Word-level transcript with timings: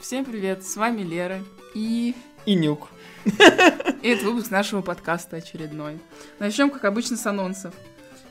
Всем 0.00 0.24
привет, 0.24 0.64
с 0.64 0.76
вами 0.76 1.02
Лера 1.02 1.40
и... 1.74 2.14
И 2.46 2.54
Нюк. 2.54 2.88
И 4.02 4.08
это 4.08 4.24
выпуск 4.26 4.50
нашего 4.52 4.80
подкаста 4.80 5.36
очередной. 5.36 5.98
Начнем, 6.38 6.70
как 6.70 6.84
обычно, 6.84 7.16
с 7.16 7.26
анонсов. 7.26 7.74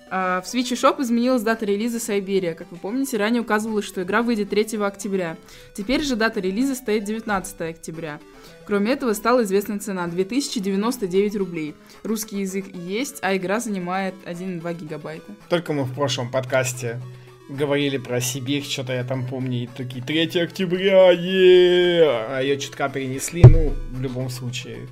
А, 0.10 0.42
в 0.42 0.46
Switch 0.46 0.72
Shop 0.72 1.02
изменилась 1.02 1.42
дата 1.42 1.66
релиза 1.66 2.00
Сайберия. 2.00 2.54
Как 2.54 2.72
вы 2.72 2.78
помните, 2.78 3.18
ранее 3.18 3.42
указывалось, 3.42 3.84
что 3.84 4.02
игра 4.02 4.22
выйдет 4.22 4.50
3 4.50 4.78
октября. 4.82 5.36
Теперь 5.76 6.02
же 6.04 6.16
дата 6.16 6.40
релиза 6.40 6.74
стоит 6.74 7.04
19 7.04 7.62
октября. 7.62 8.22
Кроме 8.66 8.94
этого, 8.94 9.12
стала 9.12 9.44
известна 9.44 9.78
цена 9.78 10.08
2099 10.08 11.36
рублей. 11.36 11.76
Русский 12.04 12.40
язык 12.40 12.74
есть, 12.74 13.18
а 13.22 13.36
игра 13.36 13.60
занимает 13.60 14.16
1,2 14.26 14.74
гигабайта. 14.74 15.36
Только 15.50 15.74
мы 15.74 15.84
в 15.84 15.94
прошлом 15.94 16.32
подкасте 16.32 17.02
говорили 17.50 17.98
про 17.98 18.22
Сибирь, 18.22 18.64
что-то 18.64 18.94
я 18.94 19.04
там 19.04 19.26
помню, 19.26 19.64
и 19.64 19.68
такие 19.68 20.04
3 20.04 20.42
октября, 20.42 21.12
е 21.12 22.04
а 22.04 22.40
ее 22.42 22.60
чутка 22.60 22.90
перенесли, 22.90 23.44
ну, 23.44 23.74
в 23.92 24.02
любом 24.02 24.30
случае. 24.30 24.88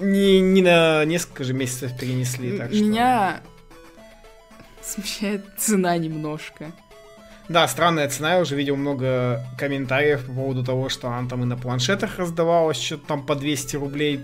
Не, 0.00 0.40
не 0.40 0.62
на 0.62 1.04
несколько 1.04 1.44
же 1.44 1.52
месяцев 1.52 1.96
перенесли, 1.98 2.58
так 2.58 2.72
что... 2.72 2.82
Меня 2.82 3.40
смущает 4.82 5.44
цена 5.58 5.96
немножко. 5.96 6.72
Да, 7.48 7.68
странная 7.68 8.08
цена, 8.08 8.34
я 8.34 8.40
уже 8.40 8.56
видел 8.56 8.76
много 8.76 9.44
комментариев 9.58 10.24
по 10.24 10.32
поводу 10.32 10.64
того, 10.64 10.88
что 10.88 11.08
она 11.08 11.28
там 11.28 11.42
и 11.42 11.46
на 11.46 11.58
планшетах 11.58 12.18
раздавалась, 12.18 12.80
что-то 12.80 13.06
там 13.06 13.26
по 13.26 13.34
200 13.34 13.76
рублей, 13.76 14.20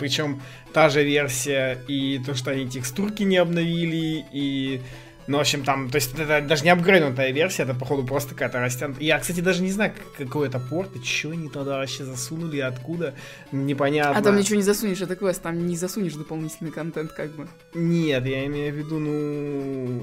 причем 0.00 0.42
та 0.72 0.88
же 0.88 1.04
версия, 1.04 1.78
и 1.86 2.20
то, 2.26 2.34
что 2.34 2.50
они 2.50 2.68
текстурки 2.68 3.22
не 3.22 3.36
обновили, 3.36 4.24
и 4.32 4.80
ну, 5.26 5.38
в 5.38 5.40
общем, 5.40 5.64
там, 5.64 5.90
то 5.90 5.96
есть 5.96 6.18
это 6.18 6.40
даже 6.40 6.64
не 6.64 6.70
апгрейднутая 6.70 7.32
версия, 7.32 7.64
это, 7.64 7.74
походу, 7.74 8.04
просто 8.04 8.30
какая-то 8.30 8.60
растянутая. 8.60 9.02
Я, 9.02 9.18
кстати, 9.18 9.40
даже 9.40 9.62
не 9.62 9.72
знаю, 9.72 9.92
какой 10.16 10.48
это 10.48 10.60
порт, 10.60 10.94
и 10.94 11.04
что 11.04 11.30
они 11.30 11.48
туда 11.48 11.78
вообще 11.78 12.04
засунули, 12.04 12.60
откуда, 12.60 13.14
непонятно. 13.50 14.16
А 14.16 14.22
там 14.22 14.36
ничего 14.36 14.56
не 14.56 14.62
засунешь, 14.62 15.00
это 15.00 15.16
квест, 15.16 15.42
там 15.42 15.66
не 15.66 15.76
засунешь 15.76 16.14
дополнительный 16.14 16.70
контент, 16.70 17.12
как 17.12 17.30
бы. 17.32 17.48
Нет, 17.74 18.24
я 18.26 18.46
имею 18.46 18.72
в 18.72 18.76
виду, 18.76 18.98
ну... 18.98 20.02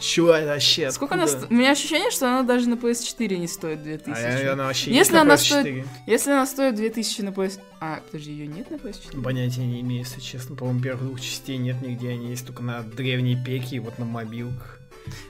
Чё 0.00 0.32
это 0.32 0.48
вообще? 0.48 0.90
Сколько 0.90 1.14
она 1.14 1.26
стоит? 1.26 1.50
У 1.50 1.54
меня 1.54 1.72
ощущение, 1.72 2.10
что 2.10 2.26
она 2.28 2.42
даже 2.42 2.68
на 2.68 2.74
PS4 2.74 3.36
не 3.36 3.48
стоит 3.48 3.82
2000. 3.82 4.12
А 4.20 4.52
она 4.52 4.66
вообще 4.66 4.92
если 4.92 5.16
она 5.16 5.34
PS4. 5.34 5.60
стоит, 5.60 5.86
Если 6.06 6.30
она 6.30 6.46
стоит 6.46 6.74
2000 6.74 7.20
на 7.22 7.28
PS... 7.30 7.60
А, 7.80 8.00
подожди, 8.06 8.32
ее 8.32 8.46
нет 8.46 8.70
на 8.70 8.76
PS4? 8.76 9.22
Понятия 9.22 9.66
не 9.66 9.80
имею, 9.80 10.00
если 10.00 10.20
честно. 10.20 10.56
По-моему, 10.56 10.80
первых 10.80 11.04
двух 11.04 11.20
частей 11.20 11.56
нет 11.56 11.80
нигде, 11.82 12.10
они 12.10 12.30
есть 12.30 12.46
только 12.46 12.62
на 12.62 12.82
древней 12.82 13.36
пеке 13.42 13.76
и 13.76 13.78
вот 13.78 13.98
на 13.98 14.04
мобилках. 14.04 14.78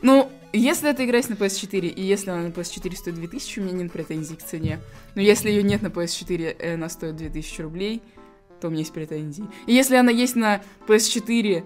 Ну, 0.02 0.30
если 0.52 0.90
эта 0.90 1.04
игра 1.04 1.18
есть 1.18 1.28
на 1.28 1.34
PS4, 1.34 1.88
и 1.88 2.02
если 2.02 2.30
она 2.30 2.42
на 2.42 2.48
PS4 2.48 2.96
стоит 2.96 3.14
2000, 3.16 3.60
у 3.60 3.62
меня 3.64 3.82
нет 3.82 3.92
претензий 3.92 4.36
к 4.36 4.42
цене. 4.42 4.80
Но 5.14 5.20
если 5.20 5.50
ее 5.50 5.62
нет 5.62 5.82
на 5.82 5.88
PS4, 5.88 6.56
и 6.58 6.68
она 6.68 6.88
стоит 6.88 7.16
2000 7.16 7.60
рублей, 7.62 8.02
то 8.60 8.68
у 8.68 8.70
меня 8.70 8.80
есть 8.80 8.92
претензии. 8.92 9.44
И 9.66 9.72
если 9.72 9.96
она 9.96 10.10
есть 10.10 10.36
на 10.36 10.62
PS4, 10.86 11.64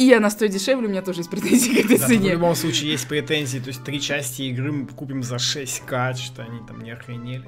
и 0.00 0.14
она 0.14 0.30
стоит 0.30 0.50
дешевле, 0.50 0.86
у 0.86 0.90
меня 0.90 1.02
тоже 1.02 1.20
есть 1.20 1.30
претензии 1.30 1.74
к 1.74 1.84
этой 1.84 1.98
да, 1.98 2.06
цене. 2.06 2.30
В 2.30 2.32
любом 2.32 2.54
случае 2.54 2.92
есть 2.92 3.06
претензии, 3.06 3.58
то 3.58 3.68
есть 3.68 3.84
три 3.84 4.00
части 4.00 4.42
игры 4.42 4.72
мы 4.72 4.86
купим 4.86 5.22
за 5.22 5.36
6к, 5.36 6.16
что 6.16 6.42
они 6.42 6.60
там 6.66 6.80
не 6.82 6.90
охренели 6.90 7.44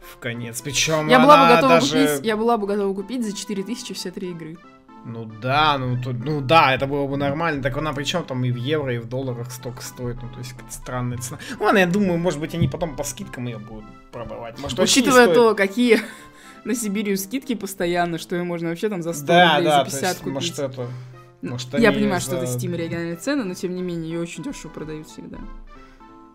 в 0.00 0.18
конец. 0.18 0.62
Причем 0.62 1.08
я 1.08 1.18
была 1.18 1.48
бы 1.48 1.54
готова 1.56 1.74
даже... 1.80 2.06
купить, 2.06 2.26
я 2.26 2.36
была 2.36 2.58
бы 2.58 2.68
готова 2.68 2.94
купить 2.94 3.24
за 3.24 3.36
4000 3.36 3.94
все 3.94 4.12
три 4.12 4.30
игры. 4.30 4.56
Ну 5.04 5.24
да, 5.42 5.78
ну, 5.78 6.00
то, 6.00 6.12
ну 6.12 6.40
да, 6.40 6.74
это 6.74 6.86
было 6.86 7.08
бы 7.08 7.16
нормально. 7.16 7.60
Так 7.60 7.76
она 7.76 7.92
причем 7.92 8.22
там 8.22 8.44
и 8.44 8.52
в 8.52 8.56
евро, 8.56 8.94
и 8.94 8.98
в 8.98 9.08
долларах 9.08 9.50
столько 9.50 9.82
стоит. 9.82 10.22
Ну, 10.22 10.28
то 10.28 10.38
есть 10.38 10.52
какая-то 10.52 10.72
странная 10.72 11.18
цена. 11.18 11.38
Ну, 11.58 11.64
ладно, 11.64 11.78
я 11.78 11.86
думаю, 11.86 12.18
может 12.18 12.38
быть, 12.38 12.54
они 12.54 12.68
потом 12.68 12.94
по 12.94 13.02
скидкам 13.02 13.46
ее 13.46 13.58
будут 13.58 13.86
продавать. 14.12 14.60
Может, 14.60 14.78
Учитывая 14.78 15.34
то, 15.34 15.54
какие 15.54 16.00
на 16.64 16.74
Сибирию 16.74 17.16
скидки 17.16 17.54
постоянно, 17.54 18.18
что 18.18 18.36
ее 18.36 18.44
можно 18.44 18.68
вообще 18.68 18.90
там 18.90 19.02
за 19.02 19.12
100 19.12 19.26
да, 19.26 19.56
рублей, 19.56 19.64
да, 19.64 19.78
за 19.78 19.84
50 19.86 20.02
есть, 20.02 20.18
купить. 20.18 20.34
Может, 20.34 20.58
это 20.58 20.86
может, 21.42 21.72
Я 21.78 21.92
понимаю, 21.92 22.20
за... 22.20 22.26
что 22.26 22.36
это 22.36 22.46
Steam 22.46 22.76
региональные 22.76 23.16
цены, 23.16 23.44
но 23.44 23.54
тем 23.54 23.74
не 23.74 23.82
менее 23.82 24.12
ее 24.12 24.20
очень 24.20 24.42
дешево 24.42 24.70
продают 24.70 25.08
всегда. 25.08 25.38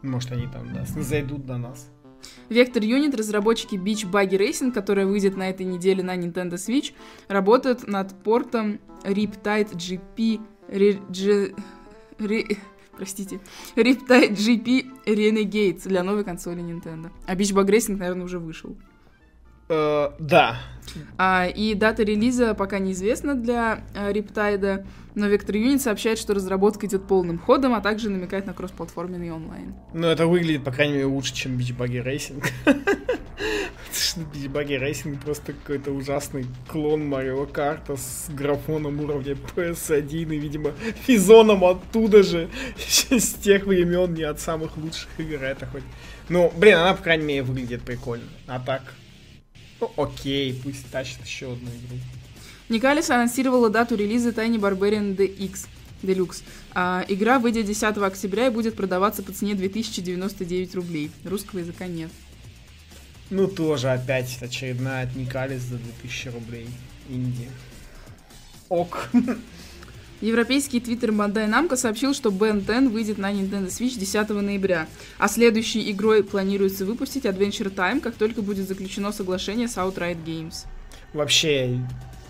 Может, 0.01 0.31
они 0.31 0.47
там, 0.47 0.73
да, 0.73 0.85
не 0.95 1.03
зайдут 1.03 1.45
до 1.45 1.57
нас. 1.57 1.89
Vector 2.49 2.81
Unit, 2.81 3.16
разработчики 3.16 3.75
Beach 3.75 4.09
Buggy 4.09 4.38
Racing, 4.38 4.71
которая 4.71 5.05
выйдет 5.05 5.38
на 5.38 5.49
этой 5.49 5.66
неделе 5.66 6.03
на 6.03 6.16
Nintendo 6.16 6.53
Switch, 6.53 6.93
работают 7.27 7.88
над 7.88 8.13
портом 8.23 8.79
Riptide 9.03 9.73
GP... 9.73 10.41
Re, 10.67 10.99
G, 11.11 11.53
Re, 12.17 12.57
простите, 12.97 13.39
Riptide 13.75 14.31
GP 14.31 15.05
Renegade 15.05 15.87
для 15.87 16.03
новой 16.03 16.23
консоли 16.23 16.61
Nintendo. 16.61 17.11
А 17.27 17.35
Beach 17.35 17.53
Bug 17.53 17.67
Racing, 17.67 17.97
наверное, 17.97 18.25
уже 18.25 18.39
вышел. 18.39 18.75
Uh, 19.67 20.13
да. 20.19 20.59
А, 21.17 21.47
и 21.47 21.73
дата 21.73 22.03
релиза 22.03 22.53
пока 22.53 22.79
неизвестна 22.79 23.35
для 23.35 23.83
uh, 23.93 24.13
Riptide, 24.13 24.85
но 25.15 25.27
Vector 25.27 25.53
Unit 25.53 25.79
сообщает, 25.79 26.19
что 26.19 26.33
разработка 26.33 26.85
идет 26.85 27.07
полным 27.07 27.39
ходом, 27.39 27.73
а 27.73 27.81
также 27.81 28.09
намекает 28.09 28.45
на 28.45 28.53
кроссплатформенный 28.53 29.31
онлайн. 29.31 29.73
Ну, 29.93 30.07
это 30.07 30.27
выглядит, 30.27 30.63
по 30.63 30.71
крайней 30.71 30.93
мере, 30.93 31.05
лучше, 31.05 31.33
чем 31.33 31.57
Racing. 31.57 32.45
Beach 34.15 34.51
Buggy 34.51 34.79
Racing 34.79 35.21
просто 35.21 35.53
какой-то 35.53 35.91
ужасный 35.91 36.45
клон 36.67 37.07
Марио 37.07 37.45
Карта 37.45 37.95
с 37.95 38.27
графоном 38.29 38.99
уровня 38.99 39.33
PS1 39.55 40.35
и, 40.35 40.39
видимо, 40.39 40.71
физоном 41.05 41.63
оттуда 41.63 42.23
же, 42.23 42.49
с 42.77 43.33
тех 43.33 43.65
времен, 43.65 44.13
не 44.13 44.23
от 44.23 44.39
самых 44.39 44.77
лучших 44.77 45.09
игр. 45.17 45.43
Это 45.43 45.65
хоть... 45.65 45.83
Ну, 46.29 46.51
блин, 46.57 46.75
она, 46.77 46.93
по 46.93 47.03
крайней 47.03 47.25
мере, 47.25 47.43
выглядит 47.43 47.83
прикольно. 47.83 48.25
А 48.47 48.59
так, 48.59 48.81
ну, 49.96 50.03
окей, 50.03 50.59
пусть 50.63 50.90
тащит 50.90 51.23
еще 51.25 51.53
одну 51.53 51.69
игру. 51.69 51.97
Никалис 52.69 53.09
анонсировала 53.09 53.69
дату 53.69 53.96
релиза 53.96 54.29
Tiny 54.29 54.57
Barbarian 54.57 55.16
DX 55.16 55.68
Deluxe. 56.01 56.44
А, 56.73 57.06
игра 57.07 57.40
выйдет 57.40 57.66
10 57.66 57.97
октября 57.97 58.47
и 58.47 58.50
будет 58.50 58.75
продаваться 58.75 59.23
по 59.23 59.31
цене 59.31 59.56
2099 59.56 60.75
рублей. 60.75 61.12
Русского 61.23 61.59
языка 61.59 61.88
нет. 61.88 62.12
Ну, 63.29 63.47
тоже 63.47 63.91
опять 63.91 64.38
очередная 64.41 65.03
от 65.03 65.16
Никалис 65.16 65.62
за 65.62 65.78
2000 65.78 66.28
рублей. 66.29 66.67
Инди. 67.09 67.50
Ок. 68.69 69.09
Европейский 70.21 70.79
твиттер 70.79 71.11
Bandai 71.11 71.49
Namco 71.49 71.75
сообщил, 71.75 72.13
что 72.13 72.29
Ben 72.29 72.65
10 72.65 72.91
выйдет 72.91 73.17
на 73.17 73.31
Nintendo 73.31 73.67
Switch 73.67 73.97
10 73.99 74.29
ноября, 74.29 74.87
а 75.17 75.27
следующей 75.27 75.91
игрой 75.91 76.23
планируется 76.23 76.85
выпустить 76.85 77.25
Adventure 77.25 77.73
Time, 77.73 77.99
как 77.99 78.15
только 78.15 78.41
будет 78.41 78.67
заключено 78.67 79.11
соглашение 79.11 79.67
с 79.67 79.77
Outright 79.77 80.23
Games. 80.25 80.65
Вообще, 81.13 81.79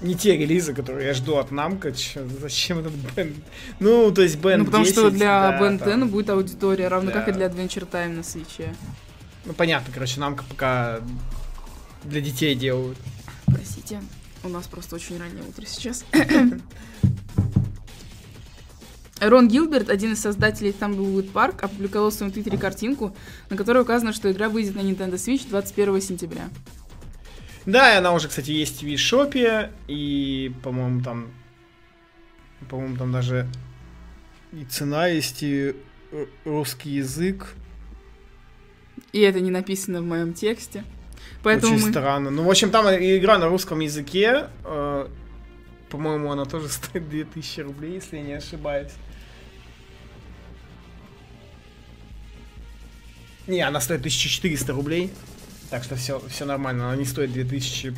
не 0.02 0.16
те 0.16 0.38
релизы, 0.38 0.74
которые 0.74 1.08
я 1.08 1.14
жду 1.14 1.38
от 1.38 1.52
Намка. 1.52 1.94
зачем 2.42 2.80
этот 2.80 2.94
Бен? 3.16 3.36
Ну, 3.80 4.12
то 4.12 4.22
есть 4.22 4.38
Бен 4.38 4.60
Ну, 4.60 4.66
потому 4.66 4.84
10, 4.84 4.96
что 4.96 5.10
для 5.10 5.52
да, 5.52 5.60
Бен 5.60 5.78
10 5.78 5.90
там... 5.90 6.10
будет 6.10 6.30
аудитория, 6.30 6.88
равно 6.88 7.12
да. 7.12 7.20
как 7.20 7.30
и 7.30 7.32
для 7.32 7.48
Adventure 7.48 7.90
Time 7.90 8.16
на 8.16 8.24
свече. 8.24 8.76
Ну, 9.46 9.54
понятно, 9.54 9.94
короче, 9.94 10.20
Намка 10.20 10.44
пока 10.50 11.00
для 12.04 12.22
детей 12.22 12.56
делают. 12.56 12.98
Простите, 13.46 14.02
у 14.44 14.50
нас 14.50 14.68
просто 14.68 14.96
очень 14.96 15.18
раннее 15.18 15.44
утро 15.44 15.66
сейчас. 15.66 16.04
Рон 19.22 19.48
Гилберт, 19.48 19.90
один 19.90 20.14
из 20.14 20.22
создателей 20.22 20.76
Tumbleweed 20.78 21.32
Park, 21.32 21.62
опубликовал 21.62 22.10
в 22.10 22.14
своем 22.14 22.32
твиттере 22.32 22.58
картинку, 22.58 23.16
на 23.50 23.56
которой 23.56 23.82
указано, 23.82 24.12
что 24.12 24.32
игра 24.32 24.50
выйдет 24.50 24.76
на 24.76 24.82
Nintendo 24.82 25.14
Switch 25.14 25.48
21 25.50 26.02
сентября. 26.02 26.50
Да, 27.66 27.94
и 27.94 27.98
она 27.98 28.14
уже, 28.14 28.28
кстати, 28.28 28.52
есть 28.52 28.84
в 28.84 28.86
eShop, 28.86 29.72
и, 29.88 30.54
по-моему, 30.64 31.02
там... 31.02 31.32
По-моему, 32.70 32.98
там 32.98 33.12
даже 33.12 33.48
и 34.52 34.64
цена 34.66 35.08
есть, 35.08 35.44
и 35.44 35.76
русский 36.46 36.92
язык. 36.92 37.56
И 39.12 39.20
это 39.22 39.40
не 39.40 39.52
написано 39.52 40.02
в 40.02 40.06
моем 40.06 40.34
тексте. 40.34 40.84
Поэтому 41.44 41.76
Очень 41.76 41.86
мы... 41.86 41.92
странно. 41.92 42.30
Ну, 42.32 42.44
в 42.44 42.50
общем, 42.50 42.70
там 42.70 42.88
игра 42.88 43.38
на 43.38 43.48
русском 43.48 43.80
языке. 43.80 44.48
Э, 44.64 45.08
по-моему, 45.90 46.32
она 46.32 46.46
тоже 46.46 46.68
стоит 46.70 47.10
2000 47.10 47.62
рублей, 47.62 47.94
если 47.96 48.18
я 48.18 48.24
не 48.24 48.34
ошибаюсь. 48.34 48.92
Не, 53.48 53.62
она 53.62 53.80
стоит 53.80 54.00
1400 54.00 54.74
рублей. 54.74 55.12
Так 55.70 55.84
что 55.84 55.96
все, 55.96 56.22
все 56.30 56.46
нормально. 56.46 56.88
Она 56.88 56.96
не 56.96 57.06
стоит 57.06 57.34
2000. 57.34 57.94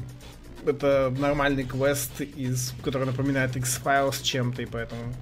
Это 0.66 1.14
нормальный 1.18 1.64
квест, 1.64 2.20
из, 2.20 2.74
который 2.84 3.06
напоминает 3.06 3.56
X-Files 3.56 4.22
чем-то, 4.22 4.62
и 4.62 4.66
поэтому 4.66 5.14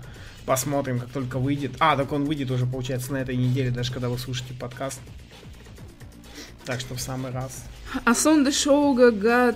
посмотрим, 0.45 0.99
как 0.99 1.09
только 1.09 1.37
выйдет. 1.37 1.73
А, 1.79 1.95
так 1.95 2.11
он 2.11 2.25
выйдет 2.25 2.49
уже, 2.49 2.65
получается, 2.65 3.13
на 3.13 3.17
этой 3.17 3.35
неделе, 3.35 3.69
даже 3.69 3.91
когда 3.91 4.09
вы 4.09 4.17
слушаете 4.17 4.53
подкаст. 4.53 4.99
Так 6.65 6.79
что 6.79 6.95
в 6.95 7.01
самый 7.01 7.31
раз. 7.31 7.63
А 8.05 8.15
сон 8.15 8.51
Шоуга 8.51 9.11
got 9.11 9.55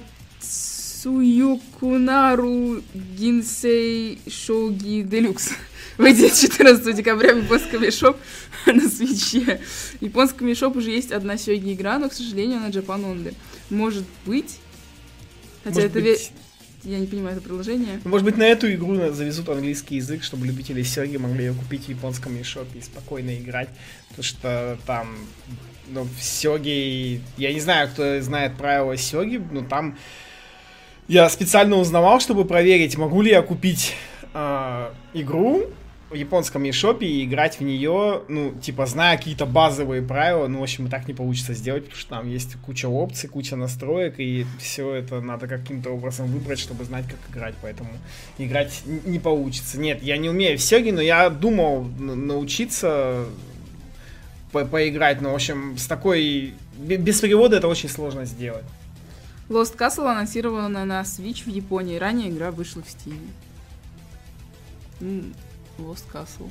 Суюкунару 1.01 2.81
Гинсей 2.94 4.19
Шоуги 4.28 5.01
Делюкс. 5.04 5.51
Выйдет 5.98 6.34
14 6.34 6.94
декабря 6.94 7.36
в 7.36 7.38
японском 7.38 7.84
eShop 7.84 8.18
на 8.66 8.90
свече. 8.90 9.62
В 10.00 10.01
японском 10.01 10.48
eShop 10.48 10.78
уже 10.78 10.92
есть 10.92 11.13
одна 11.13 11.38
сёги 11.38 11.72
игра, 11.72 12.00
но, 12.00 12.10
к 12.10 12.13
сожалению, 12.13 12.57
она 12.57 12.68
Japan 12.68 13.06
Only. 13.06 13.34
Может 13.69 14.04
быть... 14.25 14.60
Хотя 15.63 15.75
Может 15.81 15.96
это... 15.96 16.01
быть, 16.01 16.31
Я 16.84 17.00
не 17.00 17.07
понимаю 17.07 17.38
это 17.38 17.46
приложение. 17.46 18.01
Может 18.04 18.25
быть, 18.25 18.36
на 18.36 18.44
эту 18.44 18.69
игру 18.74 18.96
завезут 19.13 19.48
английский 19.48 19.98
язык, 19.98 20.22
чтобы 20.22 20.48
любители 20.48 20.84
Серги 20.84 21.16
могли 21.16 21.46
ее 21.46 21.54
купить 21.54 21.86
в 21.86 21.90
японском 21.90 22.36
eShop 22.36 22.68
и 22.78 22.81
спокойно 22.81 23.38
играть. 23.38 23.69
Потому 24.10 24.24
что 24.24 24.78
там, 24.86 25.16
ну, 25.88 26.04
в 26.04 26.22
Сёге... 26.22 27.22
Я 27.38 27.54
не 27.54 27.62
знаю, 27.62 27.88
кто 27.88 28.19
знает 28.22 28.57
правила 28.57 28.98
Сёги, 28.98 29.38
но 29.38 29.62
там... 29.62 29.98
Я 31.10 31.28
специально 31.30 31.76
узнавал, 31.76 32.20
чтобы 32.20 32.46
проверить, 32.46 32.96
могу 32.96 33.24
ли 33.24 33.32
я 33.32 33.42
купить 33.42 33.96
а, 34.36 34.94
игру 35.16 35.64
в 36.12 36.14
японском 36.14 36.64
eShop 36.66 37.00
и 37.00 37.24
играть 37.26 37.60
в 37.60 37.64
нее, 37.64 38.22
ну, 38.28 38.52
типа, 38.62 38.86
зная 38.86 39.18
какие-то 39.18 39.48
базовые 39.48 40.04
правила, 40.04 40.48
ну, 40.48 40.60
в 40.60 40.64
общем, 40.64 40.86
и 40.86 40.90
так 40.90 41.08
не 41.08 41.16
получится 41.16 41.56
сделать, 41.56 41.86
потому 41.86 42.00
что 42.00 42.10
там 42.12 42.30
есть 42.30 42.56
куча 42.64 42.88
опций, 42.88 43.28
куча 43.28 43.56
настроек, 43.56 44.20
и 44.20 44.46
все 44.60 44.94
это 44.94 45.20
надо 45.20 45.48
каким-то 45.48 45.90
образом 45.90 46.28
выбрать, 46.28 46.60
чтобы 46.60 46.84
знать, 46.84 47.06
как 47.08 47.36
играть, 47.36 47.56
поэтому 47.60 47.90
играть 48.38 48.82
не 48.86 49.18
получится. 49.18 49.80
Нет, 49.80 50.04
я 50.04 50.18
не 50.18 50.30
умею 50.30 50.60
в 50.60 50.62
Сёге, 50.62 50.92
но 50.94 51.02
я 51.02 51.28
думал 51.32 51.86
научиться 51.98 53.26
по- 54.52 54.66
поиграть, 54.66 55.22
но, 55.22 55.32
в 55.32 55.36
общем, 55.36 55.76
с 55.76 55.88
такой... 55.88 56.54
бе- 56.78 56.98
Без 56.98 57.20
перевода 57.20 57.58
это 57.58 57.68
очень 57.68 57.90
сложно 57.90 58.26
сделать. 58.26 58.66
Lost 59.50 59.78
Castle 59.78 60.07
анонсирована 60.07 60.86
на 60.86 61.01
Switch 61.01 61.44
в 61.44 61.48
Японии. 61.48 61.98
Ранее 61.98 62.30
игра 62.30 62.51
вышла 62.51 62.84
в 62.84 62.86
Steam. 62.86 63.19
Lost 65.80 66.06
Castle. 66.13 66.50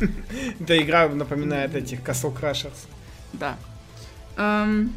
Эта 0.60 0.82
игра 0.82 1.08
напоминает 1.08 1.74
этих 1.74 2.00
Castle 2.00 2.34
Crashers. 2.34 2.86
Да. 3.34 3.58
Эм. 4.36 4.94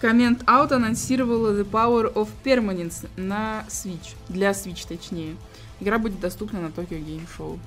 Comment 0.00 0.44
Out 0.46 0.72
анонсировала 0.72 1.50
The 1.52 1.64
Power 1.64 2.12
of 2.12 2.28
Permanence 2.42 3.08
на 3.16 3.64
Switch. 3.68 4.16
Для 4.28 4.50
Switch, 4.50 4.86
точнее. 4.88 5.36
Игра 5.78 5.98
будет 5.98 6.18
доступна 6.18 6.60
на 6.60 6.66
Tokyo 6.66 7.00
Game 7.00 7.26
Show. 7.38 7.58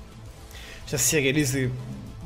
Сейчас 0.84 1.00
все 1.00 1.20
релизы 1.20 1.72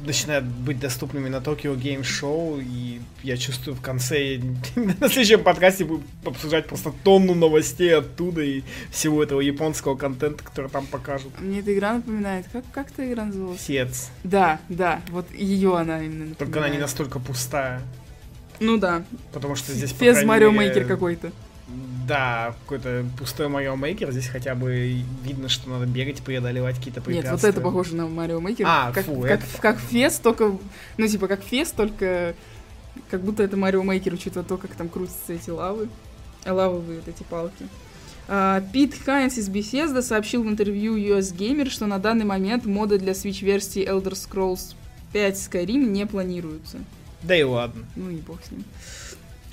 начинают 0.05 0.45
быть 0.45 0.79
доступными 0.81 1.29
на 1.29 1.37
Tokyo 1.37 1.77
Game 1.77 2.03
Show, 2.03 2.63
и 2.63 3.01
я 3.23 3.37
чувствую 3.37 3.77
в 3.77 3.81
конце, 3.81 4.41
на 4.77 5.09
следующем 5.09 5.43
подкасте 5.43 5.85
будем 5.85 6.05
обсуждать 6.25 6.67
просто 6.67 6.93
тонну 7.05 7.35
новостей 7.35 7.95
оттуда 7.95 8.43
и 8.43 8.63
всего 8.91 9.23
этого 9.23 9.41
японского 9.41 9.97
контента, 9.97 10.43
который 10.43 10.71
там 10.71 10.87
покажут. 10.87 11.33
Мне 11.41 11.61
эта 11.61 11.75
игра 11.75 11.95
напоминает... 11.95 12.47
Как, 12.53 12.65
как 12.73 12.91
эта 12.91 13.11
игра 13.11 13.27
называлась? 13.27 13.61
Фец. 13.61 14.11
Да, 14.25 14.61
да, 14.69 15.01
вот 15.11 15.33
ее 15.33 15.77
она 15.77 15.99
именно 15.99 16.27
напоминает. 16.27 16.39
Только 16.39 16.59
она 16.59 16.69
не 16.69 16.79
настолько 16.79 17.19
пустая, 17.19 17.83
Ну 18.59 18.79
да, 18.79 19.05
потому 19.33 19.57
что 19.57 19.73
здесь, 19.73 19.91
Фез 19.93 20.25
Марио 20.25 20.51
Мейкер 20.51 20.87
какой-то. 20.87 21.33
Да, 22.11 22.57
какой-то 22.65 23.07
пустой 23.17 23.47
Марио 23.47 23.77
Мейкер. 23.77 24.11
Здесь 24.11 24.27
хотя 24.27 24.57
бы 24.57 25.01
видно, 25.23 25.49
что 25.49 25.71
надо 25.71 25.87
бегать, 25.87 26.21
преодолевать 26.23 26.75
какие-то 26.75 26.99
Нет, 26.99 27.05
препятствия. 27.07 27.31
вот 27.37 27.45
это 27.45 27.61
похоже 27.61 27.95
на 27.95 28.09
Марио 28.09 28.41
Мейкер. 28.41 28.67
А, 28.69 28.91
как, 28.91 29.05
фу, 29.05 29.21
как, 29.21 29.31
это- 29.31 29.61
как 29.61 29.79
фес, 29.79 30.19
только... 30.19 30.59
Ну, 30.97 31.07
типа, 31.07 31.29
как 31.29 31.41
фес, 31.45 31.71
только... 31.71 32.35
Как 33.13 33.23
будто 33.23 33.45
это 33.45 33.57
Марио 33.57 33.85
Мейкер, 33.85 34.15
учитывая 34.15 34.45
то, 34.45 34.57
как 34.57 34.73
там 34.73 34.89
крутятся 34.89 35.35
эти 35.35 35.51
лавы. 35.51 35.89
Лавовые 36.45 36.99
вот 36.99 37.07
эти 37.07 37.23
палки. 37.23 37.69
А, 38.27 38.61
Пит 38.73 38.93
Хайнс 39.05 39.39
из 39.39 39.49
Bethesda 39.49 40.03
сообщил 40.03 40.43
в 40.43 40.49
интервью 40.49 40.97
US 40.97 41.33
Gamer, 41.33 41.71
что 41.71 41.87
на 41.87 42.01
данный 42.01 42.25
момент 42.25 42.67
моды 42.67 42.99
для 42.99 43.13
Switch-версии 43.13 43.89
Elder 43.89 44.15
Scrolls 44.15 44.75
5 45.13 45.37
Skyrim 45.37 45.87
не 45.87 46.07
планируются. 46.07 46.79
Да 47.23 47.37
и 47.37 47.45
ладно. 47.45 47.87
Ну 47.95 48.11
и 48.11 48.17
бог 48.17 48.41
с 48.45 48.51
ним. 48.51 48.65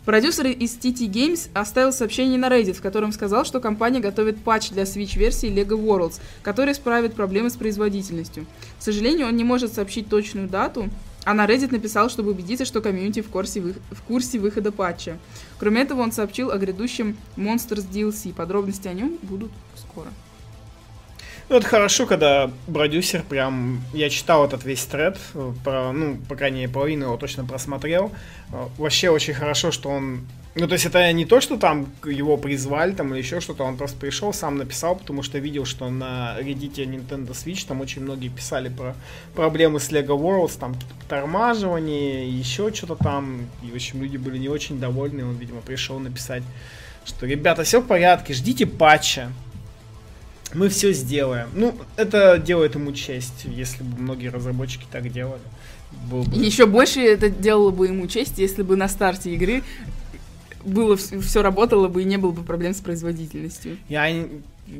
Продюсер 0.07 0.47
из 0.47 0.77
TT 0.77 1.09
Games 1.09 1.49
оставил 1.53 1.91
сообщение 1.91 2.39
на 2.39 2.47
Reddit, 2.47 2.75
в 2.75 2.81
котором 2.81 3.11
сказал, 3.11 3.43
что 3.43 3.59
компания 3.59 3.99
готовит 3.99 4.41
патч 4.41 4.69
для 4.69 4.83
Switch-версии 4.83 5.49
LEGO 5.49 5.77
Worlds, 5.77 6.21
который 6.43 6.71
исправит 6.71 7.13
проблемы 7.13 7.49
с 7.49 7.57
производительностью. 7.57 8.45
К 8.79 8.81
сожалению, 8.81 9.27
он 9.27 9.35
не 9.35 9.43
может 9.43 9.73
сообщить 9.73 10.07
точную 10.07 10.47
дату, 10.47 10.87
а 11.25 11.33
на 11.33 11.45
Reddit 11.45 11.73
написал, 11.73 12.09
чтобы 12.09 12.31
убедиться, 12.31 12.63
что 12.63 12.79
комьюнити 12.79 13.21
в 13.21 13.27
курсе, 13.27 13.59
вых- 13.59 13.81
в 13.91 14.01
курсе 14.03 14.39
выхода 14.39 14.71
патча. 14.71 15.17
Кроме 15.59 15.81
этого, 15.81 16.03
он 16.03 16.13
сообщил 16.13 16.51
о 16.51 16.57
грядущем 16.57 17.17
Monsters 17.35 17.85
DLC. 17.91 18.33
Подробности 18.33 18.87
о 18.87 18.93
нем 18.93 19.17
будут 19.23 19.51
скоро. 19.75 20.07
Ну, 21.49 21.55
это 21.55 21.65
хорошо, 21.65 22.05
когда 22.05 22.51
продюсер 22.71 23.23
прям... 23.23 23.81
Я 23.93 24.09
читал 24.09 24.45
этот 24.45 24.65
весь 24.65 24.83
тред, 24.85 25.17
про, 25.63 25.93
ну, 25.93 26.17
по 26.27 26.35
крайней 26.35 26.61
мере, 26.61 26.71
половину 26.71 27.05
его 27.05 27.15
точно 27.15 27.45
просмотрел. 27.45 28.11
Э, 28.51 28.67
Вообще 28.77 29.09
очень 29.09 29.33
хорошо, 29.33 29.71
что 29.71 29.89
он... 29.89 30.27
Ну, 30.55 30.67
то 30.67 30.73
есть 30.73 30.85
это 30.85 31.09
не 31.13 31.25
то, 31.25 31.39
что 31.39 31.55
там 31.57 31.87
его 32.03 32.35
призвали 32.35 32.91
там 32.91 33.13
или 33.13 33.19
еще 33.21 33.39
что-то, 33.39 33.63
он 33.63 33.77
просто 33.77 33.97
пришел, 33.97 34.33
сам 34.33 34.57
написал, 34.57 34.95
потому 34.95 35.23
что 35.23 35.37
видел, 35.37 35.63
что 35.65 35.89
на 35.89 36.35
Reddit 36.41 36.73
Nintendo 36.73 37.29
Switch 37.29 37.65
там 37.65 37.79
очень 37.79 38.01
многие 38.01 38.29
писали 38.29 38.67
про 38.67 38.95
проблемы 39.33 39.79
с 39.79 39.89
Lego 39.89 40.19
Worlds, 40.19 40.57
там 40.59 40.73
какие-то 40.73 40.95
потормаживания, 40.95 42.27
еще 42.27 42.73
что-то 42.73 42.95
там. 42.95 43.47
И, 43.63 43.71
в 43.71 43.75
общем, 43.75 44.01
люди 44.01 44.17
были 44.17 44.37
не 44.37 44.49
очень 44.49 44.79
довольны, 44.79 45.23
он, 45.23 45.35
видимо, 45.35 45.61
пришел 45.61 45.99
написать, 45.99 46.43
что, 47.05 47.25
ребята, 47.25 47.63
все 47.63 47.79
в 47.79 47.85
порядке, 47.85 48.33
ждите 48.33 48.65
патча. 48.65 49.31
Мы 50.53 50.69
все 50.69 50.93
сделаем. 50.93 51.49
Ну, 51.53 51.75
это 51.97 52.37
делает 52.37 52.75
ему 52.75 52.91
честь, 52.93 53.45
если 53.45 53.83
бы 53.83 53.99
многие 53.99 54.29
разработчики 54.29 54.85
так 54.91 55.11
делали. 55.11 55.41
Бы- 56.11 56.23
Еще 56.35 56.65
больше 56.65 57.01
это 57.01 57.29
делало 57.29 57.71
бы 57.71 57.87
ему 57.87 58.07
честь, 58.07 58.37
если 58.37 58.61
бы 58.63 58.75
на 58.75 58.87
старте 58.87 59.33
игры 59.33 59.63
было 60.67 60.95
все 60.97 61.41
работало 61.41 61.87
бы 61.87 62.01
и 62.01 62.05
не 62.05 62.17
было 62.17 62.31
бы 62.31 62.43
проблем 62.43 62.73
с 62.73 62.79
производительностью. 62.79 63.77
Я 63.89 64.09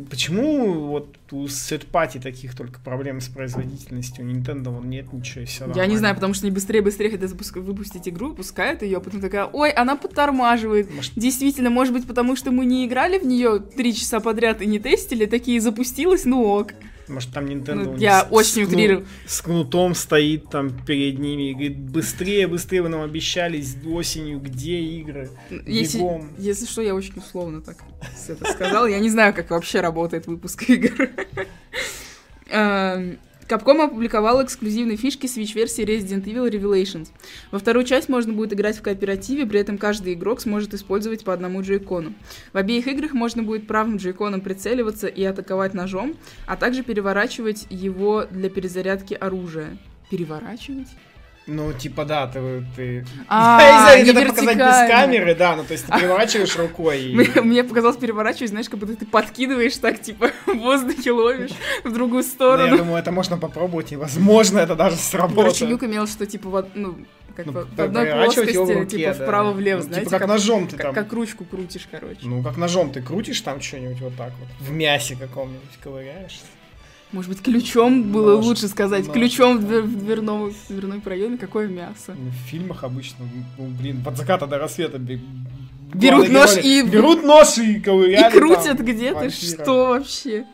Почему 0.10 0.88
вот 0.88 1.16
у 1.32 1.46
party 1.46 2.22
таких 2.22 2.56
только 2.56 2.80
проблем 2.82 3.22
с 3.22 3.30
производительностью? 3.30 4.26
У 4.26 4.28
Nintendo 4.28 4.70
вон 4.70 4.90
нет 4.90 5.14
ничего, 5.14 5.44
и 5.44 5.46
все 5.46 5.72
Я 5.74 5.86
не 5.86 5.96
знаю, 5.96 6.14
потому 6.14 6.34
что 6.34 6.46
они 6.46 6.54
быстрее-быстрее 6.54 7.10
хотят 7.10 7.30
запуска- 7.32 7.62
выпустить 7.62 8.08
игру, 8.10 8.34
пускают 8.34 8.82
ее, 8.82 8.98
а 8.98 9.00
потом 9.00 9.22
такая, 9.22 9.46
ой, 9.46 9.72
она 9.72 9.96
подтормаживает. 9.96 10.94
Может, 10.94 11.14
Действительно, 11.16 11.70
может 11.70 11.94
быть, 11.94 12.06
потому 12.06 12.36
что 12.36 12.52
мы 12.52 12.66
не 12.66 12.86
играли 12.86 13.18
в 13.18 13.26
нее 13.26 13.60
три 13.60 13.94
часа 13.94 14.20
подряд 14.20 14.62
и 14.62 14.66
не 14.66 14.80
тестили, 14.80 15.26
такие 15.26 15.62
запустилась, 15.62 16.26
ну 16.26 16.44
ок. 16.44 16.74
Может 17.10 17.32
там 17.32 17.46
Nintendo 17.46 17.86
Ну, 17.86 17.98
я 17.98 18.28
очень 18.30 18.66
с 18.66 18.68
кну- 18.68 18.76
утрирую. 18.76 19.06
С 19.26 19.42
кнутом 19.42 19.96
стоит 19.96 20.50
там 20.50 20.70
перед 20.86 21.20
ними 21.20 21.50
и 21.50 21.54
говорит, 21.54 21.78
быстрее, 21.78 22.48
быстрее, 22.48 22.82
вы 22.82 22.90
нам 22.90 23.02
обещали 23.02 23.64
осенью, 23.86 24.40
где 24.40 24.80
игры? 24.80 25.30
Если, 25.66 25.98
Бегом. 26.00 26.30
если 26.38 26.66
что, 26.66 26.82
я 26.82 26.94
очень 26.96 27.18
условно 27.18 27.62
так 27.62 27.78
с- 28.16 28.30
это 28.30 28.46
сказала. 28.52 28.86
Я 28.88 29.00
не 29.00 29.10
знаю, 29.10 29.34
как 29.34 29.50
вообще 29.52 29.82
работает 29.82 30.28
выпуск 30.28 30.70
игр. 30.70 31.10
Capcom 33.48 33.82
опубликовал 33.82 34.44
эксклюзивные 34.44 34.98
фишки 34.98 35.26
Switch-версии 35.26 35.86
Resident 35.86 36.26
Evil 36.26 36.50
Revelations. 36.50 37.08
Во 37.50 37.60
вторую 37.60 37.86
часть 37.86 38.10
можно 38.10 38.34
будет 38.34 38.52
играть 38.52 38.78
в 38.78 38.82
кооперативе, 38.82 39.46
при 39.46 39.62
этом 39.62 39.78
каждый 39.78 40.16
игрок 40.16 40.42
сможет 40.42 40.74
использовать 40.74 41.24
по 41.24 41.34
одному 41.34 41.62
джойкону. 41.62 42.14
В 42.52 42.58
обеих 42.58 42.88
играх 42.88 43.14
можно 43.14 43.44
будет 43.44 43.66
правым 43.66 43.98
джойконом 43.98 44.42
прицеливаться 44.42 45.08
и 45.08 45.24
атаковать 45.24 45.74
ножом, 45.74 46.16
а 46.46 46.58
также 46.58 46.84
переворачивать 46.84 47.68
его 47.70 48.26
для 48.30 48.50
перезарядки 48.50 49.14
оружия. 49.14 49.78
Переворачивать? 50.10 50.88
Ну, 51.48 51.72
типа, 51.72 52.04
да, 52.04 52.28
ты... 52.28 52.66
ты... 52.76 53.06
А, 53.30 53.62
Я 53.96 54.04
не 54.04 54.12
знаю, 54.12 54.28
как 54.28 54.36
показать 54.36 54.58
без 54.58 54.92
камеры, 54.92 55.34
да, 55.34 55.56
ну, 55.56 55.64
то 55.64 55.72
есть 55.72 55.86
ты 55.86 55.94
переворачиваешь 55.94 56.56
рукой 56.58 57.02
и... 57.02 57.16
Мне, 57.42 57.64
показалось 57.64 57.96
переворачивать, 57.96 58.50
знаешь, 58.50 58.68
как 58.70 58.80
будто 58.80 58.96
ты 58.98 59.06
подкидываешь 59.06 59.78
так, 59.78 60.02
типа, 60.02 60.32
в 60.46 60.58
воздухе 60.58 61.12
ловишь 61.12 61.52
в 61.86 61.94
другую 61.94 62.24
я 62.24 62.30
сторону. 62.30 62.78
думаю, 62.78 63.00
это 63.00 63.12
можно 63.12 63.38
попробовать, 63.38 63.94
и 63.94 63.96
возможно 63.96 64.60
это 64.60 64.76
даже 64.76 64.98
Короче, 64.98 65.10
сработает. 65.10 65.62
Люк 65.62 65.84
имел, 65.84 66.06
что, 66.06 66.26
типа, 66.26 66.50
вот, 66.50 66.68
ну, 66.76 66.98
как 67.38 67.46
Ну, 67.46 67.54
в, 67.54 67.80
одной 67.80 68.08
плоскости, 68.08 68.58
руке, 68.58 68.98
типа, 68.98 69.14
да. 69.14 69.24
вправо-влево, 69.24 69.78
Ну, 69.78 69.84
знаете, 69.84 70.06
Типа 70.06 70.20
как 70.20 70.28
ножом 70.28 70.68
ты 70.68 70.76
как, 70.76 70.86
там... 70.88 70.96
как 70.96 71.14
ручку 71.14 71.46
крутишь, 71.46 71.88
короче. 71.90 72.22
Ну, 72.24 72.44
как 72.44 72.58
ножом 72.58 72.92
ты 72.92 73.02
крутишь 73.02 73.40
там 73.42 73.62
что-нибудь 73.62 74.02
вот 74.02 74.16
так 74.18 74.34
вот. 74.40 74.50
В 74.60 74.72
мясе 74.72 75.16
каком-нибудь 75.16 75.78
ковыряешь. 75.82 76.42
Может 77.14 77.30
быть, 77.32 77.42
ключом 77.42 78.12
было 78.12 78.36
Может, 78.36 78.46
лучше 78.46 78.68
сказать. 78.68 79.08
может. 79.08 79.14
Ключом 79.14 79.60
в, 79.60 79.64
двер- 79.66 79.82
в 79.84 79.96
дверном, 79.98 80.50
в 80.52 80.68
дверной 80.68 81.00
проеме, 81.00 81.38
какое 81.38 81.68
мясо. 81.68 82.16
Ну, 82.18 82.30
в 82.30 82.50
фильмах 82.50 82.84
обычно, 82.84 83.26
ну, 83.58 83.66
блин, 83.68 84.04
от 84.06 84.18
заката 84.18 84.46
до 84.46 84.58
рассвета 84.58 84.98
бе- 84.98 85.22
Берут 85.94 86.30
нож 86.30 86.56
герои 86.58 86.80
и- 86.80 86.82
Берут 86.84 87.24
нож 87.24 87.58
и 87.60 87.78
И 87.78 87.80
ковыряли 87.80 88.38
крутят 88.38 88.78
там 88.78 88.86
где-то, 88.86 89.30
что 89.30 89.88
вообще? 89.88 90.46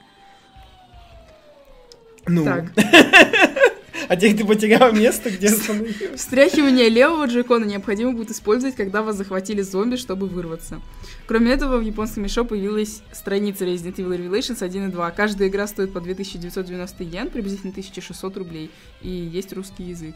Ну, 2.27 2.43
Так. 2.45 2.72
А 4.07 4.15
теперь 4.15 4.38
ты 4.38 4.45
потерял 4.45 4.91
место, 4.91 5.29
где 5.29 5.48
остановился. 5.48 6.17
Встряхивание 6.17 6.89
левого 6.89 7.25
джойкона 7.25 7.65
необходимо 7.65 8.13
будет 8.13 8.31
использовать, 8.31 8.75
когда 8.75 9.01
вас 9.01 9.15
захватили 9.15 9.62
зомби, 9.62 9.95
чтобы 9.95 10.27
вырваться. 10.27 10.81
Кроме 11.27 11.51
этого, 11.51 11.77
в 11.77 11.81
японском 11.81 12.24
мешо 12.24 12.45
появилась 12.45 13.01
страница 13.12 13.65
Resident 13.65 13.95
Evil 13.95 14.17
Revelations 14.17 14.63
1 14.63 14.89
и 14.89 14.91
2. 14.91 15.12
Каждая 15.12 15.50
игра 15.50 15.67
стоит 15.67 15.93
по 15.93 16.01
2990 16.01 17.03
йен, 17.03 17.29
приблизительно 17.29 17.72
1600 17.72 18.38
рублей. 18.38 18.72
И 19.01 19.10
есть 19.10 19.53
русский 19.53 19.83
язык. 19.83 20.15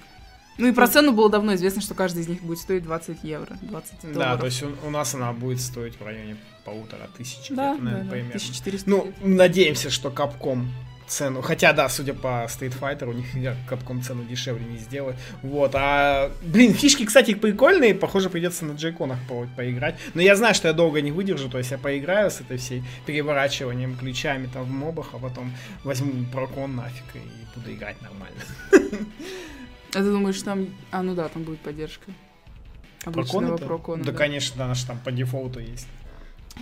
Ну 0.58 0.67
и 0.67 0.72
про 0.72 0.88
цену 0.88 1.12
было 1.12 1.29
давно 1.29 1.53
известно, 1.53 1.82
что 1.82 1.94
каждый 1.94 2.24
из 2.24 2.27
них 2.27 2.41
будет 2.41 2.58
стоить 2.58 2.84
20 2.84 3.24
евро, 3.24 3.58
20 3.62 4.01
долларов. 4.01 4.15
Да, 4.15 4.38
то 4.38 4.46
есть 4.48 4.63
у, 4.63 4.88
у 4.88 4.89
нас 4.89 5.13
она 5.13 5.32
будет 5.32 5.62
стоить 5.62 6.00
в 6.00 6.03
районе 6.03 6.36
полутора 6.65 7.10
тысяч. 7.15 7.50
Да, 7.50 7.75
где-то, 7.75 7.77
да, 7.77 7.77
наверное, 7.77 8.03
да, 8.03 8.10
примерно. 8.10 8.36
1400. 8.36 8.89
Ну, 8.89 9.13
надеемся, 9.22 9.89
что 9.91 10.10
Капком 10.10 10.67
цену. 11.07 11.41
Хотя, 11.41 11.73
да, 11.73 11.89
судя 11.89 12.13
по 12.13 12.45
Street 12.45 12.77
Fighter, 12.79 13.09
у 13.09 13.13
них 13.13 13.25
Капком 13.67 14.01
цену 14.01 14.23
дешевле 14.23 14.65
не 14.65 14.77
сделает. 14.77 15.15
Вот, 15.41 15.71
а, 15.73 16.31
блин, 16.43 16.73
фишки, 16.73 17.05
кстати, 17.05 17.33
прикольные. 17.33 17.95
Похоже, 17.95 18.29
придется 18.29 18.65
на 18.65 18.73
джейконах 18.73 19.17
по 19.27 19.47
поиграть. 19.55 19.95
Но 20.13 20.21
я 20.21 20.35
знаю, 20.35 20.53
что 20.53 20.67
я 20.67 20.73
долго 20.73 21.01
не 21.01 21.11
выдержу. 21.11 21.49
То 21.49 21.57
есть 21.57 21.71
я 21.71 21.77
поиграю 21.77 22.29
с 22.29 22.41
этой 22.41 22.57
всей 22.57 22.83
переворачиванием 23.05 23.97
ключами 23.97 24.49
там 24.53 24.63
в 24.63 24.69
мобах, 24.69 25.09
а 25.13 25.17
потом 25.17 25.53
возьму 25.83 26.25
прокон 26.31 26.75
нафиг 26.75 27.15
и 27.15 27.19
буду 27.55 27.73
играть 27.73 27.97
нормально. 28.01 28.41
А 29.93 29.99
ты 29.99 30.11
думаешь, 30.11 30.41
там... 30.41 30.67
А, 30.91 31.01
ну 31.01 31.15
да, 31.15 31.29
там 31.29 31.43
будет 31.43 31.59
поддержка. 31.59 32.11
Обычного 33.05 33.57
прокона. 33.57 34.03
Да, 34.03 34.11
да. 34.11 34.17
конечно, 34.17 34.57
да, 34.57 34.67
наш 34.67 34.83
там 34.83 34.99
по 34.99 35.11
дефолту 35.11 35.59
есть. 35.59 35.87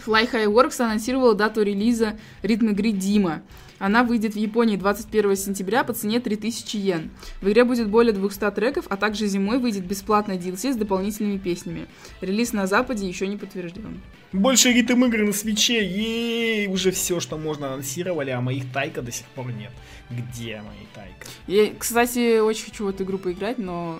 Fly 0.06 0.32
High 0.32 0.48
Works 0.48 0.82
анонсировала 0.82 1.36
дату 1.36 1.62
релиза 1.62 2.18
ритм 2.42 2.70
игры 2.70 2.92
Дима. 2.92 3.42
Она 3.78 4.04
выйдет 4.04 4.34
в 4.34 4.38
Японии 4.38 4.78
21 4.78 5.36
сентября 5.36 5.84
по 5.84 5.94
цене 5.94 6.20
3000 6.20 6.78
йен. 6.78 7.12
В 7.42 7.50
игре 7.50 7.66
будет 7.66 7.90
более 7.90 8.14
200 8.14 8.52
треков, 8.52 8.86
а 8.90 8.96
также 8.96 9.28
зимой 9.28 9.60
выйдет 9.60 9.86
бесплатная 9.86 10.38
DLC 10.38 10.74
с 10.74 10.76
дополнительными 10.78 11.38
песнями. 11.38 11.88
Релиз 12.22 12.54
на 12.54 12.68
Западе 12.68 13.08
еще 13.08 13.28
не 13.28 13.36
подтвержден. 13.36 14.02
Больше 14.32 14.72
ритм 14.72 15.06
игр 15.06 15.20
на 15.20 15.34
свече, 15.34 15.86
ей 15.86 16.68
уже 16.68 16.92
все, 16.92 17.20
что 17.20 17.38
можно 17.38 17.68
анонсировали, 17.68 18.32
а 18.32 18.40
моих 18.40 18.72
тайка 18.72 19.02
до 19.02 19.12
сих 19.12 19.26
пор 19.28 19.52
нет. 19.52 19.72
Где 20.10 20.62
мои 20.62 20.86
тайка? 20.94 21.28
Я, 21.48 21.72
кстати, 21.78 22.40
очень 22.40 22.66
хочу 22.66 22.86
в 22.86 22.90
эту 22.90 23.04
игру 23.04 23.18
поиграть, 23.18 23.58
но 23.58 24.00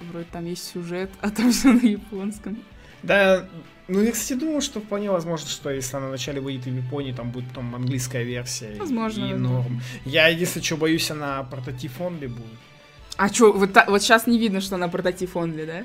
вроде 0.00 0.26
там 0.30 0.44
есть 0.44 0.64
сюжет, 0.64 1.10
а 1.20 1.30
там 1.30 1.50
все 1.50 1.72
на 1.72 1.86
японском. 1.86 2.58
Да, 3.02 3.46
ну 3.86 4.02
я, 4.02 4.12
кстати, 4.12 4.38
думаю, 4.38 4.60
что 4.60 4.80
вполне 4.80 5.10
возможно, 5.10 5.48
что 5.48 5.70
если 5.70 5.96
она 5.96 6.08
вначале 6.08 6.40
выйдет 6.40 6.66
в 6.66 6.76
Японии, 6.76 7.12
там 7.12 7.30
будет 7.30 7.48
потом 7.48 7.74
английская 7.74 8.24
версия 8.24 8.74
Возможно, 8.78 9.24
и 9.24 9.34
норм. 9.34 9.80
Я 10.04 10.28
единственное, 10.28 10.64
что 10.64 10.76
боюсь, 10.76 11.10
она 11.10 11.42
прототип 11.44 12.00
онли 12.00 12.26
будет. 12.26 12.46
А 13.16 13.30
чё, 13.30 13.52
вот, 13.52 13.72
та- 13.72 13.86
вот 13.88 14.02
сейчас 14.02 14.26
не 14.26 14.38
видно, 14.38 14.60
что 14.60 14.74
она 14.76 14.88
прототип 14.88 15.36
онли, 15.36 15.64
да? 15.64 15.84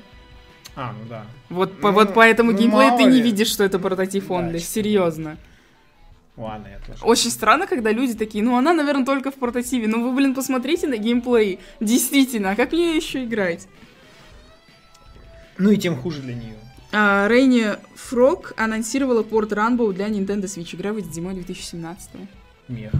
А, 0.76 0.92
ну 0.92 1.04
да. 1.08 1.24
Вот, 1.50 1.80
по, 1.80 1.88
Ну, 1.88 1.94
вот 1.94 2.14
по 2.14 2.20
этому 2.20 2.50
ну, 2.52 2.58
геймплею 2.58 2.90
ты 2.96 3.02
мало 3.04 3.10
не 3.10 3.16
ли. 3.18 3.22
видишь, 3.22 3.48
что 3.48 3.64
это 3.64 3.78
прототип 3.78 4.26
Да, 4.28 4.34
онли, 4.38 4.58
честно. 4.58 4.72
серьезно. 4.74 5.36
Ладно, 6.36 6.66
я 6.66 6.78
тоже. 6.80 7.04
Очень 7.04 7.30
странно, 7.30 7.68
когда 7.68 7.92
люди 7.92 8.14
такие, 8.14 8.42
ну 8.42 8.56
она, 8.56 8.72
наверное, 8.74 9.04
только 9.06 9.30
в 9.30 9.34
портативе. 9.34 9.86
Ну 9.86 10.02
вы, 10.02 10.14
блин, 10.16 10.34
посмотрите 10.34 10.88
на 10.88 10.96
геймплей. 10.96 11.60
Действительно, 11.78 12.50
а 12.50 12.56
как 12.56 12.72
мне 12.72 12.96
еще 12.96 13.22
играть? 13.24 13.68
Ну 15.58 15.70
и 15.70 15.76
тем 15.76 15.96
хуже 15.96 16.20
для 16.22 16.34
нее. 16.34 16.56
А, 16.96 17.26
Рейни 17.26 17.76
Фрог 17.96 18.52
анонсировала 18.56 19.24
порт 19.24 19.52
Ранбоу 19.52 19.92
для 19.92 20.08
Nintendo 20.08 20.44
Switch. 20.44 20.76
Игра 20.76 20.92
выйдет 20.92 21.12
зимой 21.12 21.34
2017 21.34 22.10
Мех. 22.68 22.92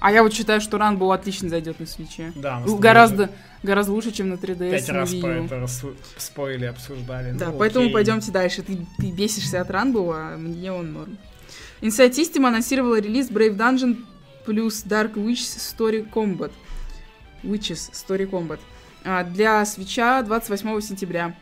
А 0.00 0.10
я 0.10 0.22
вот 0.22 0.32
считаю, 0.32 0.60
что 0.60 0.78
Ранбоу 0.78 1.10
отлично 1.10 1.48
зайдет 1.50 1.78
на 1.78 1.86
свече. 1.86 2.32
Да, 2.34 2.62
Гораздо, 2.66 3.30
гораздо 3.62 3.92
лучше, 3.92 4.10
чем 4.10 4.30
на 4.30 4.34
3DS 4.34 4.70
Пять 4.70 4.88
раз 4.88 5.14
по 5.14 5.26
это 5.26 5.68
спорили, 6.16 6.64
обсуждали. 6.64 7.32
Да, 7.32 7.50
Ну, 7.50 7.58
поэтому 7.58 7.84
окей. 7.84 7.92
пойдемте 7.92 8.32
дальше. 8.32 8.62
Ты, 8.62 8.86
ты 8.98 9.10
бесишься 9.12 9.60
от 9.60 9.70
Ранбоу, 9.70 10.12
а 10.12 10.36
мне 10.38 10.72
он 10.72 10.92
норм. 10.94 11.18
Inside 11.82 12.12
System 12.12 12.46
анонсировала 12.46 12.98
релиз 13.00 13.30
Brave 13.30 13.56
Dungeon 13.56 14.02
плюс 14.46 14.82
Dark 14.84 15.14
Witch 15.14 15.34
Story 15.76 16.08
Combat. 16.10 16.50
Witches 17.42 17.92
Story 17.92 18.28
Combat. 18.28 18.60
А, 19.04 19.24
для 19.24 19.64
свеча 19.66 20.22
28 20.22 20.80
сентября. 20.80 21.34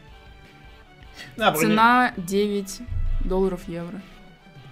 Да, 1.36 1.50
про 1.52 1.60
не- 1.60 1.66
Цена 1.66 2.12
9 2.16 2.80
долларов 3.24 3.60
евро. 3.68 4.00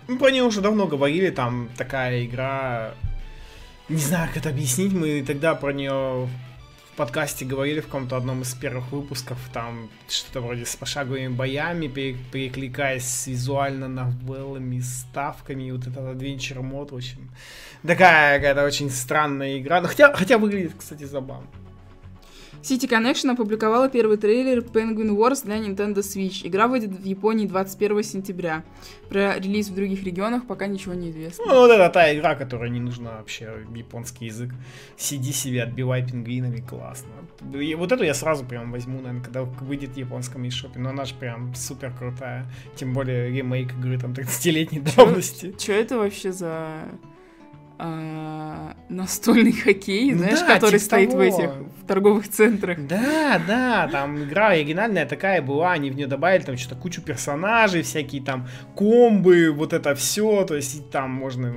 Мы 0.08 0.18
про 0.18 0.30
нее 0.30 0.42
уже 0.42 0.60
давно 0.60 0.86
говорили, 0.86 1.30
там 1.30 1.68
такая 1.76 2.24
игра... 2.24 2.94
Не 3.88 3.98
знаю, 3.98 4.28
как 4.28 4.38
это 4.38 4.48
объяснить, 4.50 4.92
мы 4.92 5.22
тогда 5.26 5.54
про 5.54 5.72
нее 5.72 6.28
в 6.92 6.96
подкасте 6.96 7.44
говорили 7.46 7.80
в 7.80 7.86
каком-то 7.86 8.16
одном 8.16 8.42
из 8.42 8.52
первых 8.54 8.90
выпусков, 8.92 9.38
там 9.52 9.88
что-то 10.08 10.40
вроде 10.40 10.66
с 10.66 10.76
пошаговыми 10.76 11.28
боями, 11.28 11.86
пере- 11.86 12.16
перекликаясь 12.32 13.06
с 13.06 13.26
визуально 13.28 13.88
новеллами, 13.88 14.80
ставками, 14.80 15.70
вот 15.70 15.86
этот 15.86 15.98
Adventure 15.98 16.60
мод, 16.60 16.90
в 16.92 16.96
общем. 16.96 17.30
Такая 17.86 18.38
какая-то 18.38 18.64
очень 18.64 18.90
странная 18.90 19.58
игра, 19.58 19.80
но 19.80 19.88
хотя, 19.88 20.12
хотя 20.14 20.36
выглядит, 20.38 20.72
кстати, 20.76 21.04
забавно. 21.04 21.46
City 22.62 22.88
Connection 22.88 23.30
опубликовала 23.32 23.88
первый 23.88 24.16
трейлер 24.16 24.58
Penguin 24.58 25.16
Wars 25.16 25.44
для 25.44 25.58
Nintendo 25.58 25.98
Switch. 25.98 26.46
Игра 26.46 26.68
выйдет 26.68 26.90
в 26.90 27.04
Японии 27.04 27.46
21 27.46 28.02
сентября. 28.02 28.64
Про 29.08 29.38
релиз 29.38 29.68
в 29.68 29.74
других 29.74 30.04
регионах 30.04 30.46
пока 30.46 30.66
ничего 30.66 30.94
не 30.94 31.10
известно. 31.10 31.44
Ну, 31.46 31.54
вот 31.54 31.70
это 31.70 31.88
та 31.88 32.14
игра, 32.14 32.34
которая 32.34 32.68
не 32.70 32.80
нужна 32.80 33.18
вообще 33.18 33.66
японский 33.74 34.26
язык. 34.26 34.50
Сиди 34.96 35.32
себе, 35.32 35.62
отбивай 35.62 36.06
пингвинами, 36.06 36.60
классно. 36.60 37.10
И 37.54 37.74
вот 37.74 37.92
эту 37.92 38.04
я 38.04 38.14
сразу 38.14 38.44
прям 38.44 38.72
возьму, 38.72 39.00
наверное, 39.00 39.22
когда 39.22 39.42
выйдет 39.42 39.90
в 39.90 39.96
японском 39.96 40.42
eShop. 40.42 40.72
Но 40.76 40.90
она 40.90 41.04
же 41.04 41.14
прям 41.14 41.54
супер 41.54 41.92
крутая. 41.92 42.46
Тем 42.76 42.92
более 42.92 43.30
ремейк 43.30 43.72
игры 43.72 43.98
там 43.98 44.12
30-летней 44.12 44.80
давности. 44.80 45.54
Что 45.58 45.72
это 45.72 45.98
вообще 45.98 46.32
за 46.32 46.84
а, 47.80 48.74
настольный 48.88 49.52
хоккей, 49.52 50.10
Ну 50.10 50.18
знаешь, 50.18 50.40
да, 50.40 50.54
который 50.54 50.80
типа 50.80 50.84
стоит 50.84 51.08
в 51.10 51.12
того. 51.12 51.22
этих 51.22 51.50
в 51.50 51.86
торговых 51.86 52.28
центрах? 52.28 52.84
Да, 52.88 53.40
да, 53.46 53.88
там 53.90 54.24
игра 54.24 54.48
оригинальная 54.48 55.06
такая 55.06 55.40
была, 55.40 55.72
они 55.72 55.90
в 55.90 55.94
нее 55.94 56.08
добавили 56.08 56.42
там 56.42 56.56
что-то 56.56 56.74
кучу 56.74 57.00
персонажей, 57.02 57.82
всякие 57.82 58.20
там 58.20 58.48
комбы, 58.74 59.52
вот 59.52 59.72
это 59.72 59.94
все, 59.94 60.44
то 60.44 60.56
есть 60.56 60.90
там 60.90 61.10
можно 61.12 61.52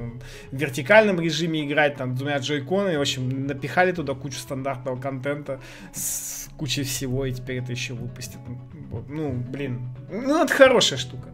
в 0.51 0.55
вертикальном 0.55 1.19
режиме 1.19 1.65
играть, 1.65 1.95
там 1.97 2.13
двумя 2.15 2.37
джойконами, 2.37 2.97
в 2.97 3.01
общем, 3.01 3.47
напихали 3.47 3.91
туда 3.91 4.13
кучу 4.13 4.37
стандартного 4.37 5.01
контента 5.01 5.59
с 5.91 6.49
кучей 6.55 6.83
всего, 6.83 7.25
и 7.25 7.31
теперь 7.31 7.57
это 7.57 7.71
еще 7.71 7.95
выпустят. 7.95 8.39
Ну, 9.09 9.31
блин, 9.31 9.89
ну 10.11 10.43
это 10.43 10.53
хорошая 10.53 10.99
штука. 10.99 11.29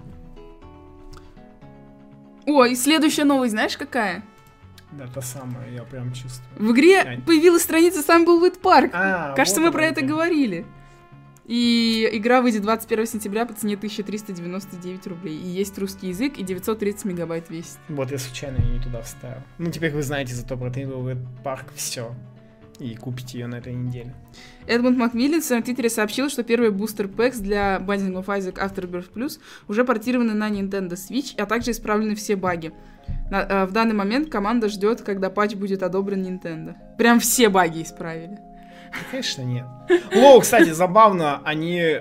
О, 2.46 2.64
и 2.64 2.76
следующая 2.76 3.26
новость, 3.26 3.52
знаешь, 3.52 3.76
какая? 3.76 4.24
Да, 4.92 5.08
та 5.08 5.22
самая, 5.22 5.70
я 5.70 5.84
прям 5.84 6.14
чувствую. 6.14 6.48
В 6.58 6.72
игре 6.74 7.00
Ань. 7.02 7.22
появилась 7.22 7.64
страница 7.64 8.02
Самблвуд 8.02 8.60
Парк. 8.60 8.92
А, 8.94 9.34
Кажется, 9.36 9.60
вот 9.60 9.68
мы 9.68 9.72
про 9.74 9.86
это 9.86 10.02
где. 10.02 10.10
говорили. 10.10 10.66
И 11.46 12.10
игра 12.12 12.42
выйдет 12.42 12.62
21 12.62 13.06
сентября 13.08 13.46
по 13.46 13.54
цене 13.54 13.76
1399 13.76 15.08
рублей. 15.08 15.38
И 15.38 15.48
есть 15.48 15.78
русский 15.78 16.10
язык, 16.10 16.38
и 16.38 16.44
930 16.44 17.06
мегабайт 17.06 17.50
весит. 17.50 17.78
Вот 17.88 18.12
я 18.12 18.18
случайно 18.18 18.58
ее 18.58 18.78
не 18.78 18.84
туда 18.84 19.02
вставил. 19.02 19.42
Ну, 19.58 19.72
теперь 19.72 19.94
вы 19.94 20.04
знаете 20.04 20.34
зато 20.36 20.58
про 20.58 20.70
Тейнвелл 20.70 21.18
парк 21.44 21.68
все. 21.74 22.14
И 22.80 22.96
купите 22.96 23.40
ее 23.40 23.48
на 23.48 23.56
этой 23.56 23.74
неделе. 23.74 24.14
Эдмунд 24.68 24.98
Макмиллин 24.98 25.42
в 25.42 25.44
своем 25.46 25.64
твиттере 25.64 25.90
сообщил, 25.90 26.30
что 26.30 26.44
первый 26.44 26.72
бустер 26.72 27.08
пэкс 27.08 27.40
для 27.40 27.78
Binding 27.78 28.14
of 28.14 28.26
Isaac 28.26 28.56
Afterbirth 28.56 29.12
Plus 29.14 29.40
уже 29.68 29.84
портированы 29.84 30.34
на 30.34 30.50
Nintendo 30.50 30.92
Switch, 30.92 31.34
а 31.38 31.46
также 31.46 31.72
исправлены 31.72 32.16
все 32.16 32.36
баги. 32.36 32.72
На- 33.32 33.42
э, 33.42 33.66
в 33.66 33.72
данный 33.72 33.96
момент 33.96 34.30
команда 34.30 34.70
ждет, 34.70 35.02
когда 35.02 35.30
патч 35.30 35.56
будет 35.56 35.82
одобрен 35.82 36.24
Nintendo. 36.24 36.76
Прям 36.98 37.20
все 37.20 37.50
баги 37.50 37.82
исправили. 37.82 38.38
Да, 38.92 38.98
конечно, 39.12 39.42
нет. 39.42 39.66
Лол, 40.14 40.42
кстати, 40.42 40.72
забавно, 40.72 41.42
они 41.44 41.98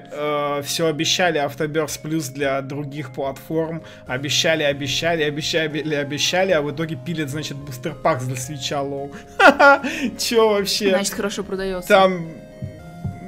все 0.64 0.86
обещали 0.86 1.40
Afterbirth 1.44 2.00
Plus 2.02 2.32
для 2.32 2.60
других 2.62 3.12
платформ. 3.12 3.82
Обещали, 4.06 4.62
обещали, 4.62 5.22
обещали, 5.22 5.94
обещали, 5.94 6.52
а 6.52 6.62
в 6.62 6.70
итоге 6.70 6.96
пилят, 6.96 7.28
значит, 7.28 7.56
booster 7.56 7.94
pack 7.94 8.24
для 8.24 8.36
Switch 8.36 8.80
а, 8.82 8.92
лол. 8.92 9.10
Чё 10.18 10.50
вообще? 10.50 10.90
Значит, 10.90 11.14
хорошо 11.14 11.42
продается. 11.42 11.88
Там, 11.88 12.28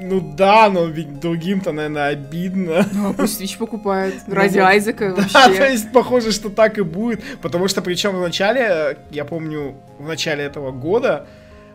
ну 0.00 0.20
да, 0.20 0.70
но 0.70 0.84
ведь 0.86 1.20
другим-то, 1.20 1.72
наверное, 1.72 2.08
обидно. 2.08 2.86
Ну, 2.92 3.10
а 3.10 3.12
пусть 3.12 3.40
Switch 3.40 3.58
покупает. 3.58 4.14
Ну 4.26 4.34
Ради 4.34 4.58
вот. 4.58 4.66
Айзека 4.66 5.14
Да, 5.14 5.22
то 5.32 5.38
вообще. 5.48 5.72
есть 5.72 5.92
похоже, 5.92 6.32
что 6.32 6.50
так 6.50 6.78
и 6.78 6.82
будет. 6.82 7.22
Потому 7.42 7.68
что 7.68 7.82
причем 7.82 8.16
в 8.16 8.20
начале, 8.20 8.98
я 9.10 9.24
помню, 9.24 9.74
в 9.98 10.06
начале 10.06 10.44
этого 10.44 10.70
года 10.70 11.26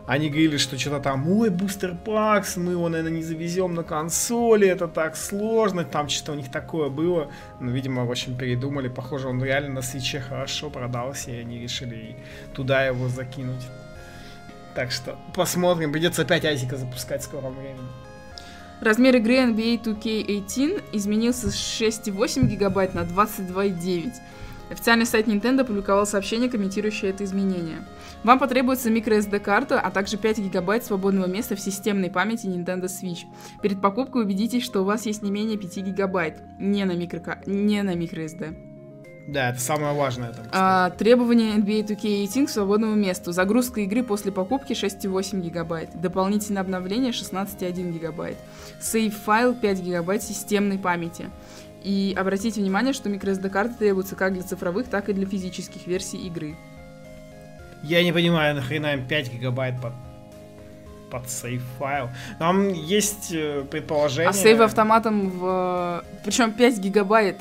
они 0.06 0.28
говорили, 0.28 0.58
что 0.58 0.78
что-то 0.78 1.00
там, 1.00 1.26
ой, 1.28 1.48
бустер 1.48 1.96
пакс, 2.04 2.56
мы 2.56 2.72
его, 2.72 2.88
наверное, 2.88 3.16
не 3.18 3.22
завезем 3.22 3.74
на 3.74 3.82
консоли, 3.82 4.68
это 4.68 4.86
так 4.86 5.16
сложно, 5.16 5.84
там 5.84 6.10
что-то 6.10 6.32
у 6.32 6.34
них 6.34 6.50
такое 6.50 6.90
было. 6.90 7.30
Ну, 7.58 7.70
видимо, 7.70 8.04
в 8.04 8.10
общем, 8.10 8.36
передумали. 8.36 8.88
Похоже, 8.88 9.28
он 9.28 9.42
реально 9.42 9.74
на 9.74 9.82
свече 9.82 10.20
хорошо 10.20 10.68
продался, 10.68 11.30
и 11.30 11.40
они 11.40 11.58
решили 11.58 12.16
туда 12.52 12.84
его 12.84 13.08
закинуть. 13.08 13.66
Так 14.74 14.92
что 14.92 15.16
посмотрим. 15.34 15.92
Придется 15.92 16.22
опять 16.22 16.44
Айзика 16.44 16.76
запускать 16.76 17.22
в 17.22 17.24
скором 17.24 17.54
времени. 17.54 17.88
Размер 18.80 19.16
игры 19.16 19.36
NBA 19.36 19.82
2K18 19.82 20.82
изменился 20.92 21.50
с 21.50 21.54
6,8 21.54 22.46
гигабайт 22.46 22.92
на 22.92 23.00
22,9. 23.00 24.12
Официальный 24.70 25.06
сайт 25.06 25.28
Nintendo 25.28 25.60
опубликовал 25.60 26.06
сообщение, 26.06 26.48
комментирующее 26.48 27.10
это 27.10 27.24
изменение. 27.24 27.84
Вам 28.22 28.38
потребуется 28.38 28.90
microSD-карта, 28.90 29.80
а 29.80 29.90
также 29.90 30.16
5 30.16 30.38
гигабайт 30.38 30.84
свободного 30.84 31.26
места 31.26 31.56
в 31.56 31.60
системной 31.60 32.10
памяти 32.10 32.46
Nintendo 32.46 32.84
Switch. 32.84 33.24
Перед 33.62 33.80
покупкой 33.80 34.22
убедитесь, 34.22 34.64
что 34.64 34.80
у 34.80 34.84
вас 34.84 35.06
есть 35.06 35.22
не 35.22 35.30
менее 35.30 35.58
5 35.58 35.76
гигабайт, 35.78 36.42
не 36.58 36.84
на, 36.84 36.92
микро... 36.92 37.42
не 37.46 37.82
на 37.82 37.94
microSD. 37.94 38.74
Да, 39.26 39.50
это 39.50 39.60
самое 39.60 39.94
важное. 39.94 40.32
Там, 40.32 40.46
а, 40.52 40.90
требования 40.90 41.56
NBA 41.56 41.86
2K18 41.86 42.46
к 42.46 42.50
свободному 42.50 42.94
месту. 42.94 43.32
Загрузка 43.32 43.80
игры 43.80 44.02
после 44.02 44.32
покупки 44.32 44.74
6,8 44.74 45.40
гигабайт. 45.40 45.98
Дополнительное 45.98 46.60
обновление 46.60 47.12
16,1 47.12 47.90
гигабайт. 47.90 48.36
Сейв 48.80 49.16
файл 49.16 49.54
5 49.54 49.80
гигабайт 49.80 50.22
системной 50.22 50.78
памяти. 50.78 51.30
И 51.84 52.14
обратите 52.16 52.62
внимание, 52.62 52.94
что 52.94 53.10
microSD-карты 53.10 53.74
требуются 53.74 54.16
как 54.16 54.32
для 54.32 54.42
цифровых, 54.42 54.88
так 54.88 55.10
и 55.10 55.12
для 55.12 55.26
физических 55.26 55.86
версий 55.86 56.16
игры. 56.26 56.56
Я 57.82 58.02
не 58.02 58.12
понимаю, 58.12 58.54
нахрена 58.54 58.94
им 58.94 59.06
5 59.06 59.32
гигабайт 59.34 59.80
под 59.80 59.92
под 61.10 61.30
сейф 61.30 61.62
файл. 61.78 62.08
Там 62.40 62.72
есть 62.72 63.30
э, 63.32 63.64
предположение... 63.70 64.30
А 64.30 64.32
сейв 64.32 64.58
автоматом 64.60 65.30
в... 65.30 66.02
Причем 66.24 66.50
5 66.50 66.78
гигабайт 66.78 67.38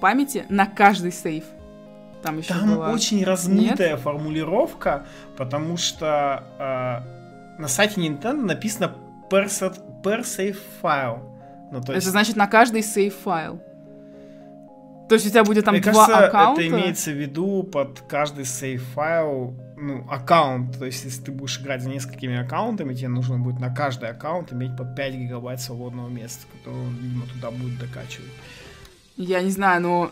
памяти 0.00 0.46
на 0.48 0.66
каждый 0.66 1.12
сейф. 1.12 1.44
Там 2.22 2.38
еще 2.38 2.48
Там 2.54 2.74
была... 2.74 2.90
очень 2.90 3.22
размытая 3.22 3.92
Нет? 3.92 4.00
формулировка, 4.00 5.06
потому 5.36 5.76
что 5.76 6.42
э, 6.58 7.60
на 7.60 7.68
сайте 7.68 8.00
Nintendo 8.00 8.42
написано 8.42 8.96
per, 9.30 9.46
per 10.02 10.22
save 10.22 10.56
file. 10.82 11.20
Ну, 11.70 11.80
то 11.82 11.92
есть... 11.92 12.04
Это 12.04 12.10
значит 12.10 12.34
на 12.34 12.48
каждый 12.48 12.82
сейф 12.82 13.14
файл. 13.22 13.60
То 15.08 15.16
есть 15.16 15.26
у 15.26 15.30
тебя 15.30 15.44
будет 15.44 15.64
там 15.64 15.74
Мне 15.74 15.82
два 15.82 16.06
кажется, 16.06 16.26
аккаунта? 16.26 16.62
это 16.62 16.70
имеется 16.70 17.10
в 17.10 17.14
виду 17.14 17.62
под 17.62 18.00
каждый 18.08 18.46
сейф 18.46 18.82
файл, 18.94 19.54
ну, 19.76 20.06
аккаунт. 20.08 20.78
То 20.78 20.86
есть 20.86 21.04
если 21.04 21.24
ты 21.24 21.30
будешь 21.30 21.60
играть 21.60 21.82
за 21.82 21.90
несколькими 21.90 22.38
аккаунтами, 22.38 22.94
тебе 22.94 23.08
нужно 23.08 23.38
будет 23.38 23.60
на 23.60 23.74
каждый 23.74 24.08
аккаунт 24.08 24.52
иметь 24.52 24.76
по 24.76 24.84
5 24.84 25.14
гигабайт 25.14 25.60
свободного 25.60 26.08
места, 26.08 26.46
которое, 26.52 26.88
видимо, 26.88 27.26
туда 27.26 27.50
будет 27.50 27.78
докачивать. 27.78 28.30
Я 29.16 29.42
не 29.42 29.50
знаю, 29.50 29.82
но... 29.82 30.10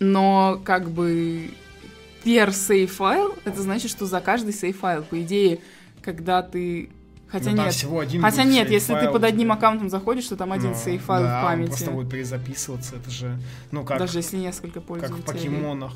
Но 0.00 0.60
как 0.64 0.90
бы 0.90 1.50
per 2.24 2.48
save 2.48 2.88
файл, 2.88 3.36
это 3.44 3.62
значит, 3.62 3.90
что 3.90 4.04
за 4.04 4.20
каждый 4.20 4.52
save 4.52 4.72
файл, 4.72 5.04
по 5.04 5.20
идее, 5.22 5.60
когда 6.02 6.42
ты 6.42 6.90
Хотя 7.32 7.50
ну, 7.50 7.62
нет. 7.64 7.72
Всего 7.72 8.00
один 8.00 8.20
Хотя 8.20 8.44
нет, 8.44 8.70
если 8.70 8.94
ты 8.94 9.08
под 9.08 9.24
одним 9.24 9.52
аккаунтом 9.52 9.88
заходишь, 9.88 10.26
то 10.26 10.36
там 10.36 10.52
один 10.52 10.72
ну, 10.72 10.76
сейф 10.76 11.04
файл 11.04 11.22
да, 11.22 11.40
в 11.40 11.44
памяти. 11.44 11.62
Он 11.62 11.68
просто 11.68 11.90
будет 11.90 12.10
перезаписываться, 12.10 12.96
это 12.96 13.10
же, 13.10 13.38
ну 13.70 13.84
как. 13.84 13.98
Даже 13.98 14.18
если 14.18 14.36
несколько 14.36 14.82
пользователей. 14.82 15.22
Как 15.24 15.34
в 15.34 15.38
покемонах. 15.38 15.92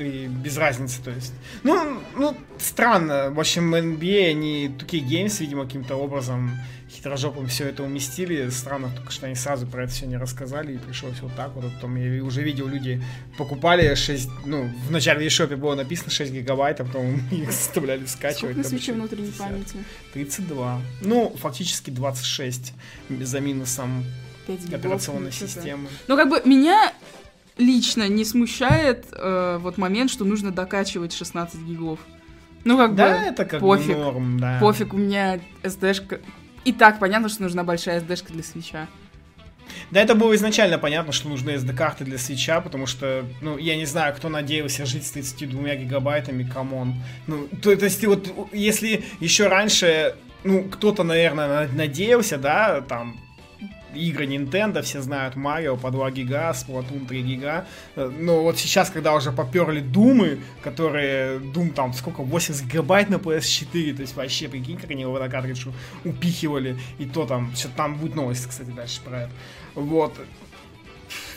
Ты 0.00 0.28
без 0.28 0.56
разницы, 0.56 1.02
то 1.02 1.10
есть. 1.10 1.34
Ну, 1.62 2.00
ну, 2.16 2.34
странно. 2.58 3.30
В 3.30 3.38
общем, 3.38 3.74
NBA, 3.74 4.30
они 4.30 4.68
Tukey 4.68 5.06
Games, 5.06 5.38
видимо, 5.40 5.66
каким-то 5.66 5.96
образом 5.96 6.52
хитрожопым 6.90 7.48
все 7.48 7.68
это 7.68 7.82
уместили. 7.82 8.48
Странно 8.48 8.90
только, 8.96 9.12
что 9.12 9.26
они 9.26 9.34
сразу 9.34 9.66
про 9.66 9.84
это 9.84 9.92
все 9.92 10.06
не 10.06 10.16
рассказали, 10.16 10.72
и 10.72 10.78
пришлось 10.78 11.20
вот 11.20 11.36
так 11.36 11.54
вот. 11.54 11.66
А 11.66 11.68
потом 11.68 11.96
я 11.96 12.24
уже 12.24 12.42
видел, 12.42 12.66
люди 12.66 13.02
покупали 13.36 13.94
6, 13.94 14.30
ну, 14.46 14.70
в 14.86 14.90
начале 14.90 15.26
eShop 15.26 15.54
было 15.56 15.74
написано 15.74 16.10
6 16.10 16.32
гигабайт, 16.32 16.80
а 16.80 16.86
потом 16.86 17.20
их 17.30 17.52
заставляли 17.52 18.06
скачивать. 18.06 18.52
Сколько 18.52 18.56
на 18.56 18.64
свече 18.64 18.94
внутренней 18.94 19.32
памяти? 19.32 19.84
32. 20.14 20.80
Ну, 21.02 21.36
фактически 21.38 21.90
26 21.90 22.72
за 23.20 23.40
минусом 23.40 24.06
операционной 24.72 25.32
системы. 25.32 25.90
Ну, 26.08 26.16
как 26.16 26.30
бы 26.30 26.40
меня 26.46 26.94
лично 27.58 28.08
не 28.08 28.24
смущает 28.24 29.06
э, 29.12 29.58
вот 29.60 29.78
момент, 29.78 30.10
что 30.10 30.24
нужно 30.24 30.50
докачивать 30.50 31.12
16 31.12 31.60
гигов. 31.60 32.00
Ну, 32.64 32.76
как 32.76 32.94
да, 32.94 33.08
бы, 33.08 33.14
это 33.26 33.44
как 33.44 33.60
пофиг. 33.60 33.88
бы 33.88 33.94
норм, 33.94 34.38
да. 34.38 34.58
Пофиг, 34.60 34.92
у 34.92 34.98
меня 34.98 35.40
SD-шка 35.62 36.20
и 36.64 36.72
так 36.72 36.98
понятно, 36.98 37.28
что 37.28 37.42
нужна 37.42 37.64
большая 37.64 38.00
SD-шка 38.00 38.32
для 38.32 38.42
свеча. 38.42 38.86
Да, 39.90 40.00
это 40.00 40.14
было 40.14 40.34
изначально 40.34 40.78
понятно, 40.78 41.12
что 41.12 41.28
нужны 41.28 41.50
SD-карты 41.50 42.04
для 42.04 42.18
Switch 42.18 42.50
а, 42.50 42.60
потому 42.60 42.86
что, 42.86 43.24
ну, 43.40 43.56
я 43.56 43.76
не 43.76 43.86
знаю, 43.86 44.14
кто 44.14 44.28
надеялся 44.28 44.84
жить 44.84 45.06
с 45.06 45.12
32 45.12 45.76
гигабайтами, 45.76 46.42
come 46.42 46.72
on. 46.72 46.94
Ну, 47.26 47.48
то, 47.62 47.74
то 47.76 47.84
есть, 47.84 48.04
вот, 48.04 48.32
если 48.52 49.04
еще 49.20 49.46
раньше, 49.46 50.16
ну, 50.44 50.64
кто-то, 50.64 51.04
наверное, 51.04 51.68
надеялся, 51.68 52.36
да, 52.36 52.80
там, 52.80 53.16
игры 53.94 54.26
Nintendo, 54.26 54.82
все 54.82 55.00
знают 55.00 55.36
Марио 55.36 55.76
по 55.76 55.90
2 55.90 56.10
гига, 56.10 56.50
Splatoon 56.50 57.06
3 57.06 57.22
гига. 57.22 57.66
Э, 57.96 58.08
но 58.08 58.42
вот 58.42 58.58
сейчас, 58.58 58.90
когда 58.90 59.14
уже 59.14 59.32
поперли 59.32 59.80
Думы, 59.80 60.40
которые, 60.62 61.38
Doom 61.38 61.72
там 61.72 61.92
сколько, 61.92 62.22
80 62.22 62.64
гигабайт 62.66 63.10
на 63.10 63.16
PS4, 63.16 63.94
то 63.94 64.02
есть 64.02 64.16
вообще, 64.16 64.48
прикинь, 64.48 64.76
как 64.76 64.90
они 64.90 65.02
его 65.02 65.18
на 65.18 65.28
картриджу 65.28 65.72
упихивали, 66.04 66.78
и 66.98 67.06
то 67.06 67.26
там, 67.26 67.54
что 67.54 67.68
там 67.68 67.96
будет 67.96 68.14
новость, 68.14 68.46
кстати, 68.46 68.70
дальше 68.70 69.00
про 69.02 69.22
это. 69.22 69.32
Вот. 69.74 70.14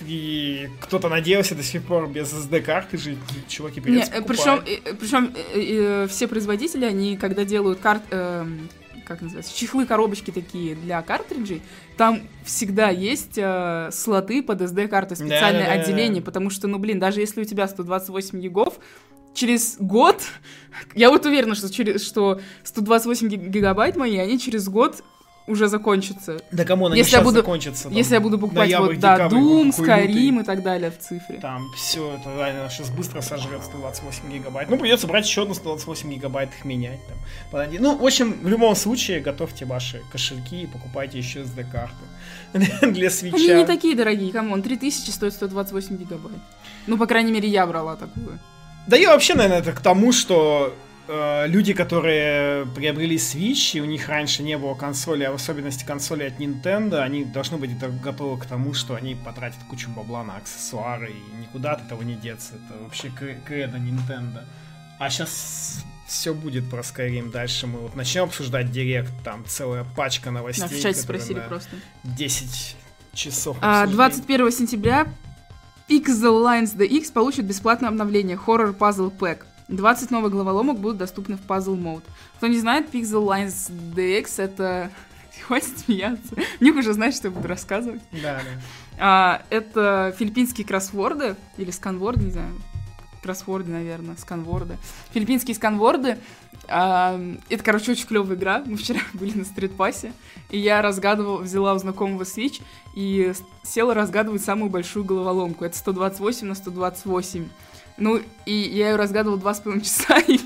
И 0.02 0.70
кто-то 0.82 1.10
надеялся 1.10 1.56
до 1.56 1.64
сих 1.64 1.84
пор 1.84 2.08
без 2.08 2.32
SD-карты 2.34 2.98
жить, 2.98 3.18
чуваки 3.48 3.82
придется 3.82 4.12
причем, 4.22 4.64
причем 5.00 5.34
э, 5.56 6.08
все 6.10 6.28
производители, 6.28 6.86
они 6.86 7.18
когда 7.18 7.46
делают 7.46 7.80
карт, 7.80 8.04
э, 8.12 8.46
как 9.06 9.22
называется, 9.22 9.56
чехлы, 9.56 9.86
коробочки 9.86 10.32
такие 10.32 10.76
для 10.76 11.02
картриджей, 11.02 11.62
там 11.98 12.22
всегда 12.46 12.90
есть 12.90 13.38
э, 13.38 13.90
слоты 13.92 14.42
под 14.42 14.62
SD-карты, 14.62 15.16
специальное 15.16 15.66
да, 15.66 15.76
да, 15.76 15.82
отделение, 15.82 16.22
да, 16.22 16.26
потому 16.26 16.50
что, 16.50 16.68
ну, 16.68 16.78
блин, 16.78 17.00
даже 17.00 17.20
если 17.20 17.42
у 17.42 17.46
тебя 17.46 17.68
128 17.68 18.40
гигов, 18.40 18.80
через 19.34 19.78
год, 19.80 20.22
я 20.96 21.10
вот 21.10 21.26
уверена, 21.26 21.56
что, 21.56 21.72
через, 21.72 22.06
что 22.06 22.40
128 22.64 23.28
гигабайт 23.28 23.96
мои, 23.96 24.18
они 24.18 24.40
через 24.40 24.70
год 24.70 25.04
уже 25.48 25.68
закончится. 25.68 26.40
Да 26.52 26.64
кому 26.66 26.88
она 26.88 26.96
если 26.96 27.16
я 27.16 27.22
буду, 27.22 27.38
закончится? 27.38 27.84
Там, 27.84 27.94
если 27.94 28.14
я 28.14 28.22
буду 28.22 28.40
покупать 28.40 28.70
ноябрь, 28.70 28.94
вот, 28.94 29.00
да, 29.00 29.28
Doom, 29.28 29.70
Skyrim 29.76 30.42
и 30.42 30.44
так 30.44 30.64
далее 30.64 30.92
в 30.92 31.00
цифре. 31.00 31.40
Там 31.40 31.72
все 31.76 32.16
это 32.16 32.34
реально 32.36 32.70
сейчас 32.70 32.90
быстро 32.90 33.22
сожрет 33.22 33.64
128 33.64 34.32
гигабайт. 34.32 34.70
Ну, 34.70 34.78
придется 34.78 35.08
брать 35.08 35.26
еще 35.26 35.44
одну 35.44 35.54
128 35.54 36.14
гигабайт 36.14 36.50
их 36.58 36.66
менять. 36.66 37.00
Там, 37.52 37.68
ну, 37.80 37.98
в 37.98 38.06
общем, 38.06 38.38
в 38.42 38.48
любом 38.48 38.76
случае, 38.76 39.20
готовьте 39.20 39.66
ваши 39.66 40.02
кошельки 40.12 40.64
и 40.64 40.68
покупайте 40.68 41.18
еще 41.18 41.42
SD-карты 41.42 42.06
для 42.92 43.10
Switch 43.10 43.29
а. 43.29 43.36
Они 43.36 43.48
не 43.48 43.66
такие 43.66 43.96
дорогие, 43.96 44.32
come 44.32 44.49
on, 44.49 44.62
3000 44.62 45.10
стоит 45.10 45.34
128 45.34 45.98
гигабайт. 45.98 46.38
Ну, 46.88 46.98
по 46.98 47.06
крайней 47.06 47.32
мере, 47.32 47.50
я 47.50 47.66
брала 47.66 47.96
такую. 47.96 48.40
Да 48.88 48.98
я 48.98 49.12
вообще, 49.12 49.34
наверное, 49.34 49.60
это 49.60 49.72
к 49.72 49.80
тому, 49.80 50.12
что 50.12 50.74
Э, 51.08 51.48
люди, 51.48 51.74
которые 51.74 52.66
приобрели 52.68 53.18
Switch, 53.18 53.78
и 53.78 53.82
у 53.82 53.86
них 53.86 54.08
раньше 54.08 54.42
не 54.42 54.58
было 54.58 54.74
консоли, 54.74 55.24
а 55.24 55.32
в 55.32 55.36
особенности 55.36 55.84
консоли 55.84 56.24
от 56.24 56.40
Nintendo, 56.40 57.00
они 57.00 57.26
должны 57.26 57.58
быть 57.58 57.78
готовы 58.02 58.40
к 58.40 58.46
тому, 58.46 58.74
что 58.74 58.96
они 58.96 59.16
потратят 59.16 59.60
кучу 59.70 59.90
бабла 59.90 60.24
на 60.24 60.38
аксессуары, 60.38 61.12
и 61.12 61.42
никуда 61.42 61.74
от 61.74 61.86
этого 61.86 62.02
не 62.04 62.16
деться. 62.16 62.54
Это 62.56 62.82
вообще 62.82 63.12
кредо 63.46 63.78
Nintendo. 63.78 64.46
А 65.00 65.10
сейчас 65.10 65.84
все 66.08 66.34
будет 66.34 66.70
про 66.70 66.82
Skyrim. 66.82 67.32
Дальше 67.32 67.68
мы 67.68 67.80
вот 67.80 67.96
начнем 67.96 68.24
обсуждать 68.24 68.72
директ, 68.72 69.12
там 69.26 69.44
целая 69.46 69.84
пачка 69.84 70.32
новостей. 70.32 70.70
Да, 70.70 70.76
в 70.76 70.80
чате 70.80 71.00
спросили 71.00 71.42
просто. 71.48 71.72
10 72.04 72.78
часов. 73.14 73.58
А, 73.62 73.86
21 73.88 74.52
сентября 74.52 75.08
Pixel 75.90 76.44
Lines 76.44 76.78
DX 76.78 77.12
получит 77.12 77.46
бесплатное 77.46 77.90
обновление 77.90 78.38
Horror 78.38 78.78
Puzzle 78.78 79.12
Pack. 79.16 79.40
20 79.68 80.12
новых 80.12 80.32
головоломок 80.32 80.80
будут 80.80 80.98
доступны 80.98 81.38
в 81.38 81.42
Puzzle 81.48 81.78
Mode. 81.78 82.04
Кто 82.38 82.48
не 82.48 82.60
знает, 82.60 82.94
Pixel 82.94 83.26
Lines 83.26 83.72
DX 83.72 84.42
это... 84.42 84.92
Хватит 85.48 85.80
смеяться. 85.80 86.36
Ник 86.60 86.76
уже 86.76 86.94
знает, 86.94 87.16
что 87.16 87.28
я 87.28 87.34
буду 87.34 87.48
рассказывать. 87.48 88.02
Да, 88.12 88.40
да. 88.44 88.62
А, 89.00 89.42
это 89.50 90.16
филиппинские 90.18 90.66
кроссворды, 90.66 91.36
или 91.58 91.72
сканворды, 91.72 92.26
не 92.26 92.32
знаю, 92.32 92.56
кроссворды, 93.24 93.72
наверное, 93.72 94.16
сканворды. 94.18 94.78
Филиппинские 95.12 95.56
сканворды. 95.56 96.20
А, 96.68 97.20
это, 97.50 97.64
короче, 97.64 97.94
очень 97.94 98.06
клевая 98.06 98.38
игра. 98.38 98.64
Мы 98.66 98.78
вчера 98.78 99.00
были 99.14 99.38
на 99.38 99.46
стритпассе, 99.46 100.14
и 100.50 100.60
я 100.60 100.82
разгадывала, 100.82 101.42
взяла 101.42 101.74
у 101.74 101.78
знакомого 101.80 102.24
Switch 102.24 102.62
и 102.96 103.34
села 103.64 103.94
разгадывать 103.94 104.44
самую 104.44 104.70
большую 104.70 105.04
головоломку. 105.06 105.66
Это 105.66 105.78
128 105.78 106.48
на 106.48 106.56
128. 106.56 107.50
Ну, 107.98 108.22
и 108.46 108.54
я 108.54 108.90
ее 108.90 108.96
разгадывала 108.96 109.40
два 109.40 109.54
с 109.54 109.60
половиной 109.60 109.86
часа, 109.86 110.18
и, 110.20 110.40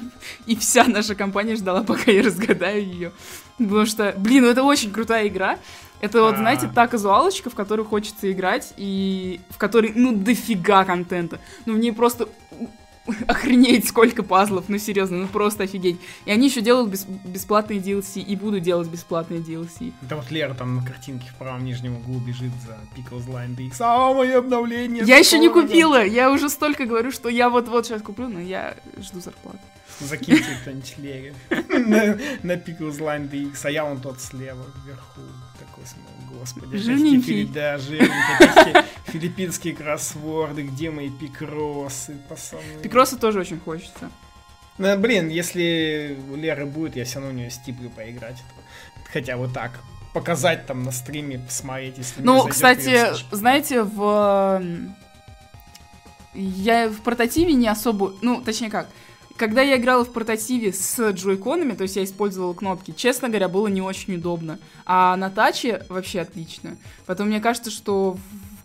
и 0.46 0.56
вся 0.56 0.84
наша 0.86 1.16
компания 1.16 1.56
ждала, 1.56 1.84
пока 1.84 2.12
я 2.12 2.24
разгадаю 2.24 2.86
ее. 2.86 3.12
Потому 3.58 3.86
что, 3.86 4.14
блин, 4.18 4.44
ну 4.44 4.50
это 4.50 4.64
очень 4.64 4.92
крутая 4.92 5.28
игра. 5.28 5.58
Это 6.00 6.22
вот, 6.22 6.38
знаете, 6.38 6.70
та 6.74 6.88
казуалочка, 6.88 7.50
в 7.50 7.56
которую 7.56 7.88
хочется 7.88 8.32
играть, 8.32 8.74
и 8.78 9.40
в 9.50 9.58
которой, 9.58 9.94
ну, 9.96 10.16
дофига 10.16 10.86
контента. 10.86 11.40
Ну, 11.66 11.74
в 11.74 11.80
ней 11.80 11.92
просто 11.92 12.30
охренеть, 13.28 13.88
сколько 13.88 14.24
пазлов, 14.24 14.66
ну 14.68 14.78
серьезно, 14.78 15.18
ну 15.18 15.28
просто 15.28 15.64
офигеть. 15.64 16.00
И 16.26 16.32
они 16.32 16.48
еще 16.48 16.62
делают 16.62 16.90
бес- 16.90 17.06
бесплатные 17.26 17.80
DLC 17.80 18.22
и 18.22 18.36
будут 18.36 18.64
делать 18.64 18.88
бесплатные 18.90 19.40
DLC. 19.40 19.94
Это 20.02 20.16
вот 20.18 20.30
Лера 20.32 20.54
там 20.54 20.76
на 20.78 20.86
картинке 20.86 21.30
в 21.30 21.36
правом 21.36 21.64
нижнем 21.66 21.98
углу 21.98 22.20
бежит 22.20 22.52
за 22.66 22.78
Pickles 22.96 23.28
Line 23.28 23.56
DX. 23.56 23.76
А, 23.80 24.14
мое 24.14 24.40
обновление! 24.40 25.04
Я 25.06 25.18
еще 25.18 25.40
не 25.40 25.50
скоро!» 25.50 25.64
купила, 25.64 26.06
я 26.06 26.32
уже 26.32 26.50
столько 26.50 26.86
говорю, 26.86 27.12
что 27.12 27.30
я 27.30 27.50
вот-вот 27.50 27.86
сейчас 27.86 28.02
куплю, 28.02 28.28
но 28.28 28.40
я 28.40 28.76
жду 29.00 29.20
зарплаты. 29.20 29.60
Закиньте 30.00 30.44
кто-нибудь 30.62 30.96
Лере 30.98 31.34
на, 32.44 32.54
Pickles 32.54 33.00
Line 33.00 33.30
DX, 33.30 33.60
а 33.64 33.72
я 33.72 33.86
вон 33.86 34.00
тот 34.00 34.22
слева 34.22 34.66
вверху. 34.86 35.22
Такой 35.60 35.86
смотрю, 35.86 36.14
господи. 36.32 36.78
Жирненький. 36.78 37.44
фили- 37.44 37.54
Да, 37.54 37.78
жирненький. 37.78 38.82
Филиппинские 39.08 39.74
кроссворды, 39.74 40.64
где 40.64 40.92
мои 40.92 41.10
пикросы, 41.10 42.18
пацаны? 42.28 42.62
Пикроса 42.84 43.18
тоже 43.18 43.40
очень 43.40 43.60
хочется. 43.60 44.10
Ну, 44.78 44.98
блин, 44.98 45.30
если 45.30 46.18
у 46.32 46.36
Леры 46.36 46.66
будет, 46.66 46.96
я 46.96 47.06
все 47.06 47.16
равно 47.16 47.30
у 47.32 47.34
нее 47.34 47.50
стиплю 47.50 47.90
поиграть. 47.90 48.38
Хотя 49.12 49.38
бы 49.38 49.48
так. 49.48 49.80
Показать 50.14 50.66
там 50.66 50.84
на 50.84 50.92
стриме, 50.92 51.40
посмотреть, 51.40 51.98
если 51.98 52.22
Ну, 52.22 52.38
зайдет, 52.40 52.54
кстати, 52.54 53.14
знаете, 53.32 53.84
в... 53.84 54.62
Я 56.34 56.90
в 56.90 57.02
портативе 57.02 57.54
не 57.54 57.68
особо... 57.68 58.14
Ну, 58.22 58.42
точнее 58.42 58.70
как. 58.70 58.88
Когда 59.38 59.62
я 59.62 59.78
играла 59.78 60.04
в 60.04 60.12
портативе 60.12 60.74
с 60.74 61.12
джойконами, 61.12 61.74
то 61.74 61.84
есть 61.84 61.96
я 61.96 62.04
использовала 62.04 62.54
кнопки, 62.54 62.94
честно 62.96 63.30
говоря, 63.30 63.48
было 63.48 63.68
не 63.68 63.82
очень 63.82 64.16
удобно. 64.16 64.58
А 64.86 65.16
на 65.16 65.30
таче 65.30 65.86
вообще 65.90 66.22
отлично. 66.22 66.76
Потом 67.06 67.28
мне 67.28 67.40
кажется, 67.40 67.70
что 67.70 68.18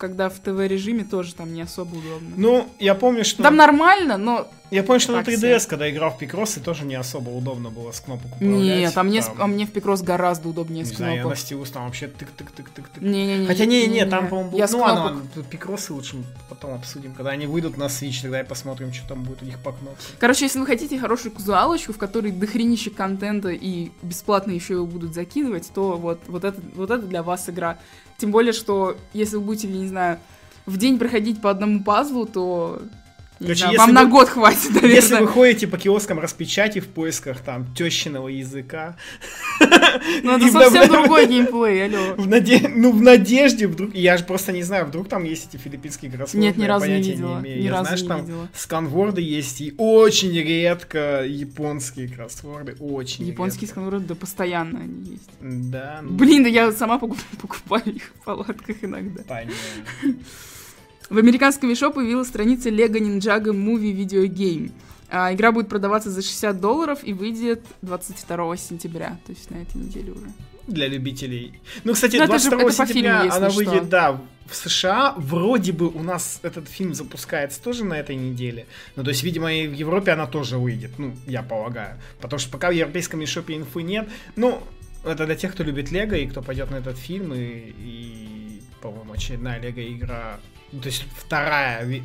когда 0.03 0.29
в 0.29 0.41
ТВ-режиме 0.41 1.05
тоже 1.05 1.33
там 1.33 1.55
не 1.55 1.63
особо 1.63 1.95
удобно. 1.95 2.31
Ну, 2.37 2.69
я 2.81 2.97
помню, 2.97 3.25
что... 3.25 3.41
Там 3.45 3.55
нормально, 3.55 4.19
но... 4.19 4.49
Я 4.73 4.83
помню, 4.83 4.99
что 4.99 5.13
на 5.13 5.23
так 5.23 5.35
3DS, 5.35 5.69
когда 5.69 5.89
играл 5.89 6.11
в 6.11 6.19
Пикросы, 6.19 6.59
тоже 6.59 6.85
не 6.85 6.97
особо 6.97 7.31
удобно 7.31 7.71
было 7.71 7.93
с 7.93 8.01
кнопок 8.01 8.35
управлять. 8.35 8.79
Нет, 8.79 8.97
а 8.97 9.03
мне, 9.05 9.23
Там, 9.23 9.37
а 9.39 9.47
мне 9.47 9.67
в 9.67 9.71
Пикрос 9.71 10.03
гораздо 10.03 10.49
удобнее 10.49 10.83
Не 10.83 10.91
с 10.91 10.97
знаю, 10.97 11.17
я 11.17 11.25
на 11.25 11.37
стилус 11.37 11.71
там 11.71 11.85
вообще 11.85 12.07
тык-тык-тык-тык-тык. 12.07 13.01
Не-не-не. 13.05 13.47
Хотя 13.47 13.65
не, 13.67 13.83
не, 13.83 13.87
не-не-не. 13.87 14.07
там, 14.07 14.29
по-моему, 14.29 14.51
был- 14.51 14.59
Я 14.59 14.67
ну 14.69 14.79
ладно, 14.79 15.05
ладно, 15.05 15.23
пикросы 15.49 15.93
лучше 15.93 16.17
потом 16.49 16.75
обсудим. 16.75 17.13
Когда 17.15 17.31
они 17.31 17.47
выйдут 17.47 17.77
на 17.77 17.85
Switch, 17.85 18.23
тогда 18.23 18.41
и 18.41 18.45
посмотрим, 18.45 18.93
что 18.93 19.07
там 19.07 19.23
будет 19.23 19.43
у 19.43 19.45
них 19.45 19.59
по 19.59 19.73
кнопкам. 19.73 20.05
Короче, 20.19 20.47
если 20.47 20.59
вы 20.59 20.67
хотите 20.67 20.99
хорошую 20.99 21.33
казуалочку, 21.33 21.93
в 21.93 21.99
которой 21.99 22.33
дохренище 22.33 22.91
контента 22.91 23.51
и 23.51 23.93
бесплатно 24.03 24.51
еще 24.51 24.75
его 24.75 24.87
будут 24.87 25.15
закидывать, 25.15 25.71
то 25.73 25.99
вот, 25.99 26.19
вот, 26.27 26.45
это, 26.45 26.61
вот 26.75 26.91
это 26.91 27.07
для 27.07 27.23
вас 27.23 27.49
игра. 27.49 27.79
Тем 28.19 28.31
более, 28.31 28.53
что 28.53 28.97
если 29.13 29.37
вы 29.37 29.43
будете, 29.43 29.69
я 29.69 29.79
не 29.79 29.89
знаю, 29.89 30.19
в 30.67 30.77
день 30.77 30.99
проходить 30.99 31.41
по 31.41 31.51
одному 31.51 31.83
пазлу, 31.83 32.27
то 32.27 32.81
Короче, 33.43 33.65
если 33.65 33.77
вам 33.77 33.93
на 33.93 34.05
вы- 34.05 34.11
год 34.11 34.29
хватит, 34.29 34.71
наверное. 34.71 34.95
Если 34.95 35.17
вы 35.17 35.27
ходите 35.27 35.67
по 35.67 35.79
киоскам 35.79 36.19
распечати 36.21 36.81
в 36.81 36.89
поисках 36.89 37.41
там 37.41 37.67
тещиного 37.75 38.29
языка, 38.29 38.97
Ну, 40.23 40.37
это 40.37 40.49
совсем 40.51 40.89
другой 40.89 41.27
геймплей, 41.27 41.87
алло. 41.87 42.15
ну, 42.17 42.93
в 42.93 43.01
надежде 43.03 43.67
вдруг, 43.67 43.95
я 43.95 44.17
же 44.17 44.25
просто 44.25 44.53
не 44.53 44.63
знаю, 44.63 44.87
вдруг 44.87 45.09
там 45.09 45.25
есть 45.25 45.49
эти 45.53 45.61
филиппинские 45.61 46.11
кроссворды. 46.11 46.47
Нет, 46.47 46.57
ни 46.57 46.65
разу 46.65 46.87
не 46.87 47.03
видела, 47.03 47.45
я 47.45 47.71
знаю, 47.83 47.91
не 47.91 47.97
что 47.99 48.09
там 48.09 48.49
сканворды 48.55 49.21
есть 49.21 49.61
и 49.61 49.75
очень 49.77 50.33
редко 50.33 51.25
японские 51.25 52.09
кроссворды, 52.09 52.77
очень 52.81 53.25
Японские 53.27 53.69
сканворды, 53.69 54.07
да, 54.07 54.15
постоянно 54.15 54.81
они 54.81 55.13
есть. 55.13 55.31
Да, 55.71 56.01
ну, 56.03 56.11
Блин, 56.11 56.43
да 56.43 56.49
я 56.49 56.73
сама 56.73 56.99
покуп- 56.99 57.19
покупаю 57.41 57.83
их 57.87 58.03
в 58.21 58.25
палатках 58.25 58.77
иногда. 58.83 59.23
понятно. 59.27 59.55
В 61.11 61.19
американском 61.19 61.69
Вишо 61.69 61.91
появилась 61.91 62.29
страница 62.29 62.71
Lego 62.71 62.99
Ninjago 62.99 63.53
Movie 63.53 63.93
Video 63.95 64.27
Game. 64.27 64.73
А, 65.11 65.33
игра 65.35 65.53
будет 65.53 65.69
продаваться 65.69 66.11
за 66.11 66.23
60 66.23 66.59
долларов 66.61 67.01
и 67.03 67.13
выйдет 67.13 67.63
22 67.83 68.57
сентября, 68.57 69.19
то 69.27 69.33
есть 69.33 69.51
на 69.51 69.57
этой 69.57 69.77
неделе 69.77 70.13
уже. 70.13 70.27
Для 70.67 70.87
любителей. 70.89 71.61
Ну, 71.85 71.93
кстати, 71.93 72.17
Ну, 72.17 72.23
это 72.25 72.39
же- 72.39 72.49
22 72.51 72.63
это 72.63 72.73
сентября 72.89 73.21
фильму, 73.23 73.37
она 73.37 73.51
что. 73.51 73.57
выйдет, 73.59 73.89
да, 73.91 74.21
в 74.47 74.55
США. 74.57 75.15
Вроде 75.19 75.73
бы 75.73 75.89
у 75.89 76.03
нас 76.03 76.39
этот 76.43 76.67
фильм 76.69 76.95
запускается 76.95 77.61
тоже 77.63 77.85
на 77.85 77.95
этой 77.95 78.17
неделе. 78.17 78.67
Ну, 78.97 79.03
то 79.05 79.11
есть, 79.11 79.23
видимо, 79.23 79.53
и 79.53 79.67
в 79.67 79.75
Европе 79.75 80.13
она 80.13 80.27
тоже 80.27 80.57
выйдет, 80.57 80.93
ну, 80.99 81.15
я 81.27 81.43
полагаю. 81.43 81.99
Потому 82.21 82.39
что 82.39 82.51
пока 82.51 82.69
в 82.71 82.73
европейском 82.73 83.21
мишопе 83.21 83.57
инфы 83.57 83.83
нет. 83.83 84.09
Ну, 84.37 84.63
это 85.05 85.27
для 85.27 85.35
тех, 85.35 85.53
кто 85.53 85.63
любит 85.63 85.91
Лего 85.91 86.15
и 86.15 86.27
кто 86.27 86.41
пойдет 86.43 86.71
на 86.71 86.77
этот 86.77 86.97
фильм. 86.97 87.35
И, 87.35 87.75
и, 87.79 88.63
по-моему, 88.81 89.13
очередная 89.13 89.61
Лего 89.61 89.83
игра. 89.93 90.39
Ну, 90.73 90.81
то 90.81 90.87
есть, 90.89 91.05
вторая. 91.17 92.03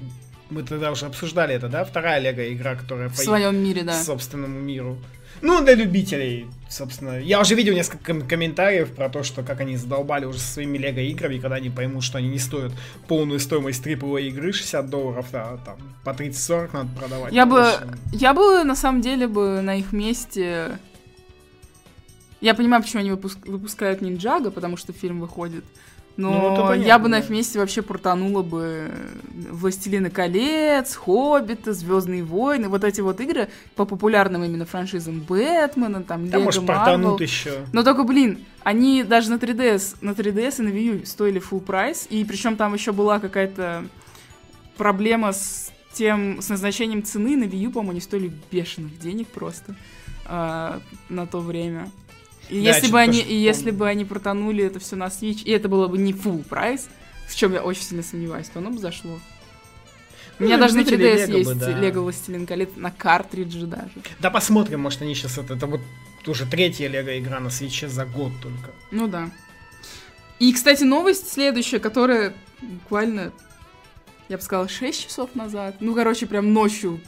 Мы 0.50 0.64
тогда 0.64 0.92
уже 0.92 1.06
обсуждали 1.06 1.54
это, 1.56 1.68
да? 1.68 1.84
Вторая 1.84 2.20
Лего 2.20 2.54
игра, 2.54 2.76
которая 2.76 3.10
В 3.10 3.16
по- 3.16 3.22
своем 3.22 3.58
мире, 3.64 3.84
да. 3.84 4.02
собственному 4.02 4.60
миру. 4.60 4.98
Ну, 5.42 5.62
для 5.64 5.76
любителей, 5.76 6.48
собственно. 6.70 7.20
Я 7.20 7.40
уже 7.40 7.54
видел 7.54 7.74
несколько 7.76 8.04
ком- 8.14 8.28
комментариев 8.28 8.92
про 8.96 9.08
то, 9.10 9.22
что 9.24 9.44
как 9.44 9.60
они 9.62 9.76
задолбали 9.78 10.26
уже 10.26 10.40
со 10.40 10.54
своими 10.54 10.78
лего-играми, 10.80 11.38
когда 11.38 11.58
они 11.58 11.70
поймут, 11.70 12.04
что 12.04 12.18
они 12.18 12.30
не 12.30 12.40
стоят 12.40 12.72
полную 13.08 13.40
стоимость 13.40 13.86
AAA 13.86 14.22
игры 14.30 14.52
60 14.52 14.90
долларов, 14.90 15.28
да, 15.32 15.58
там 15.66 15.78
по 16.04 16.10
30-40 16.12 16.70
надо 16.74 16.90
продавать. 16.98 17.34
Я 17.34 17.46
бы, 17.46 17.56
Короче, 17.78 17.98
я 18.14 18.34
бы, 18.34 18.64
на 18.64 18.76
самом 18.76 19.02
деле, 19.02 19.28
бы 19.28 19.62
на 19.62 19.76
их 19.76 19.92
месте... 19.94 20.80
Я 22.40 22.54
понимаю, 22.54 22.82
почему 22.84 23.02
они 23.02 23.12
выпуск- 23.12 23.46
выпускают 23.48 24.02
Ниндзяго, 24.02 24.50
потому 24.52 24.78
что 24.78 24.94
фильм 24.94 25.20
выходит. 25.20 25.66
Но 26.18 26.32
Ну, 26.32 26.68
понятно, 26.68 26.88
я 26.88 26.98
бы 27.00 27.10
на 27.10 27.18
да. 27.20 27.24
их 27.24 27.30
месте 27.30 27.60
вообще 27.60 27.84
прутанула 27.84 28.42
бы 28.42 28.92
Властелины 29.52 30.10
колец, 30.10 30.96
Хоббита, 30.96 31.74
Звездные 31.74 32.24
войны, 32.24 32.70
вот 32.70 32.84
эти 32.84 33.02
вот 33.02 33.22
игры 33.22 33.50
по 33.76 33.86
популярным 33.86 34.44
именно 34.44 34.66
франшизам 34.66 35.20
Бэтмена, 35.22 36.04
там, 36.04 36.28
Да, 36.30 36.38
Лего, 36.38 36.46
может, 36.46 36.64
Марвел. 36.64 36.84
портанут 36.84 37.22
еще. 37.22 37.66
Но 37.72 37.84
только, 37.84 38.04
блин, 38.04 38.40
они 38.64 39.04
даже 39.04 39.30
на 39.30 39.36
3DS, 39.36 39.98
на 40.02 40.12
3DS 40.12 40.60
и 40.60 40.62
на 40.64 40.70
Wii 40.70 41.00
U 41.02 41.06
стоили 41.06 41.40
full 41.40 41.62
прайс, 41.62 42.08
и 42.10 42.26
причем 42.26 42.58
там 42.58 42.74
еще 42.74 42.92
была 42.92 43.20
какая-то 43.20 43.86
проблема 44.76 45.34
с 45.34 45.72
тем, 45.94 46.42
с 46.42 46.50
назначением 46.50 47.04
цены, 47.04 47.36
на 47.38 47.44
Wii 47.44 47.58
U, 47.66 47.72
по-моему, 47.72 47.92
они 47.92 48.02
стоили 48.02 48.32
бешеных 48.52 49.00
денег 49.00 49.28
просто 49.28 49.76
а, 50.26 50.80
на 51.10 51.26
то 51.28 51.40
время. 51.42 51.90
И 52.50 52.62
Да, 52.64 52.70
если 52.70 52.92
бы 52.92 53.00
они, 53.00 53.20
и 53.20 53.36
если 53.36 53.72
бы 53.72 53.88
они 53.88 54.06
протонули 54.06 54.64
это 54.64 54.80
все 54.80 54.96
на 54.96 55.08
Switch, 55.08 55.44
и 55.44 55.52
это 55.52 55.68
было 55.68 55.88
бы 55.88 55.98
не 55.98 56.14
full 56.14 56.44
прайс, 56.44 56.88
в 57.28 57.36
чем 57.36 57.54
я 57.54 57.62
очень 57.64 57.82
сильно 57.84 58.04
сомневаюсь, 58.04 58.48
то 58.48 58.60
оно 58.60 58.70
бы 58.70 58.80
зашло. 58.80 59.20
У 60.40 60.44
Ну, 60.44 60.46
меня 60.46 60.58
даже 60.58 60.76
на 60.76 60.80
любители 60.80 61.14
3DS 61.14 61.28
Лего 61.28 61.38
есть 61.38 61.50
бы, 61.50 61.56
да. 61.56 61.80
Лего 61.80 62.00
Властелин 62.02 62.46
колец 62.46 62.70
на 62.76 62.92
картридже 62.92 63.66
даже. 63.66 63.92
Да 64.20 64.30
посмотрим, 64.30 64.82
может 64.82 65.02
они 65.02 65.16
сейчас 65.16 65.38
это, 65.38 65.56
это 65.56 65.66
вот 65.66 65.82
уже 66.28 66.46
третья 66.46 66.88
лего 66.88 67.18
игра 67.18 67.40
на 67.40 67.50
свече 67.50 67.88
за 67.88 68.06
год 68.06 68.32
только. 68.42 68.72
Ну 68.92 69.08
да. 69.08 69.30
И, 70.40 70.54
кстати, 70.54 70.84
новость 70.84 71.32
следующая, 71.32 71.80
которая 71.80 72.34
буквально, 72.62 73.32
я 74.30 74.38
бы 74.38 74.44
сказала, 74.44 74.68
6 74.70 75.08
часов 75.08 75.34
назад. 75.36 75.78
Ну, 75.80 75.96
короче, 75.96 76.28
прям 76.28 76.54
ночью. 76.54 77.02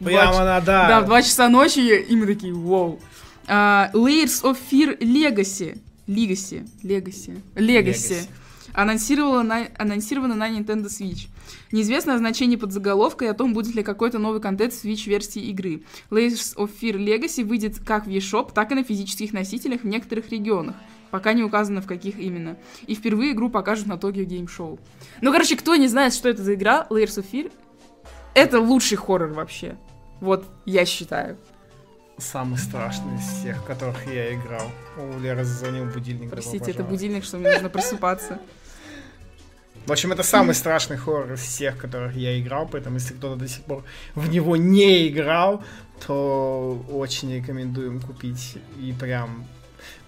Прямо 0.00 0.42
она, 0.42 0.60
да. 0.60 0.88
Да, 0.88 1.00
в 1.02 1.06
2 1.06 1.22
часа 1.22 1.48
ночи, 1.48 1.78
и 1.78 2.16
мы 2.16 2.26
такие, 2.26 2.52
вау. 2.52 3.00
А, 3.48 3.90
Layers 3.92 4.42
of 4.42 4.58
Fear 4.70 4.98
Legacy. 4.98 5.78
Legacy. 6.06 6.68
Legacy. 6.82 7.40
Legacy. 7.54 8.28
Анонсировала 8.72 9.42
на, 9.42 9.68
анонсировано 9.78 10.34
на 10.34 10.50
Nintendo 10.50 10.86
Switch. 10.86 11.28
Неизвестно 11.72 12.14
о 12.14 12.18
значении 12.18 12.56
подзаголовка 12.56 13.24
и 13.24 13.28
о 13.28 13.34
том, 13.34 13.54
будет 13.54 13.74
ли 13.74 13.82
какой-то 13.82 14.18
новый 14.18 14.40
контент 14.40 14.72
в 14.72 14.84
Switch-версии 14.84 15.42
игры. 15.46 15.82
Layers 16.10 16.56
of 16.56 16.70
Fear 16.80 16.98
Legacy 16.98 17.44
выйдет 17.44 17.78
как 17.78 18.06
в 18.06 18.10
eShop, 18.10 18.52
так 18.52 18.72
и 18.72 18.74
на 18.74 18.84
физических 18.84 19.32
носителях 19.32 19.82
в 19.82 19.86
некоторых 19.86 20.30
регионах. 20.30 20.76
Пока 21.10 21.32
не 21.32 21.42
указано, 21.42 21.80
в 21.80 21.86
каких 21.86 22.18
именно. 22.18 22.58
И 22.86 22.94
впервые 22.94 23.32
игру 23.32 23.48
покажут 23.48 23.86
на 23.86 23.94
Tokyo 23.94 24.26
Game 24.26 24.46
Show. 24.46 24.78
Ну, 25.22 25.32
короче, 25.32 25.56
кто 25.56 25.76
не 25.76 25.88
знает, 25.88 26.12
что 26.12 26.28
это 26.28 26.42
за 26.42 26.54
игра, 26.54 26.86
Layers 26.90 27.18
of 27.18 27.26
Fear, 27.32 27.52
это 28.34 28.60
лучший 28.60 28.98
хоррор 28.98 29.32
вообще. 29.32 29.78
Вот, 30.20 30.44
я 30.66 30.84
считаю. 30.84 31.38
Самый 32.18 32.58
страшный 32.58 33.16
из 33.16 33.26
всех, 33.26 33.64
которых 33.64 34.06
я 34.06 34.34
играл. 34.34 34.70
У 34.96 35.18
Леры 35.20 35.44
зазвонил 35.44 35.84
будильник. 35.84 36.30
Простите, 36.30 36.70
это 36.70 36.82
будильник, 36.82 37.24
что 37.24 37.36
мне 37.36 37.52
нужно 37.52 37.68
просыпаться. 37.68 38.38
В 39.86 39.92
общем, 39.92 40.10
это 40.12 40.24
самый 40.24 40.54
страшный 40.54 40.96
хоррор 40.96 41.34
из 41.34 41.40
всех, 41.40 41.78
которых 41.78 42.16
я 42.16 42.40
играл, 42.40 42.66
поэтому 42.66 42.96
если 42.96 43.14
кто-то 43.14 43.36
до 43.36 43.46
сих 43.46 43.62
пор 43.62 43.84
в 44.16 44.28
него 44.28 44.56
не 44.56 45.06
играл, 45.08 45.62
то 46.04 46.84
очень 46.90 47.32
рекомендуем 47.36 48.00
купить 48.00 48.58
и 48.80 48.92
прям 48.98 49.46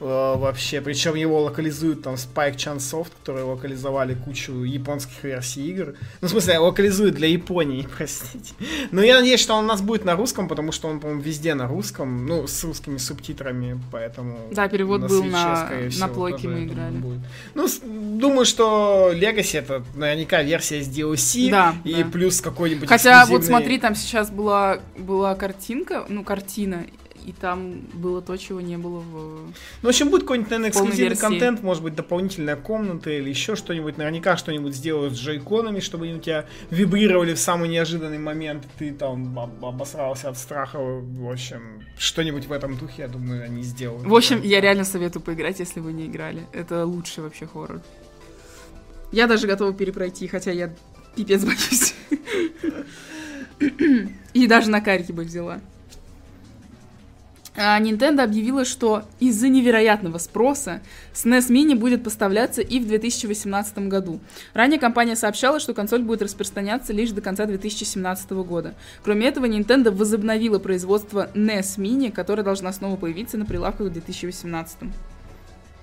вообще, 0.01 0.81
причем 0.81 1.15
его 1.15 1.43
локализуют 1.43 2.03
там 2.03 2.15
Spike 2.15 2.57
Chunsoft, 2.57 3.11
которые 3.21 3.45
локализовали 3.45 4.15
кучу 4.15 4.63
японских 4.63 5.23
версий 5.25 5.69
игр. 5.69 5.95
Ну, 6.21 6.29
в 6.29 6.31
смысле, 6.31 6.59
локализуют 6.59 7.17
для 7.17 7.29
Японии, 7.29 7.87
простите. 7.97 8.55
Но 8.91 9.03
я 9.03 9.19
надеюсь, 9.19 9.41
что 9.41 9.55
он 9.55 9.65
у 9.65 9.69
нас 9.69 9.83
будет 9.83 10.05
на 10.05 10.15
русском, 10.15 10.49
потому 10.49 10.73
что 10.73 10.89
он, 10.89 11.01
по-моему, 11.01 11.23
везде 11.23 11.55
на 11.55 11.67
русском, 11.67 12.27
ну, 12.27 12.47
с 12.47 12.63
русскими 12.65 12.99
субтитрами, 12.99 13.81
поэтому... 13.91 14.39
Да, 14.53 14.69
перевод 14.69 15.03
на 15.03 15.09
был 15.09 15.25
Switch, 15.25 15.31
на, 15.31 15.91
всего, 15.91 16.07
на 16.07 16.13
плойке 16.13 16.49
мы 16.49 16.65
играли. 16.65 16.97
Будет. 16.97 17.21
Ну, 17.55 17.67
думаю, 18.19 18.45
что 18.45 19.11
Legacy 19.13 19.59
это 19.59 19.83
наверняка 19.95 20.43
версия 20.43 20.83
с 20.83 20.89
DLC, 20.89 21.51
да, 21.51 21.75
и 21.85 22.03
да. 22.03 22.11
плюс 22.11 22.41
какой-нибудь 22.41 22.89
Хотя, 22.89 23.23
эксклюзивный... 23.23 23.37
вот 23.37 23.47
смотри, 23.47 23.79
там 23.79 23.95
сейчас 23.95 24.31
была, 24.31 24.79
была 24.97 25.35
картинка, 25.35 26.05
ну, 26.09 26.23
картина, 26.23 26.85
и 27.29 27.33
там 27.33 27.83
было 27.93 28.23
то, 28.23 28.39
чего 28.39 28.63
не 28.63 28.79
было 28.79 29.01
в... 29.01 29.13
Ну, 29.13 29.53
в 29.83 29.87
общем, 29.87 30.09
будет 30.09 30.23
какой-нибудь, 30.23 30.51
наверное, 30.51 30.71
эксклюзивный 30.71 31.17
контент, 31.17 31.63
может 31.63 31.83
быть, 31.83 31.95
дополнительная 31.95 32.57
комната 32.57 33.11
или 33.11 33.29
еще 33.29 33.55
что-нибудь. 33.55 33.99
Наверняка 33.99 34.39
что-нибудь 34.39 34.75
сделают 34.75 35.13
с 35.13 35.19
джейконами, 35.19 35.81
чтобы 35.81 36.07
они 36.07 36.15
у 36.15 36.21
тебя 36.21 36.47
вибрировали 36.71 37.35
в 37.35 37.39
самый 37.39 37.69
неожиданный 37.69 38.19
момент, 38.19 38.65
ты 38.79 38.93
там 38.93 39.39
обосрался 39.39 40.31
от 40.31 40.39
страха. 40.39 40.79
В 40.79 41.31
общем, 41.31 41.85
что-нибудь 41.99 42.47
в 42.47 42.53
этом 42.53 42.79
духе, 42.79 43.03
я 43.03 43.09
думаю, 43.09 43.45
они 43.45 43.63
сделают. 43.63 44.07
В 44.07 44.15
общем, 44.15 44.41
я 44.43 44.63
реально 44.63 44.85
советую 44.85 45.23
поиграть, 45.23 45.61
если 45.61 45.81
вы 45.81 45.93
не 45.93 46.07
играли. 46.07 46.47
Это 46.55 46.87
лучший 46.87 47.25
вообще 47.25 47.47
хоррор. 47.47 47.83
Я 49.13 49.27
даже 49.27 49.47
готова 49.47 49.75
перепройти, 49.75 50.29
хотя 50.29 50.51
я 50.51 50.75
пипец 51.15 51.45
боюсь. 51.45 51.95
И 54.33 54.47
даже 54.47 54.71
на 54.71 54.81
карте 54.81 55.13
бы 55.13 55.25
взяла. 55.25 55.61
А, 57.61 57.81
Nintendo 57.81 58.23
объявила, 58.23 58.65
что 58.65 59.03
из-за 59.19 59.49
невероятного 59.49 60.19
спроса 60.19 60.81
SNES 61.13 61.51
Mini 61.51 61.75
будет 61.75 62.05
поставляться 62.05 62.63
и 62.63 62.79
в 62.79 62.87
2018 62.87 63.79
году. 63.89 64.21
Ранее 64.55 64.79
компания 64.79 65.17
сообщала, 65.17 65.59
что 65.59 65.75
консоль 65.75 66.03
будет 66.03 66.23
распространяться 66.23 66.93
лишь 66.93 67.11
до 67.11 67.21
конца 67.21 67.47
2017 67.47 68.31
года. 68.31 68.75
Кроме 69.03 69.27
этого, 69.27 69.47
Nintendo 69.47 69.91
возобновила 69.91 70.61
производство 70.61 71.31
NES 71.35 71.79
Mini, 71.79 72.13
которая 72.13 72.45
должна 72.45 72.73
снова 72.73 72.95
появиться 72.95 73.37
на 73.37 73.45
прилавках 73.45 73.89
в 73.89 73.93
2018. 73.93 74.79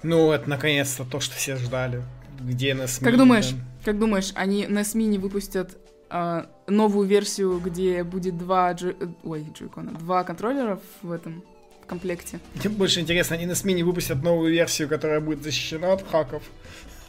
Ну, 0.04 0.32
это 0.32 0.50
наконец-то 0.50 1.04
то, 1.04 1.20
что 1.20 1.36
все 1.36 1.58
ждали. 1.58 2.02
Где 2.40 2.72
NES 2.72 3.02
Mini? 3.02 3.04
Как 3.04 3.18
думаешь, 3.18 3.52
как 3.84 4.00
думаешь, 4.00 4.32
они 4.36 4.64
NES 4.64 4.96
Mini 4.96 5.20
выпустят 5.20 5.76
э, 6.10 6.46
новую 6.68 7.06
версию, 7.06 7.60
где 7.60 8.02
будет 8.06 8.38
два, 8.38 8.72
джой... 8.72 8.96
Ой, 9.26 9.46
джойкона, 9.54 9.92
два 9.92 10.24
контроллера 10.24 10.80
в 11.02 11.12
этом 11.12 11.44
в 11.86 11.88
комплекте. 11.88 12.40
Мне 12.56 12.70
больше 12.70 13.00
интересно, 13.00 13.36
они 13.36 13.46
на 13.46 13.56
смене 13.56 13.84
выпустят 13.84 14.24
новую 14.24 14.52
версию, 14.52 14.90
которая 14.90 15.20
будет 15.20 15.44
защищена 15.44 15.94
от 15.94 16.08
хаков. 16.08 16.44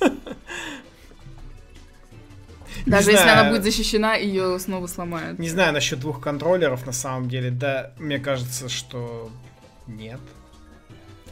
Даже 2.87 3.11
если 3.11 3.29
она 3.29 3.51
будет 3.51 3.65
защищена, 3.65 4.15
ее 4.15 4.59
снова 4.59 4.87
сломают. 4.87 5.39
Не 5.39 5.49
знаю 5.49 5.73
насчет 5.73 5.99
двух 5.99 6.21
контроллеров 6.21 6.87
на 6.87 6.93
самом 6.93 7.29
деле. 7.29 7.51
Да, 7.51 7.93
мне 7.99 8.19
кажется, 8.19 8.69
что 8.69 9.31
нет. 9.87 10.21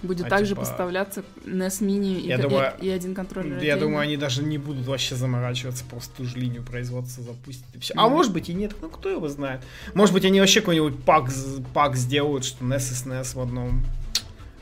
Будет 0.04 0.26
а 0.26 0.30
также 0.30 0.50
типа... 0.50 0.60
поставляться 0.60 1.24
NES 1.44 1.80
Mini 1.80 2.20
и, 2.20 2.36
думаю, 2.40 2.72
и, 2.80 2.86
и 2.86 2.90
один 2.90 3.14
контроллер. 3.14 3.52
Я 3.52 3.58
отдельно. 3.58 3.80
думаю, 3.80 4.00
они 4.00 4.16
даже 4.16 4.42
не 4.42 4.58
будут 4.58 4.86
вообще 4.86 5.16
заморачиваться, 5.16 5.84
просто 5.84 6.16
ту 6.16 6.24
же 6.24 6.38
линию 6.38 6.62
производства 6.62 7.24
запустить. 7.24 7.64
И 7.74 7.78
все. 7.78 7.94
Mm-hmm. 7.94 8.00
А 8.00 8.08
может 8.08 8.32
быть 8.32 8.48
и 8.48 8.54
нет, 8.54 8.74
ну 8.80 8.88
кто 8.88 9.08
его 9.08 9.28
знает. 9.28 9.62
Может 9.94 10.14
быть 10.14 10.24
они 10.24 10.40
вообще 10.40 10.60
какой-нибудь 10.60 11.02
pack, 11.04 11.30
pack 11.72 11.96
сделают, 11.96 12.44
что 12.44 12.64
NES 12.64 12.76
и 12.76 13.10
SNES 13.10 13.34
в 13.34 13.40
одном 13.40 13.84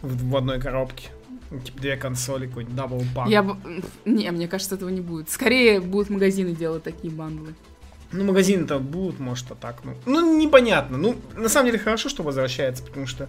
в, 0.02 0.30
в 0.30 0.36
одной 0.36 0.60
коробке. 0.60 1.08
Ну, 1.50 1.60
типа 1.60 1.80
две 1.80 1.96
консоли, 1.96 2.46
какой-нибудь 2.46 2.74
double 2.74 3.04
pack. 3.14 3.28
Я... 3.28 3.56
Не, 4.04 4.30
мне 4.30 4.48
кажется, 4.48 4.74
этого 4.74 4.88
не 4.88 5.00
будет. 5.00 5.28
Скорее 5.30 5.80
будут 5.80 6.08
магазины 6.08 6.52
делать 6.54 6.82
такие 6.82 7.12
бандлы. 7.12 7.54
Ну, 8.12 8.24
магазины-то 8.24 8.78
будут, 8.78 9.18
может, 9.18 9.50
а 9.50 9.54
так, 9.54 9.76
ну, 9.84 9.94
ну, 10.04 10.38
непонятно. 10.38 10.98
Ну, 10.98 11.16
на 11.34 11.48
самом 11.48 11.66
деле, 11.66 11.78
хорошо, 11.78 12.08
что 12.08 12.22
возвращается, 12.22 12.82
потому 12.82 13.06
что 13.06 13.28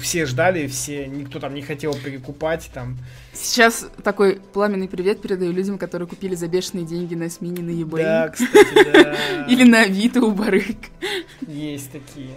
все 0.00 0.24
ждали, 0.24 0.66
все, 0.68 1.06
никто 1.06 1.40
там 1.40 1.54
не 1.54 1.62
хотел 1.62 1.94
перекупать, 1.94 2.70
там. 2.72 2.96
Сейчас 3.32 3.86
такой 4.04 4.40
пламенный 4.52 4.88
привет 4.88 5.20
передаю 5.20 5.52
людям, 5.52 5.78
которые 5.78 6.06
купили 6.06 6.34
за 6.34 6.46
бешеные 6.46 6.86
деньги 6.86 7.14
на 7.14 7.24
SMINI 7.24 7.62
на 7.62 7.70
eBay. 7.70 8.02
Да, 8.02 8.28
кстати, 8.28 8.92
да. 8.92 9.46
Или 9.48 9.64
на 9.64 9.82
Авито 9.82 10.20
у 10.22 10.30
барыг. 10.30 10.78
Есть 11.46 11.90
такие. 11.90 12.36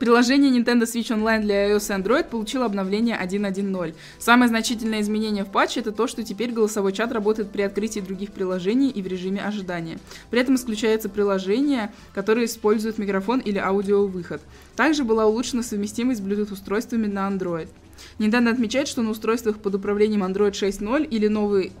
Приложение 0.00 0.50
Nintendo 0.50 0.84
Switch 0.84 1.14
Online 1.14 1.42
для 1.42 1.70
iOS 1.70 1.94
и 1.94 2.00
Android 2.00 2.30
получило 2.30 2.64
обновление 2.64 3.18
1.1.0. 3.22 3.94
Самое 4.18 4.48
значительное 4.48 5.02
изменение 5.02 5.44
в 5.44 5.48
патче 5.48 5.80
это 5.80 5.92
то, 5.92 6.06
что 6.06 6.22
теперь 6.22 6.52
голосовой 6.52 6.94
чат 6.94 7.12
работает 7.12 7.50
при 7.50 7.60
открытии 7.60 8.00
других 8.00 8.32
приложений 8.32 8.92
и 8.92 9.02
в 9.02 9.06
режиме 9.06 9.42
ожидания. 9.42 9.98
При 10.30 10.40
этом 10.40 10.54
исключается 10.54 11.10
приложение, 11.10 11.92
которое 12.14 12.46
использует 12.46 12.96
микрофон 12.96 13.40
или 13.40 13.58
аудиовыход. 13.58 14.40
Также 14.74 15.04
была 15.04 15.26
улучшена 15.26 15.62
совместимость 15.62 16.22
с 16.22 16.24
Bluetooth-устройствами 16.24 17.06
на 17.06 17.28
Android. 17.28 17.68
Nintendo 18.18 18.48
отмечает, 18.48 18.88
что 18.88 19.02
на 19.02 19.10
устройствах 19.10 19.58
под 19.58 19.74
управлением 19.74 20.24
Android 20.24 20.52
6.0 20.52 21.04
или 21.04 21.28
новый 21.28 21.72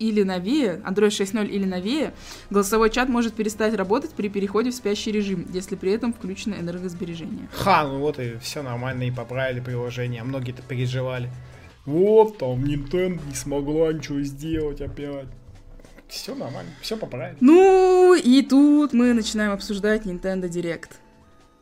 или 0.00 0.22
новее, 0.22 0.80
Android 0.84 1.10
6.0 1.10 1.46
или 1.46 1.64
новее, 1.64 2.12
голосовой 2.48 2.90
чат 2.90 3.08
может 3.08 3.34
перестать 3.34 3.74
работать 3.74 4.10
при 4.10 4.28
переходе 4.28 4.70
в 4.70 4.74
спящий 4.74 5.12
режим, 5.12 5.46
если 5.52 5.76
при 5.76 5.92
этом 5.92 6.12
включено 6.12 6.54
энергосбережение. 6.54 7.48
Ха, 7.52 7.84
ну 7.84 8.00
вот 8.00 8.18
и 8.18 8.36
все 8.38 8.62
нормально, 8.62 9.04
и 9.04 9.10
поправили 9.10 9.60
приложение, 9.60 10.22
а 10.22 10.24
многие-то 10.24 10.62
переживали. 10.62 11.30
Вот 11.84 12.38
там 12.38 12.64
Nintendo 12.64 13.20
не 13.26 13.34
смогла 13.34 13.92
ничего 13.92 14.20
сделать 14.22 14.80
опять. 14.80 15.28
Все 16.08 16.34
нормально, 16.34 16.70
все 16.80 16.96
поправили. 16.96 17.36
Ну 17.40 18.14
и 18.14 18.42
тут 18.42 18.92
мы 18.92 19.12
начинаем 19.12 19.52
обсуждать 19.52 20.06
Nintendo 20.06 20.48
Direct. 20.48 20.90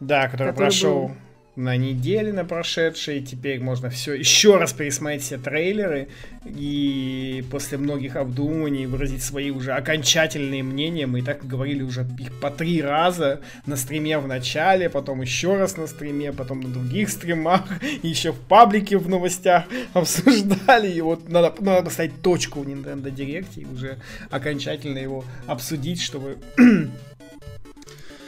Да, 0.00 0.28
который, 0.28 0.52
который 0.52 0.54
прошел 0.54 1.08
был 1.08 1.14
на 1.58 1.76
неделе 1.76 2.32
на 2.32 2.44
прошедшей. 2.44 3.20
Теперь 3.20 3.60
можно 3.60 3.90
все 3.90 4.14
еще 4.14 4.56
раз 4.58 4.72
пересмотреть 4.72 5.22
все 5.22 5.38
трейлеры 5.38 6.08
и 6.44 7.44
после 7.50 7.78
многих 7.78 8.14
обдумываний 8.14 8.86
выразить 8.86 9.24
свои 9.24 9.50
уже 9.50 9.72
окончательные 9.72 10.62
мнения. 10.62 11.08
Мы 11.08 11.18
и 11.18 11.22
так 11.22 11.44
говорили 11.44 11.82
уже 11.82 12.06
их 12.20 12.32
по 12.40 12.50
три 12.50 12.80
раза 12.80 13.40
на 13.66 13.76
стриме 13.76 14.18
в 14.18 14.28
начале, 14.28 14.88
потом 14.88 15.20
еще 15.20 15.56
раз 15.56 15.76
на 15.76 15.88
стриме, 15.88 16.32
потом 16.32 16.60
на 16.60 16.68
других 16.68 17.10
стримах, 17.10 17.62
еще 18.04 18.30
в 18.30 18.38
паблике 18.38 18.96
в 18.96 19.08
новостях 19.08 19.64
обсуждали. 19.94 20.92
И 20.92 21.00
вот 21.00 21.28
надо, 21.28 21.52
надо 21.58 21.82
поставить 21.82 22.22
точку 22.22 22.60
в 22.60 22.68
Nintendo 22.68 23.12
Direct 23.12 23.60
и 23.60 23.64
уже 23.64 23.98
окончательно 24.30 24.98
его 24.98 25.24
обсудить, 25.48 26.00
чтобы 26.00 26.38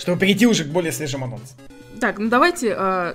чтобы 0.00 0.18
перейти 0.18 0.48
уже 0.48 0.64
к 0.64 0.68
более 0.68 0.90
свежим 0.90 1.22
анонсам. 1.22 1.56
Так, 2.00 2.18
ну 2.18 2.30
давайте 2.30 2.74
э, 2.76 3.14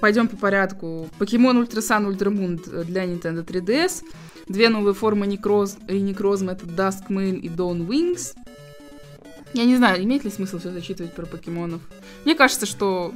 пойдем 0.00 0.26
по 0.26 0.36
порядку. 0.36 1.08
Pokemon 1.18 1.58
Ultra 1.58 1.80
Sun, 1.80 2.06
Ultra 2.06 2.30
Moon 2.30 2.56
для 2.56 3.04
Nintendo 3.04 3.44
3DS. 3.44 4.02
Две 4.48 4.68
новые 4.68 4.94
формы 4.94 5.28
Necroz, 5.28 5.76
Necrozma 5.88 6.52
это 6.52 6.66
Dusk 6.66 7.02
Mane 7.02 7.38
и 7.38 7.48
Dawn 7.48 7.86
Wings. 7.86 8.34
Я 9.52 9.64
не 9.64 9.76
знаю, 9.76 10.02
имеет 10.02 10.24
ли 10.24 10.30
смысл 10.30 10.58
все 10.58 10.72
зачитывать 10.72 11.14
про 11.14 11.24
покемонов. 11.24 11.82
Мне 12.24 12.34
кажется, 12.34 12.66
что 12.66 13.14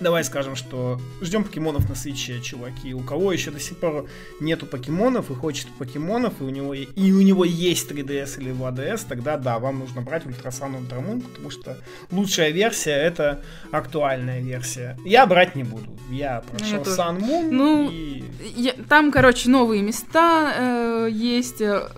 Давай 0.00 0.22
скажем, 0.22 0.54
что 0.54 1.00
ждем 1.20 1.44
покемонов 1.44 1.88
на 1.88 1.94
Switch 1.94 2.29
е, 2.29 2.40
чуваки. 2.40 2.94
У 2.94 3.00
кого 3.00 3.32
еще 3.32 3.50
до 3.50 3.58
сих 3.58 3.78
пор 3.78 4.08
нету 4.40 4.66
покемонов 4.66 5.30
и 5.30 5.34
хочет 5.34 5.66
покемонов, 5.78 6.34
и 6.40 6.44
у 6.44 6.50
него, 6.50 6.72
и 6.74 7.12
у 7.12 7.20
него 7.20 7.44
есть 7.44 7.90
3DS 7.90 8.40
или 8.40 8.52
2DS, 8.52 9.06
тогда 9.08 9.36
да, 9.36 9.58
вам 9.58 9.80
нужно 9.80 10.02
брать 10.02 10.24
Ультрасан 10.26 10.76
Ультрамун, 10.76 11.20
потому 11.20 11.50
что 11.50 11.76
лучшая 12.12 12.50
версия 12.50 12.92
это 12.92 13.42
актуальная 13.72 14.40
версия. 14.40 14.96
Я 15.04 15.26
брать 15.26 15.56
не 15.56 15.64
буду. 15.64 15.98
Я 16.10 16.42
прошел 16.42 16.82
ну, 16.84 16.92
Sun 16.92 17.18
Moon 17.20 17.50
ну, 17.50 17.90
и... 17.90 18.22
Я, 18.56 18.74
там, 18.88 19.10
короче, 19.10 19.50
новые 19.50 19.82
места 19.82 20.52
э, 20.56 21.08
есть, 21.10 21.60
э, 21.60 21.88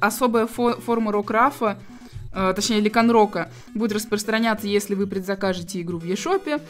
особая 0.00 0.46
фо- 0.46 0.80
форма 0.80 1.10
Рокрафа, 1.10 1.78
точнее, 2.54 2.80
Ликанрока, 2.80 3.50
будет 3.74 3.92
распространяться, 3.92 4.66
если 4.66 4.94
вы 4.94 5.06
предзакажете 5.06 5.80
игру 5.80 5.98
в 5.98 6.04
eShop. 6.04 6.62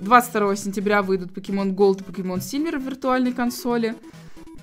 22 0.00 0.56
сентября 0.56 1.02
выйдут 1.02 1.30
Pokemon 1.32 1.74
Gold 1.74 2.00
и 2.00 2.10
Pokemon 2.10 2.38
Silver 2.38 2.78
в 2.78 2.84
виртуальной 2.84 3.32
консоли. 3.32 3.96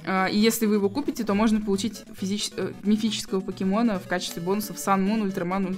Э, 0.08 0.32
и 0.32 0.38
если 0.38 0.66
вы 0.66 0.76
его 0.76 0.90
купите, 0.90 1.26
то 1.26 1.34
можно 1.34 1.60
получить 1.60 2.06
физич... 2.16 2.52
э, 2.56 2.74
мифического 2.84 3.42
покемона 3.42 4.00
в 4.00 4.08
качестве 4.08 4.42
бонусов 4.42 4.78
Sun 4.78 5.06
Moon, 5.06 5.22
Ultra 5.24 5.50
Moon, 5.50 5.76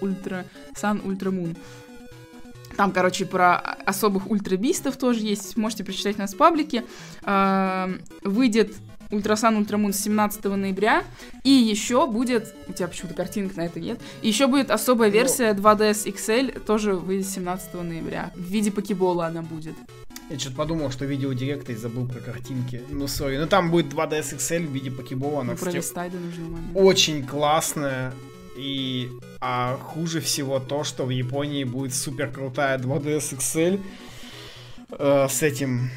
Ultra... 0.00 0.46
Sun 0.74 1.06
Ultra 1.06 1.30
Moon. 1.30 1.56
Там, 2.76 2.90
короче, 2.90 3.24
про 3.24 3.56
особых 3.56 4.30
Ultra 4.30 4.58
Beast 4.58 4.85
ов 4.85 4.96
тоже 4.96 5.20
есть. 5.20 5.56
Можете 5.56 5.84
прочитать 5.84 6.16
у 6.16 6.22
нас 6.22 6.34
в 6.34 6.36
паблике. 6.36 6.84
Э, 7.22 8.02
выйдет 8.24 8.74
Ultra 9.10 9.39
Sun 9.39 9.56
Ultra 9.56 9.76
Moon 9.76 9.92
17 9.92 10.44
ноября. 10.44 11.04
И 11.44 11.50
еще 11.50 12.06
будет... 12.06 12.54
У 12.68 12.72
тебя 12.72 12.88
почему-то 12.88 13.14
картинок 13.14 13.56
на 13.56 13.62
это 13.62 13.80
нет. 13.80 14.00
Еще 14.22 14.46
будет 14.46 14.70
особая 14.70 15.10
версия 15.10 15.52
2DS 15.52 16.12
XL, 16.12 16.60
тоже 16.60 16.94
выйдет 16.94 17.26
17 17.26 17.74
ноября. 17.74 18.30
В 18.34 18.42
виде 18.42 18.70
покебола 18.70 19.26
она 19.26 19.42
будет. 19.42 19.74
Я 20.30 20.38
что-то 20.38 20.56
подумал, 20.56 20.90
что 20.90 21.06
видео 21.06 21.32
директа 21.32 21.72
и 21.72 21.74
забыл 21.74 22.06
про 22.06 22.20
картинки. 22.20 22.82
Ну, 22.90 23.08
сори. 23.08 23.38
Ну, 23.38 23.46
там 23.46 23.70
будет 23.70 23.92
2DS 23.92 24.36
XL 24.36 24.66
в 24.66 24.72
виде 24.72 24.90
покебола. 24.90 25.36
Ну, 25.36 25.40
Она, 25.40 25.54
кстати, 25.54 25.70
пролистай 25.70 26.10
до 26.10 26.18
нужного 26.18 26.50
момента. 26.50 26.78
очень 26.78 27.26
классная. 27.26 28.12
И 28.56 29.08
а 29.40 29.76
хуже 29.76 30.20
всего 30.20 30.58
то, 30.58 30.84
что 30.84 31.06
в 31.06 31.10
Японии 31.10 31.64
будет 31.64 31.94
супер 31.94 32.30
крутая 32.30 32.76
2DS 32.76 33.38
XL 33.38 33.80
э, 34.98 35.28
с 35.30 35.42
этим, 35.42 35.90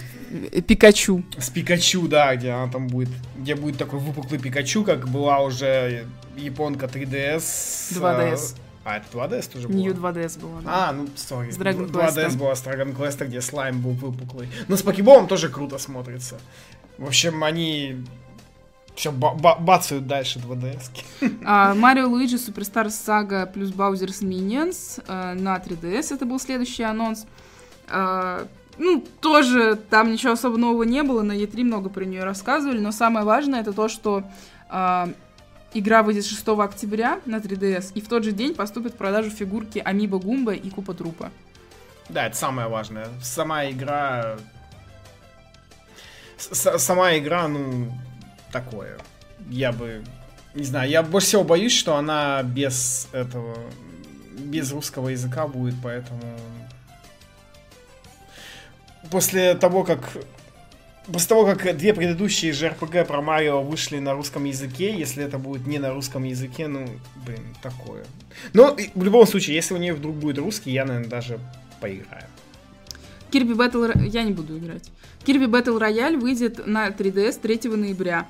Пикачу. 0.68 1.24
с 1.38 1.50
Пикачу, 1.50 2.08
да, 2.08 2.36
где 2.36 2.52
она 2.52 2.72
там 2.72 2.88
будет, 2.88 3.10
где 3.38 3.56
будет 3.56 3.78
такой 3.78 4.00
выпуклый 4.00 4.40
Пикачу, 4.40 4.84
как 4.84 5.08
была 5.10 5.40
уже 5.40 6.06
японка 6.38 6.86
3DS. 6.86 7.38
2DS. 8.00 8.56
э, 8.56 8.60
А, 8.84 8.98
это 8.98 9.06
2DS 9.18 9.52
тоже 9.52 9.68
New 9.70 9.94
было? 9.94 10.12
2DS 10.12 10.40
была. 10.40 10.62
да. 10.62 10.90
А, 10.90 10.92
ну, 10.94 11.08
сори. 11.16 11.52
С 11.52 11.58
Dragon 11.58 11.90
2DS 11.92 12.16
Quest'ом. 12.16 12.38
была 12.38 12.56
с 12.56 12.64
Dragon 12.64 12.96
Quest, 12.96 13.26
где 13.26 13.42
слайм 13.42 13.82
был 13.82 13.92
выпуклый. 13.92 14.48
Но 14.68 14.76
с 14.78 14.82
покеболом 14.82 15.28
тоже 15.28 15.50
круто 15.50 15.78
смотрится. 15.78 16.40
В 16.98 17.06
общем, 17.06 17.44
они 17.44 18.04
все 18.96 19.12
бацают 19.12 20.06
дальше 20.08 20.40
2DS. 20.40 20.92
А, 21.46 21.74
Марио 21.76 22.08
Луиджи 22.08 22.38
Суперстар 22.38 22.90
Сага 22.90 23.46
плюс 23.46 23.72
Баузерс 23.72 24.22
Minions 24.22 25.02
э, 25.08 25.34
на 25.34 25.58
3DS. 25.58 26.14
Это 26.16 26.26
был 26.26 26.40
следующий 26.40 26.84
анонс. 26.84 27.26
А, 27.88 28.48
ну, 28.82 29.06
тоже 29.22 29.76
там 29.76 30.12
ничего 30.12 30.34
особо 30.34 30.58
нового 30.58 30.84
не 30.84 31.04
было, 31.04 31.22
на 31.22 31.34
E3 31.34 31.64
много 31.64 31.90
про 31.90 32.04
нее 32.04 32.24
рассказывали, 32.24 32.80
но 32.80 32.92
самое 32.92 33.26
важное 33.26 33.62
это 33.62 33.74
то, 33.74 33.88
что 33.88 34.24
а, 34.70 35.10
игра 35.74 36.02
выйдет 36.02 36.26
6 36.26 36.48
октября 36.48 37.20
на 37.28 37.36
3DS, 37.36 37.92
и 37.94 38.02
в 38.02 38.08
тот 38.08 38.24
же 38.24 38.32
день 38.32 38.56
поступят 38.56 38.94
в 38.94 38.98
продажу 38.98 39.30
фигурки 39.30 39.80
Амиба 39.80 40.18
Гумба 40.18 40.54
и 40.54 40.70
Купа 40.72 40.96
Трупа. 40.96 41.30
Да, 42.10 42.26
это 42.26 42.36
самое 42.36 42.68
важное. 42.68 43.08
Сама 43.22 43.70
игра... 43.70 44.38
с- 46.38 46.78
Сама 46.80 47.18
игра, 47.18 47.48
ну, 47.48 47.92
такое. 48.52 48.98
Я 49.50 49.72
бы... 49.72 50.04
Не 50.56 50.64
знаю, 50.64 50.90
я 50.90 51.04
больше 51.04 51.28
всего 51.28 51.44
боюсь, 51.44 51.72
что 51.78 51.96
она 51.96 52.42
без 52.44 53.08
этого... 53.12 53.56
Без 54.40 54.72
русского 54.72 55.10
языка 55.10 55.48
будет, 55.48 55.76
поэтому... 55.84 56.20
После 59.12 59.56
того, 59.56 59.84
как... 59.84 60.18
После 61.12 61.30
того, 61.30 61.46
как 61.46 61.78
две 61.78 61.94
предыдущие 61.94 62.52
JRPG 62.52 63.06
про 63.06 63.22
Марио 63.22 63.62
вышли 63.62 63.98
на 64.00 64.14
русском 64.14 64.46
языке, 64.46 64.96
если 64.96 65.24
это 65.24 65.38
будет 65.40 65.68
не 65.68 65.80
на 65.80 65.92
русском 65.94 66.24
языке, 66.24 66.68
ну, 66.68 66.88
блин, 67.26 67.44
такое. 67.62 68.06
Но 68.54 68.70
и 68.70 68.90
в 68.94 69.04
любом 69.04 69.26
случае, 69.26 69.56
если 69.56 69.74
у 69.74 69.78
нее 69.78 69.94
вдруг 69.94 70.16
будет 70.16 70.38
русский, 70.38 70.72
я, 70.72 70.86
наверное, 70.86 71.10
даже 71.10 71.40
поиграю. 71.82 72.26
Kirby 73.32 73.56
Battle... 73.56 74.08
Я 74.08 74.24
не 74.24 74.32
буду 74.32 74.58
играть. 74.58 74.92
Kirby 75.26 75.48
Battle 75.48 75.80
Royale 75.80 76.18
выйдет 76.18 76.66
на 76.68 76.90
3DS 76.90 77.40
3 77.42 77.70
ноября. 77.72 78.28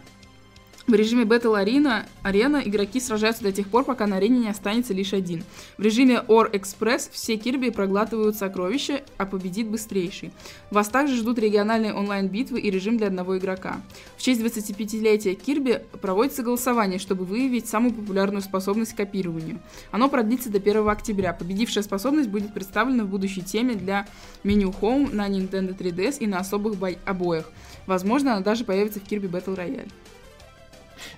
В 0.88 0.94
режиме 0.96 1.26
Battle 1.26 1.64
Arena, 1.64 2.08
арена 2.24 2.62
игроки 2.66 3.00
сражаются 3.00 3.44
до 3.44 3.52
тех 3.52 3.68
пор, 3.68 3.84
пока 3.84 4.08
на 4.08 4.18
арене 4.18 4.40
не 4.40 4.50
останется 4.50 4.94
лишь 4.94 5.14
один. 5.14 5.44
В 5.78 5.84
режиме 5.84 6.24
Or 6.28 6.52
Express 6.52 7.10
все 7.12 7.38
Кирби 7.38 7.70
проглатывают 7.70 8.36
сокровища, 8.36 9.02
а 9.18 9.28
победит 9.28 9.68
быстрейший. 9.68 10.32
Вас 10.72 10.90
также 10.90 11.18
ждут 11.18 11.38
региональные 11.38 11.94
онлайн-битвы 11.94 12.60
и 12.60 12.72
режим 12.72 12.98
для 12.98 13.08
одного 13.08 13.38
игрока. 13.38 13.80
В 14.18 14.24
честь 14.24 14.42
25-летия 14.42 15.36
Кирби 15.36 15.82
проводится 16.02 16.42
голосование, 16.42 16.98
чтобы 16.98 17.26
выявить 17.26 17.70
самую 17.70 17.94
популярную 17.94 18.42
способность 18.42 18.94
к 18.94 18.98
копированию. 18.98 19.60
Оно 19.92 20.10
продлится 20.10 20.50
до 20.50 20.58
1 20.58 20.90
октября. 20.90 21.34
Победившая 21.34 21.84
способность 21.84 22.30
будет 22.30 22.56
представлена 22.56 23.04
в 23.04 23.08
будущей 23.08 23.44
теме 23.44 23.76
для 23.76 24.08
меню 24.44 24.74
Home 24.82 25.14
на 25.14 25.30
Nintendo 25.30 25.78
3DS 25.78 26.18
и 26.20 26.28
на 26.28 26.40
особых 26.40 26.74
обоях. 27.06 27.52
Возможно, 27.86 28.34
она 28.34 28.42
даже 28.42 28.66
появится 28.66 29.00
в 29.00 29.04
Kirby 29.04 29.30
Battle 29.30 29.56
Royale. 29.56 29.92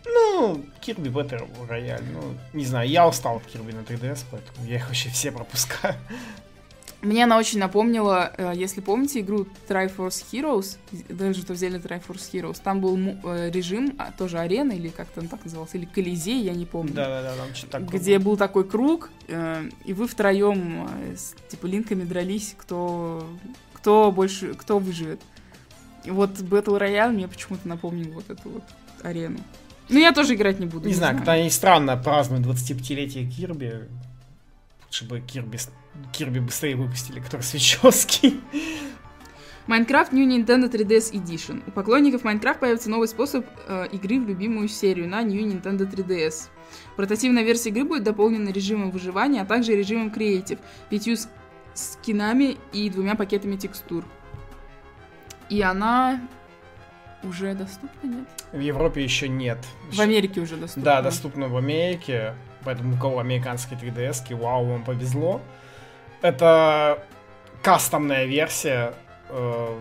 Ну, 0.06 0.64
Kirby 0.82 1.12
Battle 1.12 1.50
Royale, 1.68 2.04
ну, 2.12 2.36
не 2.54 2.66
знаю, 2.66 2.90
я 2.90 3.08
устал 3.08 3.38
от 3.38 3.44
Kirby 3.44 3.76
на 3.76 3.82
3DS, 3.82 4.26
поэтому 4.32 4.68
я 4.68 4.76
их 4.76 4.88
вообще 4.88 5.10
все 5.10 5.32
пропускаю. 5.32 5.96
Мне 7.04 7.26
она 7.26 7.38
очень 7.38 7.60
напомнила, 7.60 8.32
э, 8.38 8.54
если 8.56 8.80
помните, 8.80 9.20
игру 9.20 9.46
Triforce 9.68 10.24
Heroes, 10.32 10.78
даже 11.10 11.42
что 11.42 11.52
взяли 11.52 11.78
Triforce 11.78 12.32
Heroes, 12.32 12.62
там 12.64 12.80
был 12.80 12.98
э, 12.98 13.52
режим, 13.52 13.94
а, 13.98 14.14
тоже 14.14 14.40
арена, 14.40 14.72
или 14.72 14.88
как-то 14.88 15.20
он 15.20 15.28
так 15.28 15.44
назывался, 15.44 15.78
или 15.78 15.84
Колизей, 15.84 16.42
я 16.42 16.54
не 16.54 16.66
помню. 16.66 16.94
Да-да-да, 16.94 17.36
там 17.36 17.54
что-то 17.54 17.80
такое. 17.82 18.00
где 18.00 18.20
был 18.20 18.38
такой 18.38 18.64
круг, 18.64 19.12
э, 19.28 19.70
и 19.84 19.92
вы 19.92 20.08
втроем 20.08 20.90
с 21.14 21.36
типа 21.50 21.66
линками 21.66 22.06
дрались, 22.06 22.56
кто, 22.58 23.28
кто 23.74 24.10
больше, 24.14 24.54
кто 24.54 24.80
выживет. 24.80 25.20
И 26.06 26.12
вот 26.12 26.32
Battle 26.32 26.80
Royale 26.80 27.12
мне 27.12 27.28
почему-то 27.28 27.68
напомнил 27.68 28.14
вот 28.14 28.30
эту 28.30 28.50
вот 28.50 28.64
арену. 29.02 29.40
Ну, 29.94 30.00
я 30.00 30.12
тоже 30.12 30.34
играть 30.34 30.60
не 30.60 30.66
буду. 30.66 30.88
Не 30.88 30.96
знаю, 30.96 31.16
когда 31.18 31.34
они 31.34 31.52
странно 31.52 31.96
празднуют 31.96 32.48
25-летие 32.48 33.30
Кирби, 33.30 33.88
лучше 34.86 35.06
бы 35.06 35.22
Кирби, 35.22 35.60
Кирби 36.12 36.40
быстрее 36.40 36.76
выпустили, 36.76 37.20
который 37.20 37.44
с 37.44 37.52
прической. 37.52 38.40
Майнкрафт 39.68 40.12
New 40.12 40.28
Nintendo 40.28 40.70
3DS 40.70 41.14
Edition. 41.14 41.62
У 41.68 41.72
поклонников 41.72 42.24
Майнкрафт 42.24 42.60
появится 42.60 42.90
новый 42.90 43.08
способ 43.08 43.46
э, 43.68 43.88
игры 43.92 44.20
в 44.20 44.28
любимую 44.28 44.68
серию 44.68 45.08
на 45.08 45.22
New 45.22 45.40
Nintendo 45.46 45.90
3DS. 45.90 46.50
Портативная 46.98 47.44
версия 47.44 47.70
игры 47.70 47.86
будет 47.86 48.04
дополнена 48.04 48.50
режимом 48.50 48.90
выживания, 48.90 49.44
а 49.44 49.46
также 49.46 49.76
режимом 49.76 50.10
Creative, 50.10 50.60
пятью 50.90 51.16
скинами 51.76 52.58
и 52.74 52.90
двумя 52.90 53.14
пакетами 53.14 53.58
текстур. 53.58 54.04
И 55.50 55.62
она 55.62 56.20
уже 57.24 57.54
доступна, 57.54 58.08
нет? 58.08 58.28
В 58.52 58.60
Европе 58.60 59.04
еще 59.04 59.28
нет. 59.28 59.58
В 59.92 60.00
Америке 60.00 60.42
уже 60.42 60.58
доступна. 60.58 60.84
Да, 60.84 61.02
доступно 61.02 61.48
в 61.48 61.58
Америке, 61.58 62.36
поэтому 62.64 62.96
у 62.96 62.98
кого 62.98 63.20
американские 63.20 63.80
3DS, 63.80 64.36
вау, 64.36 64.66
вам 64.66 64.84
повезло. 64.84 65.42
Это 66.22 67.04
кастомная 67.62 68.26
версия 68.26 68.94
э, 69.30 69.80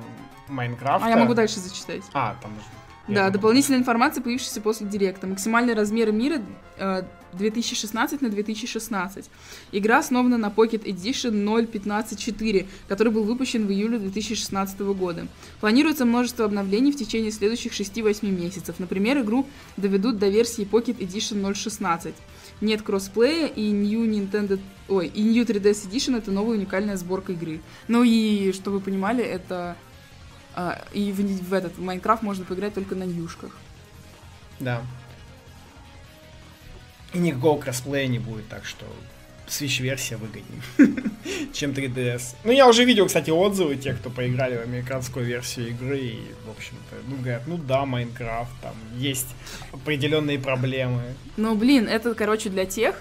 Майнкрафта. 0.49 1.07
А 1.07 1.11
я 1.11 1.17
могу 1.17 1.35
дальше 1.35 1.61
зачитать. 1.61 2.03
А, 2.13 2.37
там 2.41 2.53
же. 2.55 2.82
Да, 3.09 3.15
думал. 3.15 3.33
дополнительная 3.33 3.81
информация, 3.81 4.23
появившаяся 4.23 4.61
после 4.61 4.87
директа. 4.87 5.27
Максимальный 5.27 5.75
размер 5.75 6.13
мира 6.13 6.41
э, 6.79 7.03
2016 7.33 8.23
на 8.23 8.29
2016. 8.29 9.31
Игра 9.73 9.99
основана 9.99 10.39
на 10.39 10.47
Pocket 10.47 10.85
Edition 10.85 11.33
0.15.4, 11.33 12.67
который 12.89 13.13
был 13.13 13.25
выпущен 13.25 13.67
в 13.67 13.71
июле 13.71 13.99
2016 13.99 14.81
года. 14.81 15.27
Планируется 15.61 16.05
множество 16.05 16.45
обновлений 16.45 16.93
в 16.93 16.97
течение 16.97 17.33
следующих 17.33 17.73
6-8 17.73 18.29
месяцев. 18.31 18.77
Например, 18.79 19.21
игру 19.21 19.47
доведут 19.77 20.19
до 20.19 20.29
версии 20.29 20.65
Pocket 20.65 20.99
Edition 20.99 21.43
0.16. 21.43 22.15
Нет 22.61 22.83
кроссплея 22.83 23.47
и 23.49 23.71
New 23.71 24.05
Nintendo... 24.05 24.61
Ой, 24.89 25.07
и 25.07 25.23
New 25.23 25.45
3DS 25.45 25.91
Edition 25.91 26.17
это 26.17 26.31
новая 26.31 26.57
уникальная 26.57 26.97
сборка 26.97 27.33
игры. 27.33 27.61
Ну 27.89 28.05
и, 28.05 28.53
чтобы 28.53 28.79
вы 28.79 28.85
понимали, 28.85 29.25
это... 29.25 29.77
а, 30.55 30.85
и 30.93 31.13
в, 31.13 31.19
в 31.19 31.53
этот 31.53 31.77
в 31.77 31.81
Майнкрафт 31.83 32.23
можно 32.23 32.45
поиграть 32.45 32.75
только 32.75 32.95
на 32.95 33.05
ньюшках. 33.05 33.57
Да. 34.61 34.83
И 37.13 37.19
никакого 37.19 37.61
кроссплея 37.61 38.07
не 38.07 38.19
будет, 38.19 38.49
так 38.49 38.65
что 38.65 38.87
Switch-версия 39.49 40.17
выгоднее, 40.17 40.63
чем 41.53 41.73
3DS. 41.73 42.37
Ну, 42.45 42.53
я 42.53 42.67
уже 42.67 42.85
видел, 42.85 43.07
кстати, 43.07 43.31
отзывы 43.31 43.77
тех, 43.77 43.99
кто 43.99 44.09
поиграли 44.09 44.57
в 44.57 44.63
американскую 44.63 45.27
версию 45.27 45.69
игры, 45.69 45.99
и, 45.99 46.21
в 46.47 46.51
общем-то, 46.51 46.97
ну, 47.09 47.17
говорят, 47.17 47.43
ну 47.47 47.59
да, 47.59 47.85
Майнкрафт, 47.85 48.53
там 48.63 48.75
есть 48.97 49.29
определенные 49.73 50.39
проблемы. 50.39 51.03
Ну, 51.37 51.55
блин, 51.55 51.87
это, 51.87 52.15
короче, 52.15 52.49
для 52.49 52.65
тех, 52.65 52.97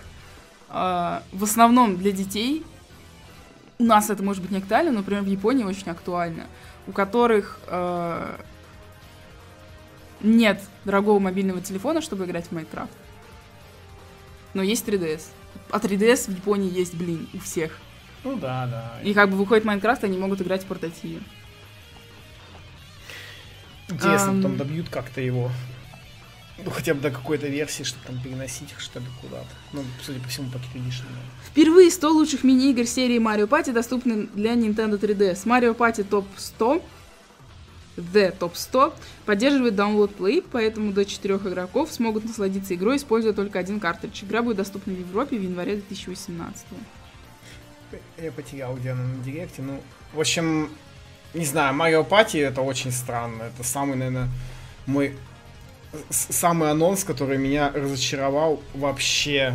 а, 0.68 1.24
в 1.32 1.44
основном 1.44 1.98
для 1.98 2.12
детей, 2.12 2.66
у 3.80 3.84
нас 3.84 4.10
это 4.10 4.22
может 4.22 4.42
быть 4.42 4.52
не 4.52 4.58
актуально, 4.58 4.92
но, 4.92 5.00
например, 5.00 5.24
в 5.24 5.28
Японии 5.28 5.64
очень 5.64 5.90
актуально, 5.90 6.48
у 6.88 6.92
которых 6.92 7.60
а, 7.68 8.40
нет 10.22 10.62
дорогого 10.86 11.20
мобильного 11.20 11.62
телефона, 11.62 12.02
чтобы 12.02 12.26
играть 12.26 12.48
в 12.48 12.52
Майнкрафт. 12.52 12.92
Но 14.54 14.62
есть 14.62 14.88
3DS. 14.88 15.24
А 15.70 15.80
3DS 15.80 16.32
в 16.32 16.36
Японии 16.36 16.72
есть, 16.72 16.94
блин, 16.96 17.28
у 17.34 17.40
всех. 17.40 17.78
Ну 18.24 18.36
да, 18.38 18.68
да. 18.68 19.00
И 19.04 19.14
как 19.14 19.30
бы 19.30 19.38
выходит 19.38 19.66
Майнкрафт, 19.66 20.04
они 20.04 20.18
могут 20.18 20.42
играть 20.42 20.64
в 20.64 20.68
портативе. 20.68 21.22
Интересно, 23.90 24.30
Ам. 24.30 24.38
потом 24.38 24.58
добьют 24.58 24.90
как-то 24.90 25.22
его. 25.22 25.52
Ну, 26.64 26.70
хотя 26.70 26.94
бы 26.94 27.02
до 27.02 27.12
какой-то 27.12 27.48
версии, 27.48 27.84
чтобы 27.84 28.06
там 28.06 28.20
переносить 28.22 28.72
их, 28.72 28.80
что 28.80 29.00
ли, 29.00 29.06
куда-то. 29.22 29.48
Ну, 29.74 29.84
судя 30.02 30.20
по 30.20 30.28
всему, 30.28 30.50
по 30.52 30.58
Edition. 30.58 31.04
да. 31.10 31.48
Впервые 31.48 31.90
100 31.90 32.10
лучших 32.10 32.44
мини-игр 32.44 32.86
серии 32.86 33.20
Mario 33.20 33.48
Party 33.48 33.72
доступны 33.74 34.28
для 34.28 34.54
Nintendo 34.54 35.00
3DS. 35.00 35.46
Mario 35.46 35.76
Party 35.76 36.08
Top 36.08 36.26
100 36.38 36.84
The 37.98 38.38
Top 38.38 38.52
100 38.56 38.94
поддерживает 39.26 39.74
Download 39.74 40.16
Play, 40.16 40.44
поэтому 40.50 40.94
до 40.94 41.06
4 41.06 41.36
игроков 41.36 41.92
смогут 41.92 42.26
насладиться 42.26 42.74
игрой, 42.76 42.98
используя 42.98 43.34
только 43.34 43.60
один 43.60 43.80
картридж. 43.80 44.24
Игра 44.24 44.42
будет 44.42 44.58
доступна 44.58 44.94
в 44.94 45.00
Европе 45.00 45.38
в 45.38 45.42
январе 45.42 45.76
2018. 45.76 46.66
Я 48.18 48.32
потерял, 48.32 48.76
где 48.76 48.92
она 48.92 49.04
на 49.04 49.24
директе. 49.24 49.62
Ну, 49.62 49.82
в 50.14 50.20
общем, 50.20 50.70
не 51.34 51.46
знаю, 51.46 51.74
Марио 51.74 52.04
Пати 52.04 52.38
это 52.38 52.62
очень 52.62 52.92
странно. 52.92 53.44
Это 53.44 53.64
самый, 53.68 53.98
наверное, 53.98 54.30
мой 54.86 55.18
самый 56.10 56.72
анонс, 56.72 57.04
который 57.04 57.38
меня 57.38 57.72
разочаровал 57.74 58.62
вообще 58.74 59.54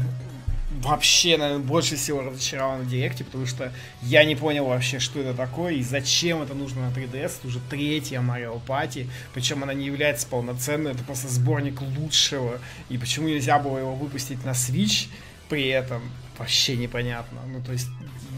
вообще, 0.83 1.37
наверное, 1.37 1.65
больше 1.65 1.97
всего 1.97 2.21
разочарован 2.21 2.83
в 2.83 2.89
Директе, 2.89 3.25
потому 3.25 3.47
что 3.47 3.73
я 4.03 4.25
не 4.25 4.37
понял 4.37 4.67
вообще, 4.67 4.99
что 4.99 5.21
это 5.21 5.35
такое 5.35 5.75
и 5.75 5.83
зачем 5.83 6.43
это 6.43 6.55
нужно 6.55 6.89
на 6.89 6.93
3DS. 6.93 7.39
Это 7.39 7.49
уже 7.49 7.61
третья 7.71 8.21
Mario 8.21 8.61
Party, 8.67 9.09
причем 9.33 9.63
она 9.63 9.75
не 9.75 9.87
является 9.87 10.27
полноценной, 10.27 10.93
это 10.93 11.03
просто 11.05 11.29
сборник 11.29 11.81
лучшего. 11.81 12.59
И 12.89 12.99
почему 12.99 13.29
нельзя 13.29 13.59
было 13.59 13.79
его 13.79 13.95
выпустить 13.95 14.45
на 14.45 14.51
Switch 14.51 15.09
при 15.49 15.69
этом, 15.69 16.03
вообще 16.39 16.77
непонятно. 16.77 17.41
Ну, 17.47 17.63
то 17.63 17.73
есть, 17.73 17.89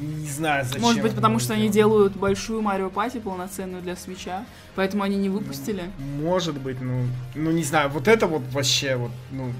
не 0.00 0.28
знаю, 0.28 0.64
зачем. 0.64 0.82
Может 0.82 1.02
быть, 1.02 1.14
потому 1.14 1.38
что 1.38 1.54
они 1.54 1.68
делают 1.68 2.16
большую 2.16 2.62
Марио 2.62 2.90
Пати 2.90 3.18
полноценную 3.18 3.82
для 3.82 3.96
свеча, 3.96 4.44
поэтому 4.74 5.02
они 5.02 5.16
не 5.16 5.28
выпустили? 5.28 5.90
Может 5.98 6.58
быть, 6.58 6.80
ну, 6.80 7.06
ну 7.34 7.50
не 7.50 7.64
знаю, 7.64 7.90
вот 7.90 8.08
это 8.08 8.26
вот 8.26 8.42
вообще 8.52 8.96
вот, 8.96 9.10
ну, 9.30 9.52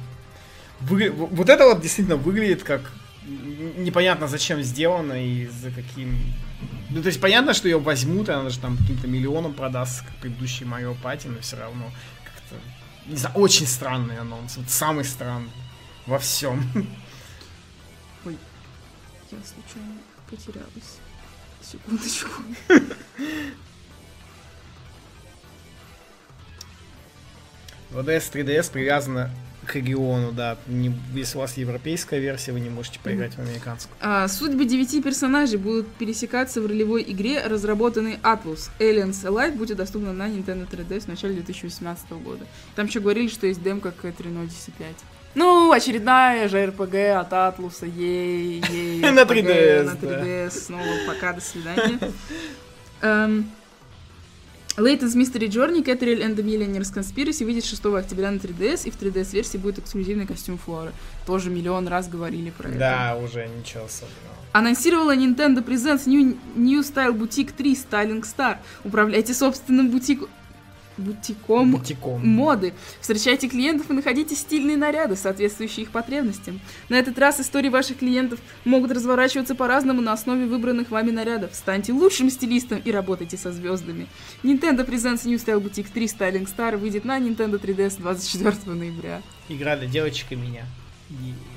вы, 0.80 1.11
вот 1.11 1.49
это 1.49 1.64
вот 1.64 1.80
действительно 1.80 2.16
выглядит 2.16 2.62
как 2.62 2.93
непонятно 3.26 4.28
зачем 4.28 4.62
сделано 4.62 5.12
и 5.12 5.47
за 5.47 5.70
каким... 5.70 6.18
Ну, 6.91 7.03
то 7.03 7.09
есть 7.09 7.20
понятно, 7.20 7.53
что 7.53 7.68
ее 7.68 7.78
возьмут, 7.78 8.28
и 8.28 8.32
она 8.32 8.49
же 8.49 8.59
там 8.59 8.76
каким-то 8.78 9.07
миллионом 9.07 9.53
продастся, 9.53 10.05
как 10.05 10.14
предыдущий 10.16 10.64
Марио 10.64 10.95
Пати, 10.95 11.26
но 11.28 11.41
все 11.41 11.57
равно 11.57 11.91
как-то... 12.24 12.57
Не 13.11 13.16
знаю, 13.16 13.34
очень 13.36 13.66
странный 13.66 14.18
анонс. 14.18 14.57
Вот 14.57 14.70
самый 14.70 15.05
странный 15.05 15.51
во 16.07 16.18
всем. 16.18 16.64
Ой, 18.24 18.36
я 19.30 19.39
случайно 19.39 19.95
потерялась. 20.31 20.99
Секундочку. 21.62 22.31
ВДС 27.91 28.31
3DS 28.31 28.70
привязана 28.70 29.31
к 29.66 29.74
региону, 29.74 30.33
да. 30.33 30.57
Не, 30.66 30.93
если 31.14 31.37
у 31.37 31.41
вас 31.41 31.57
европейская 31.57 32.18
версия, 32.20 32.53
вы 32.53 32.61
не 32.61 32.70
можете 32.70 32.99
поиграть 33.01 33.33
mm-hmm. 33.33 33.45
в 33.45 33.49
американскую. 33.49 33.97
А, 34.01 34.26
судьбы 34.29 34.64
девяти 34.64 35.03
персонажей 35.03 35.59
будут 35.59 35.87
пересекаться 35.95 36.61
в 36.61 36.66
ролевой 36.66 37.05
игре, 37.07 37.43
разработанной 37.47 38.18
Atlus. 38.22 38.70
Aliens 38.79 39.24
Alive 39.24 39.57
будет 39.57 39.76
доступна 39.76 40.12
на 40.12 40.29
Nintendo 40.29 40.68
3DS 40.68 41.01
в 41.01 41.09
начале 41.09 41.35
2018 41.35 42.11
года. 42.12 42.47
Там 42.76 42.87
еще 42.87 43.01
говорили, 43.01 43.29
что 43.29 43.47
есть 43.47 43.62
демка 43.62 43.91
к 43.93 44.05
Trino 44.05 44.47
Odyssey 44.47 44.72
5. 44.79 44.97
Ну, 45.35 45.72
очередная 45.72 46.49
же 46.49 46.59
RPG 46.64 47.12
от 47.12 47.33
Атлуса, 47.33 47.87
ей, 47.87 48.62
ей. 48.70 49.01
На 49.12 49.20
3DS, 49.20 49.85
На 49.85 49.91
3DS, 49.93 50.51
снова 50.51 50.85
пока, 51.07 51.33
до 51.33 51.41
свидания. 51.41 51.99
Эм, 53.03 53.51
Layton's 54.76 55.16
Mystery 55.16 55.49
Journey, 55.49 55.85
Catriel 55.85 56.22
and 56.22 56.37
the 56.37 56.43
Millionaire's 56.43 56.93
Conspiracy 56.95 57.45
выйдет 57.45 57.64
6 57.64 57.85
октября 57.87 58.31
на 58.31 58.37
3DS, 58.37 58.87
и 58.87 58.91
в 58.91 59.01
3DS-версии 59.01 59.59
будет 59.59 59.79
эксклюзивный 59.79 60.26
костюм 60.26 60.57
Флоры. 60.59 60.93
Тоже 61.26 61.51
миллион 61.51 61.89
раз 61.89 62.09
говорили 62.09 62.51
про 62.51 62.68
это. 62.68 62.79
Да, 62.79 63.16
уже 63.22 63.49
ничего 63.49 63.85
особенного. 63.85 64.37
Анонсировала 64.53 65.14
Nintendo 65.14 65.64
Presents 65.64 66.09
New, 66.09 66.37
New 66.57 66.81
Style 66.81 67.12
Boutique 67.12 67.53
3 67.57 67.74
Styling 67.74 68.22
Star. 68.22 68.59
Управляйте 68.85 69.35
собственным 69.35 69.91
бутиком 69.91 70.29
бутиком, 70.99 71.72
бутиком 71.72 72.26
моды. 72.26 72.74
Встречайте 73.01 73.49
клиентов 73.49 73.90
и 73.90 73.92
находите 73.94 74.34
стильные 74.34 74.76
наряды, 74.76 75.16
соответствующие 75.16 75.84
их 75.84 75.90
потребностям. 75.90 76.61
На 76.88 76.96
этот 76.99 77.18
раз 77.18 77.40
истории 77.40 77.68
ваших 77.68 77.99
клиентов 77.99 78.40
могут 78.64 78.92
разворачиваться 78.92 79.55
по-разному 79.55 80.01
на 80.01 80.12
основе 80.12 80.46
выбранных 80.46 80.90
вами 80.90 81.11
нарядов. 81.11 81.55
Станьте 81.55 81.92
лучшим 81.92 82.30
стилистом 82.30 82.80
и 82.84 82.90
работайте 82.90 83.36
со 83.36 83.53
звездами. 83.53 84.07
Nintendo 84.42 84.86
Presents 84.86 85.26
New 85.26 85.38
Style 85.38 85.62
Boutique 85.62 85.88
3 85.92 86.07
Styling 86.07 86.49
Star 86.49 86.76
выйдет 86.76 87.05
на 87.05 87.18
Nintendo 87.18 87.61
3DS 87.61 88.01
24 88.01 88.57
ноября. 88.66 89.22
Игра 89.49 89.76
для 89.76 89.86
девочек 89.86 90.32
и 90.32 90.36
меня. 90.36 90.66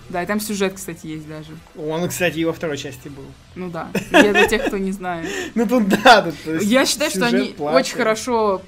Да, 0.10 0.24
и 0.24 0.26
там 0.26 0.40
сюжет, 0.40 0.74
кстати, 0.74 1.08
есть 1.08 1.28
даже. 1.28 1.52
Он, 1.78 2.08
кстати, 2.08 2.40
и 2.40 2.46
во 2.46 2.54
второй 2.54 2.78
части 2.78 3.08
был. 3.08 3.26
Ну 3.56 3.70
да. 3.70 3.90
Я 4.12 4.34
для 4.34 4.48
тех, 4.48 4.66
кто 4.66 4.78
не 4.78 4.92
знает. 4.92 5.30
Ну 5.56 5.68
тут 5.68 5.88
да, 5.88 6.22
тут 6.22 6.62
Я 6.62 6.86
считаю, 6.86 7.12
что 7.12 7.26
они 7.28 7.56
очень 7.58 7.96
хорошо 7.96 8.62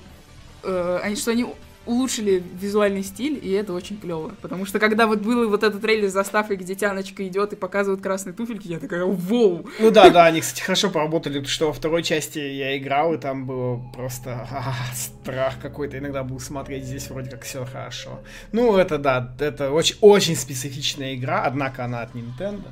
э, 0.64 1.00
они, 1.04 1.16
что 1.16 1.32
они 1.32 1.46
улучшили 1.86 2.44
визуальный 2.54 3.04
стиль, 3.04 3.40
и 3.42 3.52
это 3.52 3.74
очень 3.74 4.00
клево. 4.00 4.34
Потому 4.42 4.66
что 4.66 4.80
когда 4.80 5.06
вот 5.08 5.20
был 5.20 5.50
вот 5.50 5.64
этот 5.64 5.82
трейлер 5.82 6.10
с 6.10 6.14
заставкой, 6.14 6.56
где 6.56 6.76
тяночка 6.76 7.28
идет 7.28 7.54
и 7.54 7.56
показывают 7.56 8.02
красные 8.02 8.34
туфельки, 8.34 8.68
я 8.68 8.80
такая, 8.80 9.04
воу! 9.04 9.68
Ну 9.80 9.92
да, 9.92 10.10
да, 10.10 10.26
они, 10.26 10.42
кстати, 10.42 10.62
хорошо 10.62 10.90
поработали, 10.90 11.44
что 11.44 11.68
во 11.68 11.74
второй 11.74 12.04
части 12.04 12.40
я 12.40 12.78
играл, 12.78 13.14
и 13.14 13.18
там 13.18 13.46
было 13.46 13.82
просто 13.94 14.48
а, 14.50 14.74
страх 14.96 15.56
какой-то. 15.62 15.98
Иногда 15.98 16.24
был 16.24 16.40
смотреть, 16.40 16.86
здесь 16.86 17.10
вроде 17.10 17.30
как 17.30 17.44
все 17.44 17.66
хорошо. 17.66 18.22
Ну, 18.52 18.78
это 18.78 18.98
да, 18.98 19.36
это 19.40 19.72
очень, 19.72 19.98
очень 20.02 20.36
специфичная 20.36 21.16
игра, 21.16 21.44
однако 21.44 21.84
она 21.84 22.02
от 22.02 22.16
Nintendo. 22.16 22.72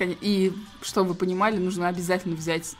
И, 0.00 0.52
чтобы 0.82 1.10
вы 1.10 1.14
понимали, 1.14 1.56
нужно 1.56 1.86
обязательно 1.88 2.34
взять 2.34 2.74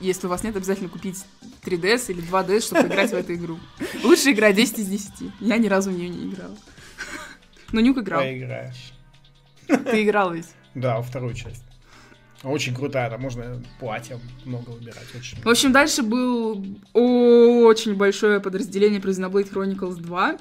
если 0.00 0.26
у 0.26 0.30
вас 0.30 0.42
нет, 0.42 0.56
обязательно 0.56 0.88
купить 0.88 1.24
3DS 1.64 2.10
или 2.10 2.22
2DS, 2.22 2.60
чтобы 2.60 2.88
играть 2.88 3.10
в 3.10 3.14
эту 3.14 3.34
игру. 3.34 3.58
Лучшая 4.02 4.34
игра 4.34 4.52
10 4.52 4.78
из 4.78 4.86
10. 4.86 5.12
Я 5.40 5.58
ни 5.58 5.68
разу 5.68 5.90
в 5.90 5.94
нее 5.94 6.08
не 6.08 6.30
играл. 6.30 6.56
Но 7.72 7.80
Нюк 7.80 7.98
играл. 7.98 8.20
Поиграешь. 8.20 8.92
Ты 9.66 10.02
играл 10.02 10.32
ведь? 10.32 10.48
Да, 10.74 10.96
во 10.96 11.02
вторую 11.02 11.34
часть. 11.34 11.64
Очень 12.42 12.74
крутая, 12.74 13.08
там 13.08 13.20
можно 13.20 13.62
платье 13.78 14.18
много 14.44 14.70
выбирать. 14.70 15.06
Очень 15.16 15.40
в 15.40 15.48
общем, 15.48 15.72
дальше 15.72 16.02
был 16.02 16.64
очень 16.92 17.94
большое 17.94 18.40
подразделение 18.40 19.00
про 19.00 19.10
Xenoblade 19.10 19.52
Chronicles 19.52 19.96
2. 19.96 20.38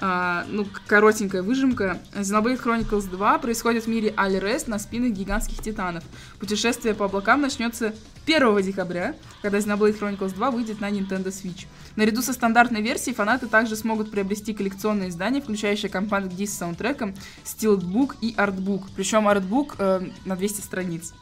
Uh, 0.00 0.46
ну, 0.48 0.66
коротенькая 0.86 1.42
выжимка. 1.42 2.00
Xenoblade 2.14 2.62
Chronicles 2.64 3.10
2 3.10 3.38
происходит 3.38 3.84
в 3.84 3.86
мире 3.86 4.14
Альрест 4.16 4.66
на 4.66 4.78
спинах 4.78 5.10
гигантских 5.12 5.62
титанов. 5.62 6.02
Путешествие 6.38 6.94
по 6.94 7.04
облакам 7.04 7.42
начнется 7.42 7.92
1 8.24 8.62
декабря, 8.62 9.14
когда 9.42 9.58
Xenoblade 9.58 10.00
Chronicles 10.00 10.34
2 10.34 10.50
выйдет 10.52 10.80
на 10.80 10.90
Nintendo 10.90 11.26
Switch. 11.26 11.66
Наряду 11.96 12.22
со 12.22 12.32
стандартной 12.32 12.80
версией 12.80 13.14
фанаты 13.14 13.46
также 13.46 13.76
смогут 13.76 14.10
приобрести 14.10 14.54
коллекционные 14.54 15.10
издания, 15.10 15.42
включающие 15.42 15.90
компакт-диск 15.90 16.54
с 16.54 16.56
саундтреком, 16.56 17.14
стилбук 17.44 18.16
и 18.22 18.32
артбук. 18.38 18.88
Причем 18.96 19.28
артбук 19.28 19.76
э, 19.78 20.00
на 20.24 20.34
200 20.34 20.62
страниц. 20.62 21.12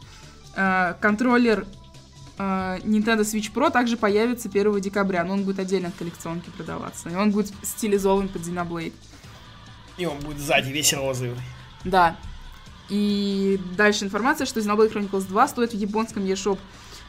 Э, 0.54 0.94
контроллер 1.00 1.66
Nintendo 2.38 3.20
Switch 3.20 3.52
Pro 3.52 3.70
также 3.70 3.96
появится 3.96 4.48
1 4.48 4.80
декабря, 4.80 5.24
но 5.24 5.34
он 5.34 5.44
будет 5.44 5.58
отдельно 5.58 5.88
от 5.88 5.94
коллекционки 5.96 6.50
продаваться. 6.50 7.10
И 7.10 7.14
он 7.14 7.32
будет 7.32 7.52
стилизован 7.62 8.28
под 8.28 8.42
Xenoblade. 8.42 8.92
И 9.96 10.06
он 10.06 10.18
будет 10.20 10.38
сзади 10.38 10.70
весь 10.70 10.92
розовый. 10.92 11.36
Да. 11.84 12.16
И 12.88 13.60
дальше 13.76 14.04
информация, 14.04 14.46
что 14.46 14.60
Xenoblade 14.60 14.92
Chronicles 14.92 15.26
2 15.26 15.48
стоит 15.48 15.72
в 15.72 15.76
японском 15.76 16.22
eShop 16.24 16.58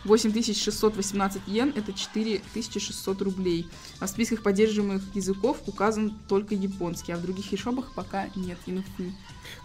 8618 0.05 1.41
йен, 1.47 1.73
это 1.75 1.93
4600 1.93 3.21
рублей. 3.21 3.69
А 3.99 4.07
в 4.07 4.09
списках 4.09 4.41
поддерживаемых 4.41 5.03
языков 5.13 5.57
указан 5.67 6.17
только 6.27 6.55
японский, 6.55 7.11
а 7.11 7.17
в 7.17 7.21
других 7.21 7.53
eShopах 7.53 7.85
пока 7.95 8.29
нет 8.35 8.57
инфы. 8.65 9.13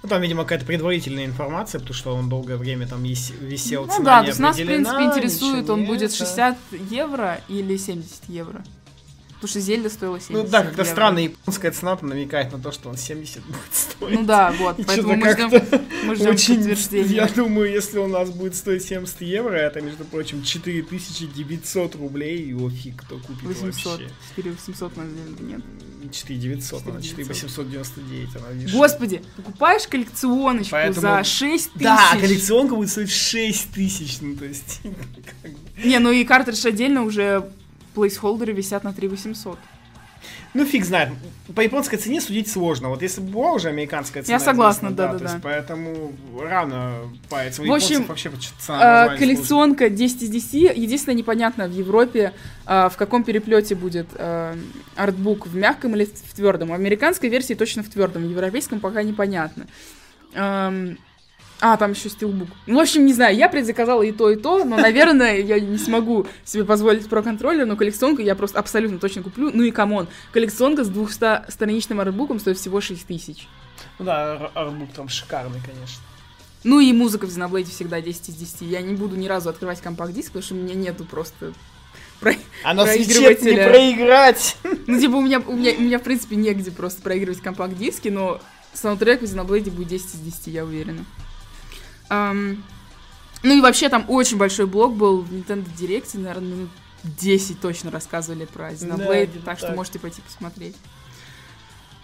Ну, 0.05 0.11
там, 0.11 0.20
видимо, 0.20 0.42
какая-то 0.42 0.66
предварительная 0.66 1.24
информация, 1.24 1.78
потому 1.78 1.94
что 1.94 2.14
он 2.14 2.28
долгое 2.28 2.59
время 2.59 2.86
там 2.86 3.02
висел, 3.02 3.86
Ну 3.86 4.05
да, 4.05 4.20
то 4.20 4.26
есть 4.26 4.38
нас, 4.38 4.55
в 4.55 4.62
принципе, 4.62 5.05
интересует, 5.05 5.70
он 5.70 5.86
будет 5.86 6.12
60 6.12 6.59
евро 6.90 7.40
или 7.48 7.78
70 7.78 8.28
евро. 8.28 8.62
Потому 9.45 9.61
что 9.61 9.61
Зельда 9.61 9.90
стоила 9.90 10.18
70 10.18 10.42
Ну 10.42 10.51
да, 10.51 10.62
как-то 10.62 10.80
евро. 10.80 10.90
странно, 10.90 11.18
японская 11.18 11.70
цена 11.70 11.99
намекает 12.01 12.51
на 12.51 12.59
то, 12.59 12.72
что 12.72 12.88
он 12.88 12.97
70 12.97 13.45
будет 13.45 13.59
стоить. 13.72 14.14
Ну 14.18 14.24
да, 14.24 14.55
вот, 14.59 14.78
И 14.78 14.84
поэтому 14.84 15.16
мы 15.16 15.32
ждем, 15.34 15.51
мы 16.05 16.14
ждем 16.14 16.30
очень, 16.30 16.57
подтверждения. 16.57 17.14
Я 17.14 17.26
думаю, 17.28 17.70
если 17.70 17.99
у 17.99 18.07
нас 18.07 18.30
будет 18.30 18.55
стоить 18.55 18.84
70 18.84 19.20
евро, 19.20 19.55
это, 19.55 19.82
между 19.82 20.07
прочим, 20.07 20.42
4900 20.42 21.95
рублей, 21.97 22.42
его 22.42 22.70
фиг 22.70 23.03
кто 23.03 23.18
купит 23.18 23.42
800. 23.42 24.01
вообще. 24.01 24.09
4800 24.34 24.97
на 24.97 25.05
Зельду 25.11 25.45
нет. 25.45 25.61
4900, 26.11 26.86
она 26.88 27.03
4899, 27.03 28.36
она 28.36 28.51
видишь. 28.51 28.72
Господи, 28.72 29.22
покупаешь 29.36 29.86
коллекционочку 29.86 30.70
Поэтому... 30.72 31.03
за 31.03 31.22
6 31.22 31.72
тысяч. 31.72 31.82
Да, 31.82 32.16
коллекционка 32.18 32.76
будет 32.76 32.88
стоить 32.88 33.11
6 33.11 33.72
тысяч, 33.72 34.20
ну 34.22 34.36
то 34.36 34.47
есть... 34.47 34.80
Не, 35.84 35.99
ну 35.99 36.12
и 36.12 36.24
картридж 36.24 36.66
отдельно 36.66 37.03
уже 37.03 37.51
плейсхолдеры 37.95 38.53
висят 38.53 38.84
на 38.84 38.92
3800. 38.92 39.59
Ну, 40.55 40.64
фиг 40.64 40.84
знает. 40.84 41.11
По 41.55 41.61
японской 41.61 41.97
цене 41.97 42.20
судить 42.20 42.49
сложно. 42.49 42.88
Вот 42.88 43.03
если 43.03 43.20
бы 43.20 43.32
была 43.32 43.53
уже 43.53 43.68
американская 43.68 44.22
цена... 44.22 44.36
Я 44.36 44.40
согласна, 44.40 44.90
да, 44.92 45.12
да, 45.12 45.18
да. 45.18 45.40
Поэтому 45.42 46.12
рано 46.40 47.11
бояться. 47.28 47.62
В 47.62 47.72
общем, 47.72 48.05
вообще 48.05 48.30
цена 48.61 49.14
э, 49.14 49.18
коллекционка 49.18 49.90
10 49.90 50.22
из 50.22 50.28
10. 50.30 50.76
Единственное, 50.76 51.16
непонятно 51.16 51.66
в 51.66 51.72
Европе, 51.72 52.32
э, 52.66 52.88
в 52.88 52.97
каком 52.97 53.24
переплете 53.24 53.74
будет 53.74 54.07
э, 54.14 54.55
артбук, 54.95 55.49
в 55.49 55.57
мягком 55.57 55.97
или 55.97 56.05
в 56.05 56.34
твердом. 56.34 56.68
В 56.68 56.72
американской 56.72 57.28
версии 57.28 57.55
точно 57.55 57.82
в 57.82 57.88
твердом, 57.88 58.22
в 58.22 58.30
европейском 58.30 58.78
пока 58.78 59.03
непонятно. 59.03 59.66
Эм, 60.34 60.99
А, 61.66 61.78
там 61.78 61.92
еще 61.92 62.10
steelbook. 62.11 62.49
Ну, 62.66 62.76
в 62.76 62.82
общем, 62.82 63.06
не 63.06 63.14
знаю, 63.14 63.34
я 63.34 63.48
предзаказала 63.48 64.02
и 64.02 64.12
то, 64.12 64.28
и 64.28 64.36
то, 64.36 64.66
но, 64.66 64.76
наверное, 64.76 65.38
я 65.40 65.58
не 65.58 65.78
смогу 65.78 66.26
себе 66.44 66.62
позволить 66.62 67.08
Pro 67.09 67.22
Controller, 67.22 67.64
но 67.64 67.74
коллекционку 67.74 68.20
я 68.20 68.34
просто 68.34 68.58
абсолютно 68.58 68.98
точно 68.98 69.22
куплю. 69.22 69.50
Ну 69.50 69.62
и 69.62 69.70
come 69.70 69.92
on, 69.92 70.09
коллекционка 70.30 70.84
с 70.84 70.90
200-страничным 70.90 72.02
артбуком 72.02 72.38
стоит 72.38 72.58
всего 72.58 72.82
6 72.82 73.06
тысяч. 73.06 73.48
Ну 73.98 74.04
да, 74.04 74.50
артбук 74.52 74.92
там 74.92 75.08
шикарный, 75.08 75.58
конечно. 75.64 76.02
Ну 76.64 76.80
и 76.80 76.92
музыка 76.92 77.26
в 77.26 77.30
Xenoblade 77.30 77.70
всегда 77.70 78.02
10 78.02 78.28
из 78.28 78.34
10. 78.34 78.60
Я 78.60 78.82
не 78.82 78.94
буду 78.94 79.16
ни 79.16 79.26
разу 79.26 79.48
открывать 79.48 79.80
компакт-диск, 79.80 80.32
потому 80.32 80.42
что 80.42 80.54
у 80.56 80.58
меня 80.58 80.74
нету 80.74 81.06
просто 81.06 81.54
про... 82.20 82.34
А 82.62 82.74
на 82.74 82.84
свече 82.84 83.38
не 83.40 83.56
проиграть! 83.56 84.58
Ну, 84.86 85.00
типа, 85.00 85.14
у 85.14 85.22
меня, 85.22 85.40
у, 85.40 85.52
меня, 85.52 85.72
у 85.78 85.80
меня, 85.80 85.98
в 85.98 86.02
принципе, 86.02 86.36
негде 86.36 86.70
просто 86.70 87.00
проигрывать 87.00 87.40
компакт-диски, 87.40 88.08
но 88.08 88.42
саундтрек 88.74 89.22
в 89.22 89.24
Xenoblade 89.24 89.70
будет 89.70 89.88
10 89.88 90.06
из 90.14 90.20
10, 90.20 90.46
я 90.48 90.66
уверена. 90.66 91.06
Um, 92.14 92.62
ну 93.42 93.58
и 93.58 93.60
вообще 93.60 93.88
там 93.88 94.06
очень 94.08 94.38
большой 94.38 94.66
блок 94.66 94.94
был 94.94 95.20
в 95.20 95.32
Nintendo 95.32 95.66
Direct, 95.78 96.10
наверное, 96.14 96.48
минут 96.48 96.70
10 97.04 97.60
точно 97.60 97.90
рассказывали 97.90 98.46
про 98.46 98.72
Xenoblade, 98.72 99.26
да, 99.26 99.32
так, 99.34 99.44
так 99.44 99.58
что 99.58 99.72
можете 99.72 99.98
пойти 99.98 100.22
посмотреть. 100.22 100.76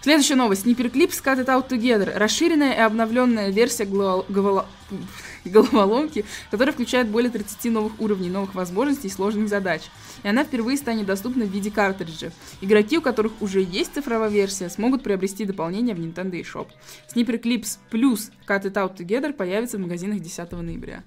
Следующая 0.02 0.36
новость. 0.36 0.64
Sniper 0.64 0.90
Clips 0.90 1.22
Cut 1.22 1.44
It 1.44 1.46
Out 1.46 1.68
Together. 1.68 2.16
Расширенная 2.16 2.72
и 2.72 2.78
обновленная 2.78 3.50
версия 3.50 3.84
головол... 3.84 4.64
головоломки, 5.44 6.24
которая 6.50 6.72
включает 6.72 7.08
более 7.08 7.30
30 7.30 7.72
новых 7.72 8.00
уровней, 8.00 8.30
новых 8.30 8.54
возможностей 8.54 9.08
и 9.08 9.10
сложных 9.10 9.48
задач. 9.48 9.82
И 10.22 10.28
она 10.28 10.44
впервые 10.44 10.78
станет 10.78 11.04
доступна 11.04 11.44
в 11.44 11.50
виде 11.50 11.70
картриджа. 11.70 12.32
Игроки, 12.62 12.96
у 12.96 13.02
которых 13.02 13.32
уже 13.40 13.60
есть 13.60 13.94
цифровая 13.94 14.30
версия, 14.30 14.70
смогут 14.70 15.02
приобрести 15.02 15.44
дополнение 15.44 15.94
в 15.94 16.00
Nintendo 16.00 16.40
eShop. 16.40 16.68
Sniper 17.14 17.40
Clips 17.40 17.78
плюс 17.90 18.30
Cut 18.48 18.62
It 18.62 18.72
Out 18.72 18.96
Together 18.96 19.34
появится 19.34 19.76
в 19.76 19.80
магазинах 19.80 20.20
10 20.20 20.52
ноября. 20.52 21.04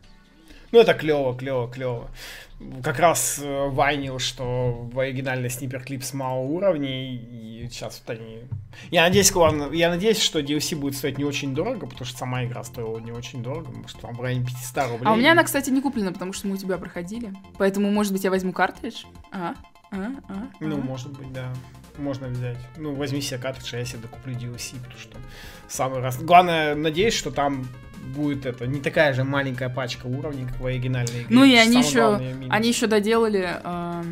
Ну, 0.73 0.79
это 0.79 0.95
клево, 0.95 1.37
клево, 1.37 1.69
клево. 1.69 2.09
Как 2.81 2.97
раз 2.97 3.39
э, 3.39 3.69
вайнил, 3.69 4.17
что 4.17 4.71
в 4.91 4.99
оригинальной 4.99 5.49
Sniper 5.49 5.85
Clips 5.85 6.15
мало 6.15 6.39
уровней, 6.39 7.15
и 7.15 7.69
сейчас 7.69 8.01
вот 8.03 8.17
они... 8.17 8.39
Я 8.89 9.03
надеюсь, 9.03 9.31
ладно, 9.35 9.71
я 9.71 9.91
надеюсь, 9.91 10.19
что 10.19 10.39
DLC 10.39 10.75
будет 10.75 10.95
стоить 10.95 11.19
не 11.19 11.25
очень 11.25 11.53
дорого, 11.53 11.85
потому 11.85 12.05
что 12.05 12.17
сама 12.17 12.43
игра 12.43 12.63
стоила 12.63 12.97
не 12.97 13.11
очень 13.11 13.43
дорого, 13.43 13.69
может, 13.71 13.99
там 13.99 14.15
в 14.15 14.21
районе 14.21 14.47
500 14.47 14.91
рублей. 14.91 15.05
А 15.05 15.13
у 15.13 15.15
меня 15.15 15.33
она, 15.33 15.43
кстати, 15.43 15.69
не 15.69 15.79
куплена, 15.79 16.11
потому 16.11 16.33
что 16.33 16.47
мы 16.47 16.55
у 16.55 16.57
тебя 16.57 16.79
проходили. 16.79 17.33
Поэтому, 17.59 17.91
может 17.91 18.11
быть, 18.11 18.23
я 18.23 18.31
возьму 18.31 18.51
картридж? 18.51 19.03
А, 19.31 19.53
а, 19.91 20.07
а, 20.27 20.47
Ну, 20.59 20.77
может 20.77 21.11
быть, 21.11 21.31
да. 21.31 21.53
Можно 21.97 22.29
взять. 22.29 22.57
Ну, 22.77 22.95
возьми 22.95 23.21
себе 23.21 23.37
картридж, 23.37 23.75
а 23.75 23.77
я 23.77 23.85
себе 23.85 23.99
докуплю 23.99 24.33
DLC, 24.33 24.77
потому 24.77 24.99
что 24.99 25.17
самый 25.67 25.99
раз... 25.99 26.19
Главное, 26.19 26.73
надеюсь, 26.73 27.13
что 27.13 27.29
там 27.29 27.67
будет 28.03 28.45
это 28.45 28.67
не 28.67 28.79
такая 28.79 29.13
же 29.13 29.23
маленькая 29.23 29.69
пачка 29.69 30.07
уровней, 30.07 30.45
как 30.45 30.59
в 30.59 30.65
оригинальной 30.65 31.23
игре. 31.23 31.27
Ну 31.29 31.43
и 31.43 31.55
они 31.55 31.77
еще, 31.77 32.19
они 32.49 32.69
еще 32.69 32.87
доделали 32.87 33.59
э, 33.63 34.03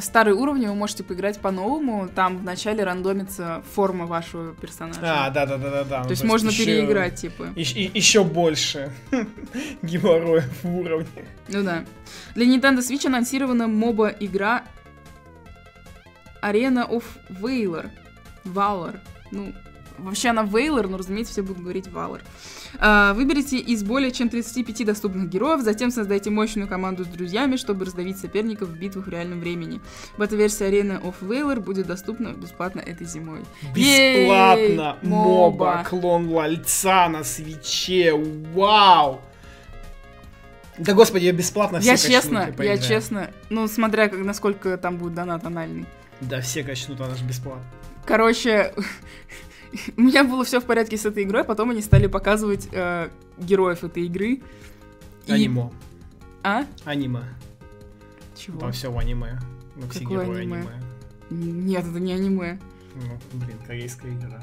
старые 0.00 0.34
уровни, 0.34 0.66
вы 0.66 0.74
можете 0.74 1.04
поиграть 1.04 1.38
по-новому. 1.40 2.08
Там 2.08 2.38
вначале 2.38 2.84
рандомится 2.84 3.62
форма 3.74 4.06
вашего 4.06 4.54
персонажа. 4.54 5.00
А, 5.02 5.30
да, 5.30 5.46
да, 5.46 5.56
да, 5.56 5.70
да, 5.70 5.84
да. 5.84 5.98
То, 5.98 6.04
ну, 6.04 6.10
есть 6.10 6.24
можно 6.24 6.48
еще, 6.48 6.64
переиграть, 6.64 7.16
типа. 7.16 7.48
И, 7.54 7.62
и, 7.62 7.98
еще 7.98 8.24
больше 8.24 8.92
геморроев 9.82 10.48
в 10.62 10.76
уровне. 10.76 11.24
Ну 11.48 11.62
да. 11.62 11.84
Для 12.34 12.46
Nintendo 12.46 12.78
Switch 12.78 13.06
анонсирована 13.06 13.68
моба 13.68 14.08
игра 14.08 14.64
Arena 16.42 16.88
of 16.88 17.04
Valor. 17.28 17.90
Valor. 18.44 18.98
Ну, 19.30 19.52
вообще 19.98 20.28
она 20.28 20.42
Вейлор, 20.42 20.88
но, 20.88 20.96
разумеется, 20.96 21.32
все 21.32 21.42
будут 21.42 21.62
говорить 21.62 21.88
Валор. 21.88 22.22
А, 22.78 23.14
выберите 23.14 23.58
из 23.58 23.82
более 23.82 24.10
чем 24.10 24.28
35 24.28 24.86
доступных 24.86 25.28
героев, 25.28 25.62
затем 25.62 25.90
создайте 25.90 26.30
мощную 26.30 26.68
команду 26.68 27.04
с 27.04 27.08
друзьями, 27.08 27.56
чтобы 27.56 27.84
раздавить 27.84 28.18
соперников 28.18 28.68
в 28.68 28.78
битвах 28.78 29.06
в 29.06 29.10
реальном 29.10 29.40
времени. 29.40 29.80
Бета-версия 30.16 30.70
Arena 30.70 31.00
of 31.02 31.14
Valor 31.20 31.60
будет 31.60 31.86
доступна 31.86 32.28
бесплатно 32.28 32.80
этой 32.80 33.06
зимой. 33.06 33.40
Бесплатно! 33.74 34.96
Ей, 35.02 35.08
моба! 35.08 35.84
Клон 35.88 36.28
Вальца 36.28 37.08
на 37.08 37.24
свече! 37.24 38.14
Вау! 38.54 39.20
Да 40.78 40.94
господи, 40.94 41.24
я 41.24 41.32
бесплатно 41.32 41.80
все 41.80 41.90
Я 41.90 41.96
честно, 41.96 42.54
я 42.58 42.78
честно, 42.78 43.30
ну 43.50 43.66
смотря 43.66 44.08
как, 44.08 44.20
насколько 44.20 44.76
там 44.76 44.96
будет 44.96 45.14
донат 45.14 45.44
анальный. 45.44 45.86
Да, 46.20 46.40
все 46.40 46.62
качнут, 46.62 47.00
она 47.00 47.14
же 47.14 47.24
бесплатно. 47.24 47.64
Короче, 48.04 48.72
у 49.96 50.00
меня 50.00 50.24
было 50.24 50.44
все 50.44 50.60
в 50.60 50.64
порядке 50.64 50.96
с 50.96 51.06
этой 51.06 51.24
игрой, 51.24 51.44
потом 51.44 51.70
они 51.70 51.82
стали 51.82 52.06
показывать 52.06 52.68
э, 52.72 53.10
героев 53.38 53.84
этой 53.84 54.04
игры. 54.06 54.40
И... 55.26 55.32
Анимо. 55.32 55.72
А? 56.42 56.64
Аниме. 56.84 57.24
Чего? 58.36 58.60
Там 58.60 58.72
все 58.72 58.90
в 58.90 58.98
аниме. 58.98 59.38
Ну, 59.76 59.88
все 59.88 60.00
Какое 60.00 60.24
герои 60.24 60.42
аниме? 60.42 60.56
аниме? 60.58 60.72
Нет, 61.30 61.84
это 61.84 62.00
не 62.00 62.12
аниме. 62.12 62.58
Ну, 62.94 63.38
блин, 63.38 63.58
корейская 63.66 64.12
игра. 64.12 64.40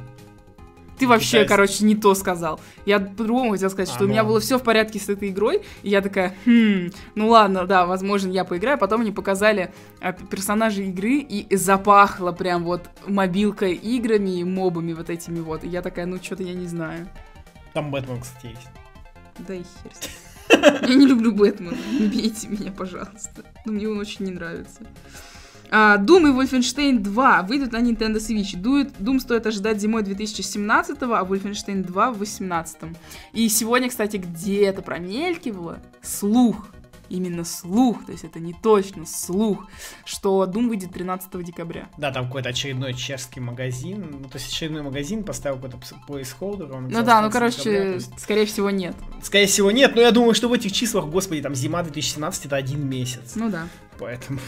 Ты 0.98 1.08
вообще, 1.08 1.43
Китайский. 1.43 1.50
короче, 1.50 1.86
не 1.86 1.96
то 1.96 2.16
сказал. 2.16 2.60
Я 2.86 3.00
по-другому 3.00 3.52
хотел 3.52 3.70
сказать, 3.70 3.89
что 3.89 4.04
а, 4.04 4.04
у 4.04 4.08
меня 4.08 4.24
ну... 4.24 4.30
было 4.30 4.39
все 4.39 4.58
в 4.58 4.64
порядке 4.64 5.00
с 5.00 5.10
этой 5.10 5.30
игрой, 5.30 5.62
и 5.84 5.89
я 5.89 6.02
такая, 6.02 6.36
хм, 6.46 6.91
ну 7.16 7.30
ладно, 7.30 7.66
да, 7.66 7.86
возможно, 7.86 8.32
я 8.32 8.46
поиграю. 8.46 8.78
Потом 8.78 9.02
они 9.02 9.12
показали 9.12 9.74
а, 10.00 10.14
персонажей 10.14 10.88
игры, 10.88 11.18
и 11.18 11.56
запахло 11.56 12.32
прям 12.32 12.64
вот 12.64 12.89
мобилкой 13.06 13.74
играми 13.74 14.39
и 14.39 14.43
мобами 14.43 14.93
вот 14.93 15.10
этими 15.10 15.39
вот. 15.39 15.64
И 15.64 15.68
я 15.68 15.82
такая, 15.82 16.06
ну 16.06 16.18
что-то 16.22 16.43
я 16.43 16.54
не 16.54 16.68
знаю. 16.68 17.10
Там 17.74 17.91
Бэтмен, 17.91 18.22
кстати, 18.22 18.48
есть. 18.48 18.70
Да 19.39 19.54
и 19.54 19.64
хер. 19.64 19.91
Я 20.88 20.96
не 20.96 21.06
люблю 21.08 21.34
Бэтмена. 21.34 21.78
Не 22.00 22.08
бейте 22.08 22.48
меня, 22.48 22.72
пожалуйста. 22.72 23.43
Но 23.66 23.74
мне 23.74 23.89
он 23.89 24.00
очень 24.00 24.26
не 24.26 24.32
нравится. 24.32 24.82
А, 25.72 25.97
Doom 25.97 26.30
и 26.30 26.34
Wolfenstein 26.34 26.99
2 26.99 27.43
выйдут 27.43 27.72
на 27.72 27.82
Nintendo 27.82 28.18
Switch. 28.18 28.55
Doom 28.55 29.20
стоит 29.20 29.45
ожидать 29.47 29.80
зимой 29.80 30.03
2017, 30.03 30.97
а 31.01 31.24
Wolfenstein 31.24 31.84
2 31.84 32.11
в 32.11 32.18
2018. 32.18 32.78
И 33.34 33.49
сегодня, 33.49 33.89
кстати, 33.89 34.18
где-то 34.18 34.82
промелькивало 34.82 35.80
слух, 36.01 36.68
именно 37.09 37.43
слух, 37.43 38.05
то 38.05 38.11
есть 38.11 38.24
это 38.24 38.39
не 38.39 38.53
точно 38.53 39.05
слух, 39.05 39.68
что 40.05 40.43
Doom 40.45 40.68
выйдет 40.68 40.91
13 40.93 41.43
декабря. 41.43 41.89
Да, 41.97 42.11
там 42.11 42.28
какой-то 42.28 42.49
очередной 42.49 42.93
чешский 42.93 43.39
магазин, 43.39 44.07
ну, 44.11 44.30
то 44.30 44.38
есть 44.38 44.47
очередной 44.47 44.82
магазин 44.82 45.24
поставил 45.24 45.57
какой-то. 45.57 45.78
Он 46.07 46.88
ну 46.89 47.03
да, 47.03 47.22
ну 47.22 47.32
короче, 47.32 47.57
декабря, 47.57 47.93
есть... 47.93 48.20
скорее 48.20 48.45
всего 48.45 48.70
нет. 48.70 48.95
Скорее 49.22 49.47
всего 49.47 49.72
нет, 49.72 49.95
но 49.95 50.01
я 50.01 50.11
думаю, 50.11 50.34
что 50.34 50.49
в 50.49 50.53
этих 50.53 50.72
числах, 50.72 51.05
господи, 51.05 51.41
там 51.41 51.55
зима 51.55 51.84
2017 51.84 52.45
это 52.45 52.55
один 52.55 52.88
месяц. 52.88 53.34
Ну 53.36 53.49
да. 53.49 53.68
Поэтому... 54.00 54.39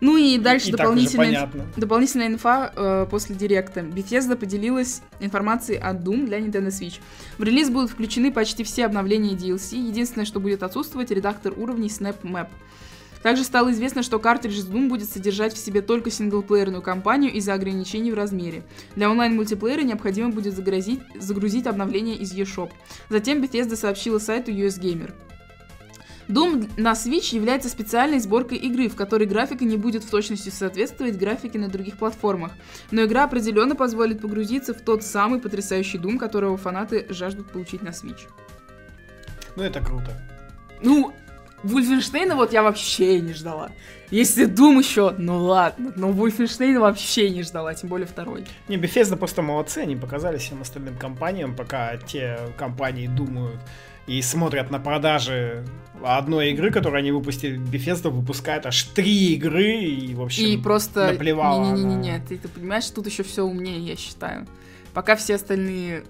Ну 0.00 0.16
и 0.16 0.38
дальше 0.38 0.68
и 0.68 0.72
дополнительная, 0.72 1.50
дополнительная 1.76 2.26
инфа 2.26 2.70
э, 2.76 3.06
после 3.10 3.34
директа. 3.34 3.80
Bethesda 3.80 4.36
поделилась 4.36 5.00
информацией 5.20 5.78
о 5.78 5.94
Doom 5.94 6.26
для 6.26 6.38
Nintendo 6.38 6.68
Switch. 6.68 7.00
В 7.38 7.42
релиз 7.42 7.70
будут 7.70 7.90
включены 7.90 8.30
почти 8.30 8.62
все 8.62 8.84
обновления 8.84 9.34
DLC. 9.34 9.76
Единственное, 9.76 10.26
что 10.26 10.38
будет 10.38 10.62
отсутствовать, 10.62 11.10
редактор 11.10 11.54
уровней 11.56 11.88
Snap 11.88 12.20
Map. 12.22 12.48
Также 13.22 13.42
стало 13.42 13.72
известно, 13.72 14.02
что 14.02 14.18
картридж 14.18 14.58
с 14.60 14.68
Doom 14.68 14.88
будет 14.88 15.08
содержать 15.08 15.54
в 15.54 15.58
себе 15.58 15.80
только 15.80 16.10
синглплеерную 16.10 16.82
кампанию 16.82 17.32
из-за 17.32 17.54
ограничений 17.54 18.12
в 18.12 18.14
размере. 18.14 18.62
Для 18.94 19.10
онлайн-мультиплеера 19.10 19.80
необходимо 19.80 20.28
будет 20.30 20.54
загрузить, 20.54 21.00
загрузить 21.18 21.66
обновление 21.66 22.16
из 22.16 22.32
eShop. 22.34 22.70
Затем 23.08 23.42
Bethesda 23.42 23.74
сообщила 23.74 24.18
сайту 24.18 24.52
US 24.52 24.78
Gamer. 24.78 25.12
Doom 26.28 26.70
на 26.76 26.92
Switch 26.92 27.34
является 27.34 27.68
специальной 27.68 28.18
сборкой 28.18 28.58
игры, 28.58 28.88
в 28.88 28.96
которой 28.96 29.26
графика 29.26 29.64
не 29.64 29.76
будет 29.76 30.04
в 30.04 30.10
точности 30.10 30.50
соответствовать 30.50 31.16
графике 31.16 31.58
на 31.58 31.68
других 31.68 31.98
платформах. 31.98 32.52
Но 32.90 33.04
игра 33.04 33.24
определенно 33.24 33.76
позволит 33.76 34.20
погрузиться 34.20 34.74
в 34.74 34.80
тот 34.80 35.02
самый 35.02 35.40
потрясающий 35.40 35.98
Doom, 35.98 36.18
которого 36.18 36.56
фанаты 36.56 37.06
жаждут 37.10 37.50
получить 37.50 37.82
на 37.82 37.90
Switch. 37.90 38.26
Ну, 39.54 39.62
это 39.62 39.80
круто. 39.80 40.20
Ну, 40.82 41.14
Вульфенштейна 41.62 42.36
вот 42.36 42.52
я 42.52 42.62
вообще 42.62 43.20
не 43.20 43.32
ждала. 43.32 43.70
Если 44.10 44.46
Doom 44.46 44.78
еще, 44.78 45.14
ну 45.18 45.38
ладно, 45.38 45.92
но 45.96 46.12
Вульфенштейна 46.12 46.80
вообще 46.80 47.30
не 47.30 47.42
ждала, 47.42 47.74
тем 47.74 47.88
более 47.88 48.06
второй. 48.06 48.44
Не, 48.68 48.76
Bethesda 48.76 49.16
просто 49.16 49.42
молодцы, 49.42 49.78
они 49.78 49.96
показали 49.96 50.36
всем 50.36 50.62
остальным 50.62 50.96
компаниям, 50.96 51.56
пока 51.56 51.96
те 51.96 52.38
компании 52.56 53.06
думают, 53.06 53.58
и 54.06 54.22
смотрят 54.22 54.70
на 54.70 54.78
продажи 54.78 55.64
одной 56.02 56.50
игры, 56.50 56.70
которую 56.70 56.98
они 56.98 57.10
выпустили, 57.10 57.58
Bethesda 57.58 58.10
выпускает 58.10 58.66
аж 58.66 58.82
три 58.84 59.34
игры 59.34 59.82
и, 59.82 60.14
в 60.14 60.22
общем, 60.22 60.44
и 60.44 60.56
просто... 60.56 61.12
наплевала 61.12 61.74
Не-не-не, 61.74 62.20
ты, 62.20 62.38
ты 62.38 62.48
понимаешь, 62.48 62.88
тут 62.90 63.06
еще 63.06 63.22
все 63.22 63.42
умнее, 63.42 63.78
я 63.78 63.96
считаю. 63.96 64.46
Пока 64.92 65.16
все 65.16 65.34
остальные 65.34 66.04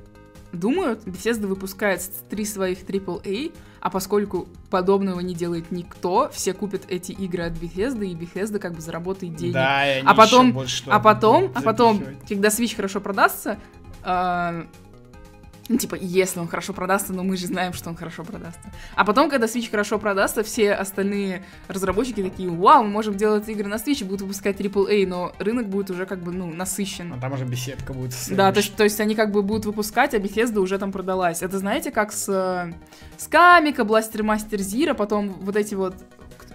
думают, 0.53 1.05
Bethesda 1.07 1.47
выпускает 1.47 2.03
три 2.29 2.45
своих 2.45 2.83
AAA, 2.83 3.53
а 3.81 3.91
поскольку 3.91 4.49
подобного 4.71 5.21
не 5.21 5.35
делает 5.35 5.71
никто, 5.71 6.31
все 6.33 6.53
купят 6.53 6.83
эти 6.89 7.13
игры 7.13 7.45
от 7.45 7.53
Bethesda, 7.53 8.05
и 8.05 8.15
Bethesda 8.15 8.59
как 8.59 8.75
бы 8.75 8.81
заработает 8.81 9.37
денег. 9.37 9.55
Да, 9.55 9.81
они 9.81 10.03
а 10.07 10.15
потом, 10.15 10.59
а 10.87 11.01
потом, 11.01 11.53
а 11.55 11.63
потом, 11.63 12.03
когда 12.29 12.49
Switch 12.49 12.75
хорошо 12.75 13.01
продастся, 13.01 13.59
э, 14.03 14.65
Ну, 15.69 15.79
типа, 15.79 15.97
если 16.01 16.39
он 16.39 16.49
хорошо 16.49 16.73
продастся, 16.73 17.13
но 17.13 17.25
мы 17.25 17.37
же 17.37 17.47
знаем, 17.47 17.73
что 17.73 17.91
он 17.91 17.97
хорошо 17.97 18.25
продастся. 18.25 18.61
А 18.95 19.05
потом, 19.05 19.29
когда 19.29 19.47
Switch 19.47 19.71
хорошо 19.71 19.99
продастся, 19.99 20.43
все 20.43 20.73
остальные 20.73 21.45
разработчики 21.69 22.23
такие, 22.23 22.49
вау, 22.49 22.85
мы 22.85 22.91
можем 22.91 23.17
делать 23.17 23.49
игры 23.49 23.67
на 23.67 23.77
Switch, 23.77 24.05
будут 24.05 24.23
выпускать 24.23 24.61
AAA, 24.61 25.07
но 25.07 25.33
рынок 25.39 25.69
будет 25.69 25.91
уже 25.91 26.07
как 26.07 26.21
бы, 26.21 26.33
ну, 26.33 26.53
насыщен. 26.53 27.13
А 27.13 27.21
там 27.21 27.33
уже 27.33 27.45
беседка 27.45 27.93
будет. 27.93 28.15
Да, 28.31 28.53
то 28.53 28.59
есть, 28.59 28.77
то 28.77 28.85
есть 28.85 29.01
они 29.01 29.15
как 29.15 29.33
бы 29.33 29.43
будут 29.43 29.67
выпускать, 29.67 30.15
а 30.15 30.19
Bethesda 30.19 30.61
уже 30.61 30.79
там 30.79 30.93
продалась. 30.93 31.43
Это 31.43 31.59
знаете, 31.59 31.91
как 31.91 32.13
с, 32.13 32.29
э, 32.29 32.73
с 33.17 33.27
Камика, 33.27 33.85
Бластер 33.85 34.23
Мастер 34.23 34.61
Зира, 34.61 34.95
потом 34.95 35.29
вот 35.41 35.57
эти 35.57 35.75
вот 35.75 35.95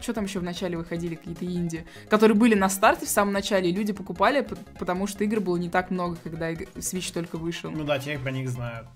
что 0.02 0.14
там 0.14 0.26
еще 0.26 0.40
в 0.40 0.44
начале 0.44 0.78
выходили, 0.78 1.16
какие-то 1.16 1.46
инди, 1.46 1.86
которые 2.10 2.36
были 2.36 2.56
на 2.56 2.70
старте 2.70 3.06
в 3.06 3.10
самом 3.10 3.34
начале, 3.34 3.70
и 3.70 3.74
люди 3.74 3.94
покупали, 3.94 4.48
потому 4.80 5.08
что 5.08 5.24
игр 5.24 5.40
было 5.40 5.58
не 5.58 5.70
так 5.70 5.92
много, 5.92 6.18
когда 6.24 6.52
Switch 6.52 7.14
только 7.14 7.38
вышел. 7.38 7.72
Ну 7.72 7.84
да, 7.84 8.00
те 8.00 8.18
про 8.20 8.32
них 8.32 8.50
знают. 8.50 8.88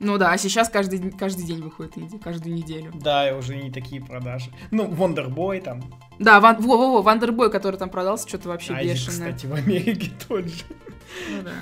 Ну 0.00 0.16
да, 0.16 0.30
а 0.30 0.38
сейчас 0.38 0.68
каждый, 0.68 1.10
каждый 1.10 1.44
день 1.44 1.60
выходит 1.60 1.98
инди, 1.98 2.18
каждую 2.18 2.54
неделю. 2.54 2.92
Да, 2.94 3.28
и 3.28 3.32
уже 3.32 3.56
не 3.56 3.70
такие 3.70 4.02
продажи. 4.02 4.50
Ну, 4.70 4.86
Wonderboy 4.86 5.60
там. 5.60 5.82
Да, 6.20 6.38
ван, 6.40 6.60
во, 6.60 6.76
во, 6.76 7.02
во, 7.02 7.12
Wonderboy, 7.12 7.50
который 7.50 7.76
там 7.76 7.90
продался, 7.90 8.28
что-то 8.28 8.48
вообще 8.48 8.74
а 8.74 8.82
бешеное. 8.82 9.32
кстати, 9.32 9.46
в 9.46 9.54
Америке 9.54 10.12
тот 10.28 10.46
же. 10.46 10.64
Ну 11.30 11.42
да. 11.42 11.52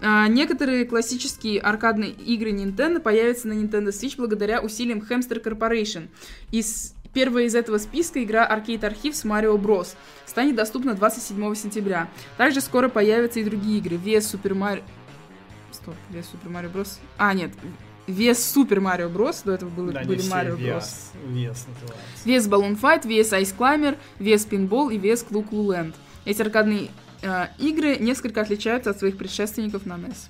А, 0.00 0.28
некоторые 0.28 0.84
классические 0.84 1.60
аркадные 1.60 2.10
игры 2.10 2.50
Nintendo 2.50 3.00
появятся 3.00 3.48
на 3.48 3.54
Nintendo 3.54 3.88
Switch 3.88 4.14
благодаря 4.16 4.60
усилиям 4.60 4.98
Hamster 4.98 5.42
Corporation. 5.42 6.08
Из 6.50 6.94
Первая 7.16 7.46
из 7.46 7.54
этого 7.54 7.78
списка 7.78 8.22
игра 8.22 8.46
Arcade 8.46 8.80
Archives 8.80 9.24
Mario 9.24 9.56
Bros. 9.56 9.96
станет 10.26 10.54
доступна 10.54 10.92
27 10.92 11.54
сентября. 11.54 12.10
Также 12.36 12.60
скоро 12.60 12.90
появятся 12.90 13.40
и 13.40 13.44
другие 13.44 13.78
игры. 13.78 13.96
VS 13.96 14.34
Super 14.34 14.52
Mario... 14.52 14.82
Стоп, 15.72 15.94
VS 16.12 16.26
Super 16.34 16.52
Mario 16.52 16.70
Bros. 16.70 16.98
А, 17.16 17.32
нет, 17.32 17.52
VS 18.06 18.34
Super 18.54 18.80
Mario 18.80 19.10
Bros. 19.10 19.40
До 19.46 19.52
этого 19.52 19.70
было, 19.70 19.92
да, 19.92 20.02
были 20.02 20.20
Mario 20.30 20.58
Bros. 20.58 21.14
VS, 21.26 21.56
VS, 21.56 21.66
VS 22.26 22.50
Balloon 22.50 22.78
Fight, 22.78 23.04
VS 23.04 23.40
Ice 23.40 23.54
Climber, 23.56 23.96
VS 24.18 24.46
Pinball 24.50 24.92
и 24.92 24.98
VS 24.98 25.26
Clue 25.26 25.48
Clue 25.48 25.68
Land. 25.68 25.94
Эти 26.26 26.42
аркадные 26.42 26.90
игры 27.58 27.96
несколько 27.96 28.40
отличаются 28.40 28.90
от 28.90 28.98
своих 28.98 29.16
предшественников 29.16 29.86
на 29.86 29.94
NES. 29.94 30.28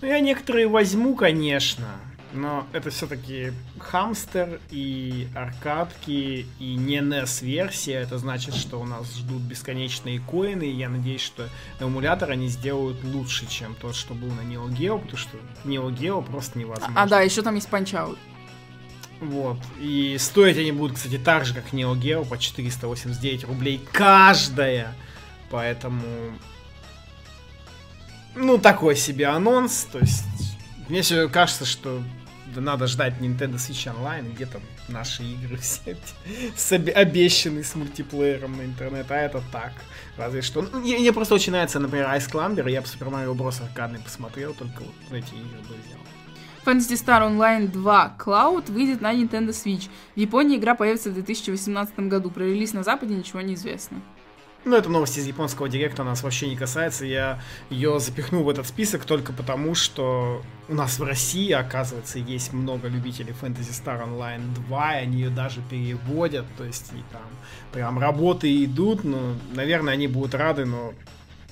Ну, 0.00 0.08
я 0.08 0.20
некоторые 0.20 0.66
возьму, 0.66 1.14
конечно, 1.14 1.86
но 2.32 2.66
это 2.72 2.90
все-таки 2.90 3.52
хамстер 3.78 4.60
и 4.70 5.28
аркадки 5.34 6.46
и 6.58 6.74
не 6.74 6.98
NES-версия. 6.98 7.94
Это 7.94 8.18
значит, 8.18 8.54
что 8.54 8.80
у 8.80 8.84
нас 8.84 9.14
ждут 9.16 9.42
бесконечные 9.42 10.20
коины, 10.20 10.64
и 10.64 10.72
я 10.72 10.88
надеюсь, 10.88 11.20
что 11.20 11.48
эмулятор 11.78 12.30
они 12.30 12.48
сделают 12.48 13.02
лучше, 13.04 13.46
чем 13.48 13.74
тот, 13.74 13.94
что 13.94 14.14
был 14.14 14.28
на 14.28 14.40
Neo 14.40 14.66
Geo, 14.68 14.98
потому 14.98 15.18
что 15.18 15.36
Neo 15.64 15.88
Geo 15.90 16.24
просто 16.24 16.58
невозможно. 16.58 16.94
А, 16.96 17.02
а 17.02 17.06
да, 17.06 17.20
еще 17.20 17.42
там 17.42 17.54
есть 17.54 17.68
Punch-Out. 17.68 18.16
Вот. 19.20 19.58
И 19.80 20.16
стоить 20.18 20.58
они 20.58 20.72
будут, 20.72 20.96
кстати, 20.96 21.18
так 21.18 21.44
же, 21.44 21.54
как 21.54 21.72
Neo 21.72 21.94
Geo, 21.94 22.26
по 22.26 22.38
489 22.38 23.44
рублей 23.44 23.80
каждая. 23.92 24.94
Поэтому... 25.52 26.02
Ну, 28.34 28.58
такой 28.58 28.96
себе 28.96 29.26
анонс. 29.26 29.86
То 29.92 29.98
есть, 29.98 30.24
мне 30.88 31.02
все 31.02 31.28
кажется, 31.28 31.66
что 31.66 32.02
надо 32.56 32.86
ждать 32.86 33.14
Nintendo 33.20 33.56
Switch 33.56 33.94
Online, 33.94 34.34
где 34.34 34.46
там 34.46 34.62
наши 34.88 35.22
игры 35.22 35.56
все 35.60 35.96
с 36.56 36.72
обещанные 36.72 37.64
с 37.64 37.74
мультиплеером 37.74 38.56
на 38.56 38.62
интернет, 38.62 39.10
а 39.10 39.16
это 39.16 39.42
так. 39.52 39.72
Разве 40.16 40.40
что. 40.40 40.62
Ну, 40.62 40.80
мне, 40.80 40.98
мне 40.98 41.12
просто 41.12 41.34
очень 41.34 41.52
нравится, 41.52 41.78
например, 41.78 42.06
Ice 42.08 42.30
Climber, 42.30 42.70
я 42.70 42.80
бы 42.80 42.86
Super 42.86 43.10
Mario 43.10 43.34
Bros. 43.34 43.62
аркадный 43.62 44.00
посмотрел, 44.00 44.54
только 44.54 44.80
вот 44.80 45.12
эти 45.12 45.34
игры 45.34 45.58
бы 45.68 45.74
взял. 45.84 45.98
Phantasy 46.64 46.94
Star 46.94 47.22
Online 47.28 47.68
2 47.68 48.16
Cloud 48.18 48.70
выйдет 48.70 49.00
на 49.00 49.12
Nintendo 49.12 49.50
Switch. 49.50 49.90
В 50.14 50.18
Японии 50.18 50.56
игра 50.56 50.74
появится 50.74 51.10
в 51.10 51.14
2018 51.14 51.98
году. 52.00 52.30
Про 52.30 52.44
релиз 52.44 52.72
на 52.72 52.82
Западе 52.82 53.14
ничего 53.14 53.40
не 53.40 53.54
известно. 53.54 54.00
Ну, 54.64 54.76
это 54.76 54.88
новость 54.88 55.18
из 55.18 55.26
японского 55.26 55.68
директа, 55.68 56.04
нас 56.04 56.22
вообще 56.22 56.48
не 56.48 56.54
касается. 56.54 57.04
Я 57.04 57.40
ее 57.68 57.98
запихну 57.98 58.44
в 58.44 58.48
этот 58.48 58.68
список 58.68 59.04
только 59.04 59.32
потому, 59.32 59.74
что 59.74 60.40
у 60.68 60.74
нас 60.74 61.00
в 61.00 61.02
России, 61.02 61.50
оказывается, 61.50 62.20
есть 62.20 62.52
много 62.52 62.86
любителей 62.86 63.34
Fantasy 63.40 63.72
Star 63.72 64.06
Online 64.06 64.54
2, 64.68 65.00
и 65.00 65.02
они 65.02 65.22
ее 65.22 65.30
даже 65.30 65.60
переводят, 65.68 66.46
то 66.56 66.64
есть 66.64 66.92
и 66.92 67.02
там 67.12 67.22
прям 67.72 67.98
работы 67.98 68.64
идут, 68.64 69.02
ну, 69.02 69.34
наверное, 69.52 69.94
они 69.94 70.06
будут 70.06 70.36
рады, 70.36 70.64
но 70.64 70.94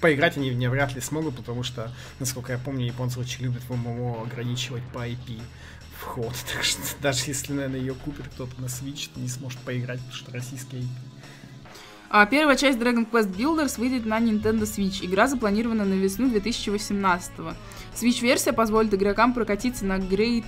поиграть 0.01 0.37
они 0.37 0.51
в 0.51 0.55
нее 0.55 0.71
вряд 0.71 0.95
ли 0.95 1.01
смогут, 1.01 1.35
потому 1.35 1.65
что, 1.65 1.91
насколько 2.21 2.53
я 2.53 2.59
помню, 2.59 2.87
японцы 2.87 3.19
очень 3.19 3.43
любят 3.43 3.63
в 3.69 3.75
ММО 3.75 4.23
ограничивать 4.23 4.85
по 4.95 5.07
IP 5.07 5.43
вход, 5.99 6.35
так 6.55 6.63
что 6.63 6.81
даже 7.03 7.25
если, 7.27 7.55
наверное, 7.55 7.81
ее 7.81 7.95
купит 7.95 8.27
кто-то 8.29 8.61
на 8.61 8.67
Switch, 8.67 9.11
то 9.13 9.19
не 9.19 9.29
сможет 9.29 9.59
поиграть, 9.61 9.99
потому 9.99 10.17
что 10.17 10.33
российский 10.33 10.77
IP. 10.77 11.10
А 12.13 12.27
первая 12.27 12.57
часть 12.57 12.77
Dragon 12.77 13.09
Quest 13.09 13.37
Builders 13.37 13.79
выйдет 13.79 14.05
на 14.05 14.19
Nintendo 14.19 14.63
Switch. 14.63 15.05
Игра 15.07 15.29
запланирована 15.29 15.85
на 15.85 15.95
весну 15.95 16.29
2018 16.29 17.39
-го. 17.39 17.55
Switch-версия 17.95 18.53
позволит 18.53 18.93
игрокам 18.93 19.33
прокатиться 19.33 19.85
на 19.85 19.99
Great... 19.99 20.45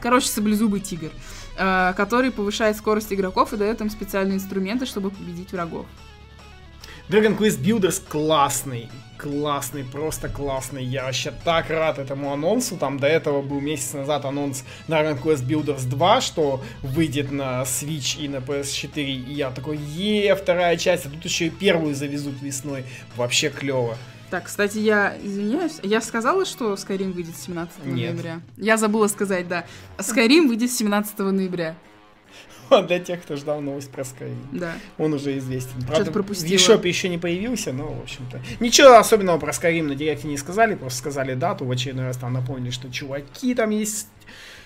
Короче, 0.00 0.28
саблезубый 0.28 0.78
тигр, 0.78 1.10
э, 1.58 1.92
который 1.96 2.30
повышает 2.30 2.76
скорость 2.76 3.12
игроков 3.12 3.52
и 3.52 3.56
дает 3.56 3.80
им 3.80 3.90
специальные 3.90 4.36
инструменты, 4.36 4.86
чтобы 4.86 5.10
победить 5.10 5.50
врагов. 5.52 5.86
Dragon 7.10 7.36
Quest 7.36 7.60
Builders 7.62 8.02
классный, 8.08 8.88
классный, 9.18 9.84
просто 9.84 10.30
классный. 10.30 10.82
Я 10.82 11.04
вообще 11.04 11.34
так 11.44 11.68
рад 11.68 11.98
этому 11.98 12.32
анонсу. 12.32 12.78
Там 12.78 12.98
до 12.98 13.06
этого 13.06 13.42
был 13.42 13.60
месяц 13.60 13.92
назад 13.92 14.24
анонс 14.24 14.64
Dragon 14.88 15.20
Quest 15.22 15.46
Builders 15.46 15.86
2, 15.86 16.20
что 16.22 16.62
выйдет 16.82 17.30
на 17.30 17.62
Switch 17.64 18.18
и 18.18 18.26
на 18.26 18.36
PS4. 18.36 19.02
И 19.04 19.34
я 19.34 19.50
такой, 19.50 19.76
е, 19.76 20.34
вторая 20.34 20.78
часть, 20.78 21.04
а 21.04 21.10
тут 21.10 21.22
еще 21.26 21.48
и 21.48 21.50
первую 21.50 21.94
завезут 21.94 22.40
весной. 22.40 22.84
Вообще 23.16 23.50
клево. 23.50 23.98
Так, 24.30 24.44
кстати, 24.44 24.78
я 24.78 25.14
извиняюсь, 25.22 25.80
я 25.82 26.00
сказала, 26.00 26.46
что 26.46 26.72
Skyrim 26.72 27.12
выйдет 27.12 27.36
17 27.36 27.84
Нет. 27.84 28.14
ноября. 28.14 28.40
Я 28.56 28.78
забыла 28.78 29.08
сказать, 29.08 29.46
да. 29.46 29.66
Skyrim 29.98 30.48
выйдет 30.48 30.72
17 30.72 31.18
ноября. 31.18 31.76
Для 32.86 32.98
тех, 32.98 33.22
кто 33.22 33.36
ждал 33.36 33.60
новость 33.60 33.90
про 33.90 34.02
Skyrim. 34.02 34.36
Да. 34.52 34.74
Он 34.98 35.12
уже 35.14 35.36
известен. 35.38 35.82
Правда, 35.86 36.10
пропустила. 36.10 36.58
в 36.58 36.60
eShop 36.60 36.86
еще 36.86 37.08
не 37.08 37.18
появился, 37.18 37.72
но, 37.72 37.86
в 37.86 38.02
общем-то. 38.02 38.40
Ничего 38.60 38.98
особенного 38.98 39.38
про 39.38 39.50
Skyrim 39.52 39.82
на 39.82 39.94
директе 39.94 40.28
не 40.28 40.36
сказали, 40.36 40.74
просто 40.74 40.98
сказали 40.98 41.34
дату. 41.34 41.64
В 41.64 41.70
очередной 41.70 42.06
раз 42.06 42.16
там 42.16 42.32
напомнили, 42.32 42.70
что 42.70 42.90
чуваки, 42.90 43.54
там 43.54 43.70
есть 43.70 44.08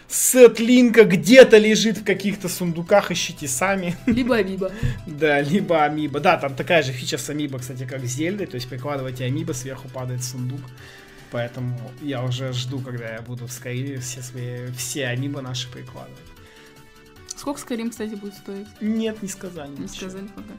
сет 0.09 0.59
линка 0.59 1.05
где-то 1.05 1.59
лежит 1.59 1.99
в 1.99 2.05
каких-то 2.05 2.49
сундуках, 2.49 3.11
ищите 3.11 3.47
сами. 3.47 3.97
Либо 4.07 4.37
амиба. 4.37 4.73
да, 5.07 5.41
либо 5.41 5.85
амиба. 5.85 6.21
Да, 6.21 6.39
там 6.39 6.55
такая 6.55 6.83
же 6.83 6.93
фича 6.93 7.19
с 7.19 7.29
амиба, 7.29 7.59
кстати, 7.59 7.85
как 7.85 8.05
с 8.05 8.15
Зельдой, 8.15 8.47
то 8.47 8.55
есть 8.57 8.69
прикладываете 8.69 9.25
амиба, 9.25 9.53
сверху 9.53 9.89
падает 9.89 10.25
сундук. 10.25 10.61
Поэтому 11.31 11.79
я 12.01 12.25
уже 12.25 12.53
жду, 12.55 12.79
когда 12.79 13.13
я 13.13 13.21
буду 13.21 13.47
в 13.47 13.53
Скайриме 13.53 13.99
все 13.99 14.23
свои, 14.23 14.71
все 14.77 15.07
амиба 15.07 15.43
наши 15.43 15.71
прикладывать. 15.71 16.19
Сколько 17.39 17.61
Skyrim, 17.61 17.91
кстати, 17.91 18.17
будет 18.17 18.35
стоить? 18.35 18.67
Нет, 18.81 19.23
не 19.23 19.29
сказали. 19.29 19.71
Не 19.71 19.85
ничего. 19.85 20.11
сказали 20.11 20.27
пока. 20.35 20.55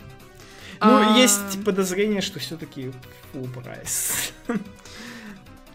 Ну, 0.81 1.13
а... 1.13 1.17
есть 1.17 1.63
подозрение, 1.65 2.21
что 2.21 2.39
все-таки 2.39 2.93
full 3.33 3.49
прайс. 3.53 4.31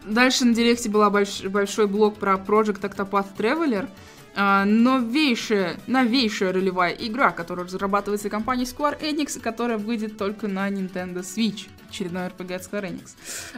Дальше 0.07 0.47
на 0.47 0.55
директе 0.55 0.89
был 0.89 1.09
больш... 1.11 1.43
большой 1.43 1.89
блок 1.89 2.17
про 2.17 2.35
Project 2.37 2.81
Octopath 2.81 3.37
Traveler. 3.37 3.89
Uh, 4.37 4.65
новейшая, 4.65 5.77
новейшая 5.87 6.53
ролевая 6.53 6.93
игра, 6.93 7.31
которая 7.31 7.67
разрабатывается 7.67 8.29
компанией 8.29 8.67
Square 8.67 9.01
Enix 9.01 9.39
которая 9.41 9.79
выйдет 9.79 10.19
только 10.19 10.49
на 10.49 10.69
Nintendo 10.69 11.21
Switch. 11.21 11.69
Очередной 11.89 12.27
RPG 12.27 12.55
от 12.55 12.63
Square 12.63 12.91
Enix. 12.91 13.11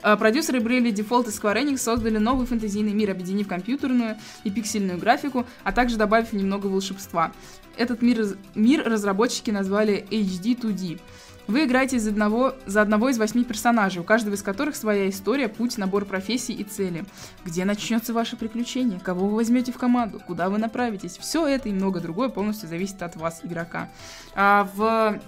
Uh, 0.02 0.18
продюсеры 0.18 0.58
Bravely 0.58 0.92
Default 0.92 1.28
и 1.28 1.30
Square 1.30 1.62
Enix 1.64 1.78
создали 1.78 2.18
новый 2.18 2.46
фэнтезийный 2.46 2.92
мир, 2.92 3.10
объединив 3.10 3.48
компьютерную 3.48 4.18
и 4.44 4.50
пиксельную 4.50 4.98
графику, 4.98 5.46
а 5.64 5.72
также 5.72 5.96
добавив 5.96 6.34
немного 6.34 6.66
волшебства. 6.66 7.32
Этот 7.78 8.02
мир, 8.02 8.36
мир 8.54 8.82
разработчики 8.84 9.50
назвали 9.50 10.06
HD 10.10 10.60
2D. 10.60 11.00
Вы 11.46 11.64
играете 11.64 11.98
за 11.98 12.10
одного, 12.10 12.54
за 12.66 12.82
одного 12.82 13.08
из 13.08 13.18
восьми 13.18 13.44
персонажей, 13.44 14.00
у 14.00 14.04
каждого 14.04 14.34
из 14.34 14.42
которых 14.42 14.74
своя 14.74 15.08
история, 15.08 15.48
путь, 15.48 15.78
набор 15.78 16.04
профессий 16.04 16.54
и 16.54 16.64
цели. 16.64 17.04
Где 17.44 17.64
начнется 17.64 18.12
ваше 18.12 18.36
приключение? 18.36 18.98
Кого 18.98 19.28
вы 19.28 19.36
возьмете 19.36 19.72
в 19.72 19.78
команду? 19.78 20.20
Куда 20.26 20.48
вы 20.48 20.58
направитесь? 20.58 21.16
Все 21.16 21.46
это 21.46 21.68
и 21.68 21.72
много 21.72 22.00
другое 22.00 22.28
полностью 22.28 22.68
зависит 22.68 23.00
от 23.02 23.14
вас, 23.16 23.40
игрока. 23.44 23.88
А 24.34 24.68
в 24.74 25.20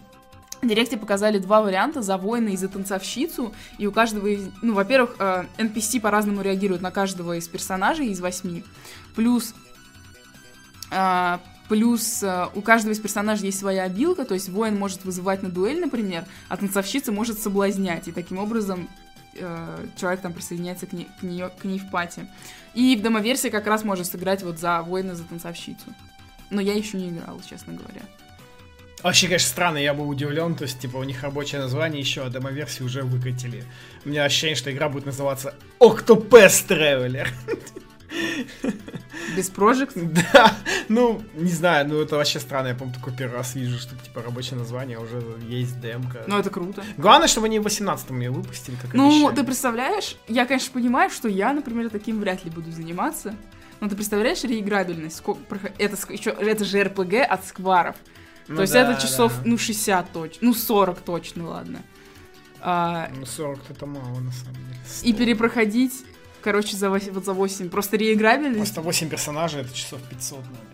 Директе 0.60 0.96
показали 0.96 1.38
два 1.38 1.62
варианта, 1.62 2.02
за 2.02 2.16
воина 2.16 2.48
и 2.48 2.56
за 2.56 2.68
танцовщицу, 2.68 3.54
и 3.78 3.86
у 3.86 3.92
каждого 3.92 4.26
из... 4.26 4.48
Ну, 4.60 4.74
во-первых, 4.74 5.16
NPC 5.18 6.00
по-разному 6.00 6.42
реагируют 6.42 6.82
на 6.82 6.90
каждого 6.90 7.36
из 7.36 7.46
персонажей 7.46 8.08
из 8.08 8.20
восьми, 8.20 8.64
плюс 9.14 9.54
а, 10.90 11.40
Плюс 11.68 12.22
э, 12.22 12.46
у 12.54 12.62
каждого 12.62 12.92
из 12.92 12.98
персонажей 12.98 13.46
есть 13.46 13.58
своя 13.58 13.84
обилка, 13.84 14.24
то 14.24 14.34
есть 14.34 14.48
воин 14.48 14.76
может 14.76 15.04
вызывать 15.04 15.42
на 15.42 15.50
дуэль, 15.50 15.80
например, 15.80 16.24
а 16.48 16.56
танцовщица 16.56 17.12
может 17.12 17.38
соблазнять. 17.38 18.08
И 18.08 18.12
таким 18.12 18.38
образом 18.38 18.88
э, 19.34 19.86
человек 19.96 20.20
там 20.20 20.32
присоединяется 20.32 20.86
к 20.86 20.92
ней, 20.92 21.08
к, 21.20 21.22
нее, 21.22 21.50
к 21.50 21.64
ней 21.64 21.78
в 21.78 21.90
пати. 21.90 22.26
И 22.74 22.96
в 22.96 23.02
демоверсии 23.02 23.48
как 23.48 23.66
раз 23.66 23.84
можно 23.84 24.04
сыграть 24.04 24.42
вот 24.42 24.58
за 24.58 24.80
воина, 24.82 25.14
за 25.14 25.24
танцовщицу. 25.24 25.94
Но 26.50 26.60
я 26.62 26.74
еще 26.74 26.96
не 26.96 27.10
играл, 27.10 27.40
честно 27.46 27.74
говоря. 27.74 28.02
Вообще, 29.02 29.26
конечно, 29.26 29.48
странно, 29.48 29.78
я 29.78 29.94
был 29.94 30.08
удивлен, 30.08 30.56
то 30.56 30.64
есть, 30.64 30.80
типа, 30.80 30.96
у 30.96 31.04
них 31.04 31.22
рабочее 31.22 31.60
название 31.60 32.00
еще, 32.00 32.22
а 32.24 32.30
демоверсии 32.30 32.82
уже 32.82 33.02
выкатили. 33.02 33.64
У 34.04 34.08
меня 34.08 34.24
ощущение, 34.24 34.56
что 34.56 34.72
игра 34.72 34.88
будет 34.88 35.06
называться 35.06 35.54
Octopath 35.78 36.66
Traveler. 36.68 37.28
Без 39.36 39.48
прожект? 39.50 39.96
Да, 40.32 40.52
ну, 40.88 41.22
не 41.34 41.50
знаю, 41.50 41.86
ну 41.88 42.00
это 42.00 42.16
вообще 42.16 42.40
странно, 42.40 42.68
я, 42.68 42.74
помню, 42.74 42.94
такой 42.94 43.12
первый 43.14 43.36
раз 43.36 43.54
вижу, 43.54 43.78
что, 43.78 43.94
типа, 43.96 44.22
рабочее 44.22 44.58
название, 44.58 44.96
а 44.98 45.00
уже 45.00 45.22
есть 45.48 45.80
демка. 45.80 46.24
Ну, 46.26 46.38
это 46.38 46.50
круто. 46.50 46.82
Главное, 46.96 47.28
чтобы 47.28 47.46
они 47.46 47.58
в 47.58 47.66
18-м 47.66 48.18
ее 48.20 48.30
выпустили, 48.30 48.76
как 48.80 48.94
Ну, 48.94 49.08
обещали. 49.08 49.36
ты 49.36 49.44
представляешь, 49.44 50.16
я, 50.28 50.46
конечно, 50.46 50.72
понимаю, 50.72 51.10
что 51.10 51.28
я, 51.28 51.52
например, 51.52 51.90
таким 51.90 52.20
вряд 52.20 52.44
ли 52.44 52.50
буду 52.50 52.70
заниматься, 52.72 53.34
но 53.80 53.88
ты 53.88 53.96
представляешь 53.96 54.42
реиграбельность? 54.44 55.22
Это, 55.78 55.96
еще, 56.12 56.30
это 56.30 56.64
же 56.64 56.82
РПГ 56.82 57.14
от 57.28 57.44
скваров. 57.46 57.96
Ну 58.48 58.56
То 58.56 58.62
есть 58.62 58.72
да, 58.72 58.90
это 58.92 59.00
часов, 59.00 59.32
да. 59.36 59.42
ну, 59.44 59.58
60 59.58 60.10
точно, 60.12 60.38
ну, 60.48 60.54
40 60.54 61.00
точно, 61.00 61.48
ладно. 61.48 61.82
А, 62.60 63.08
Ну, 63.14 63.24
40 63.26 63.60
это 63.70 63.86
мало, 63.86 64.18
на 64.20 64.32
самом 64.32 64.54
деле. 64.54 64.76
и 65.02 65.08
100. 65.12 65.18
перепроходить, 65.18 65.92
короче, 66.42 66.76
за 66.76 66.90
8, 66.90 67.12
вот 67.12 67.24
за 67.24 67.32
8. 67.32 67.68
Просто 67.70 67.96
реиграбельность. 67.96 68.56
Просто 68.74 68.80
8 68.80 69.08
персонажей, 69.08 69.62
это 69.62 69.74
часов 69.74 70.00
500, 70.02 70.38
наверное, 70.38 70.72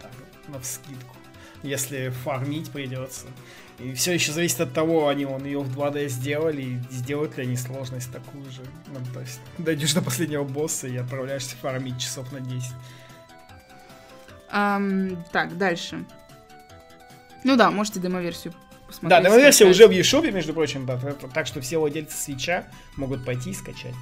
так, 0.00 0.10
вот, 0.18 0.54
на 0.54 0.60
вскидку. 0.60 1.16
Если 1.62 2.10
фармить 2.24 2.70
придется. 2.70 3.26
И 3.78 3.92
все 3.94 4.12
еще 4.12 4.30
зависит 4.32 4.60
от 4.60 4.72
того, 4.72 5.08
они 5.08 5.24
он 5.24 5.44
ее 5.44 5.58
в 5.58 5.76
2D 5.76 6.08
сделали, 6.08 6.62
и 6.62 6.78
сделают 6.90 7.36
ли 7.36 7.42
они 7.44 7.56
сложность 7.56 8.12
такую 8.12 8.44
же. 8.50 8.60
Ну, 8.86 9.00
то 9.12 9.20
есть, 9.20 9.40
дойдешь 9.58 9.94
до 9.94 10.02
последнего 10.02 10.44
босса 10.44 10.86
и 10.86 10.96
отправляешься 10.96 11.56
фармить 11.56 11.98
часов 12.00 12.30
на 12.32 12.40
10. 12.40 12.70
Ам, 14.50 15.24
так, 15.32 15.56
дальше. 15.58 16.04
Ну 17.42 17.56
да, 17.56 17.70
можете 17.70 17.98
демоверсию 17.98 18.54
посмотреть. 18.86 19.10
Да, 19.10 19.28
демо-версия 19.28 19.66
уже 19.66 19.88
в 19.88 19.90
eShop, 19.90 20.30
между 20.30 20.54
прочим, 20.54 20.86
да, 20.86 20.96
так- 20.98 21.32
так 21.32 21.46
что 21.46 21.60
все 21.60 21.78
владельцы 21.78 22.16
свеча 22.16 22.64
могут 22.96 23.24
пойти 23.24 23.50
и 23.50 23.54
скачать. 23.54 23.94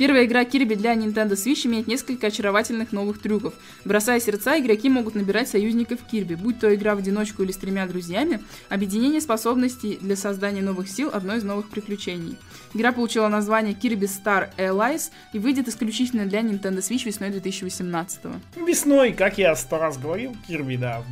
Первая 0.00 0.24
игра 0.24 0.44
Kirby 0.44 0.76
для 0.76 0.94
Nintendo 0.94 1.32
Switch 1.32 1.66
имеет 1.66 1.86
несколько 1.86 2.28
очаровательных 2.28 2.90
новых 2.90 3.20
трюков. 3.20 3.52
Бросая 3.84 4.18
сердца, 4.18 4.58
игроки 4.58 4.88
могут 4.88 5.14
набирать 5.14 5.46
союзников 5.46 5.98
Кирби, 6.10 6.36
будь 6.36 6.58
то 6.58 6.74
игра 6.74 6.94
в 6.94 7.00
одиночку 7.00 7.42
или 7.42 7.52
с 7.52 7.58
тремя 7.58 7.86
друзьями, 7.86 8.40
объединение 8.70 9.20
способностей 9.20 9.98
для 10.00 10.16
создания 10.16 10.62
новых 10.62 10.88
сил– 10.88 11.10
одно 11.12 11.34
из 11.34 11.44
новых 11.44 11.68
приключений. 11.68 12.38
Игра 12.72 12.92
получила 12.92 13.28
название 13.28 13.74
Kirby 13.74 14.08
Star 14.08 14.48
Allies 14.56 15.10
и 15.34 15.38
выйдет 15.38 15.68
исключительно 15.68 16.24
для 16.24 16.40
Nintendo 16.40 16.78
Switch 16.78 17.04
весной 17.04 17.28
2018 17.28 18.20
Весной, 18.56 19.12
как 19.12 19.36
я 19.36 19.54
сто 19.54 19.76
раз 19.76 19.98
говорил, 19.98 20.34
Кирби, 20.48 20.76
да. 20.76 21.04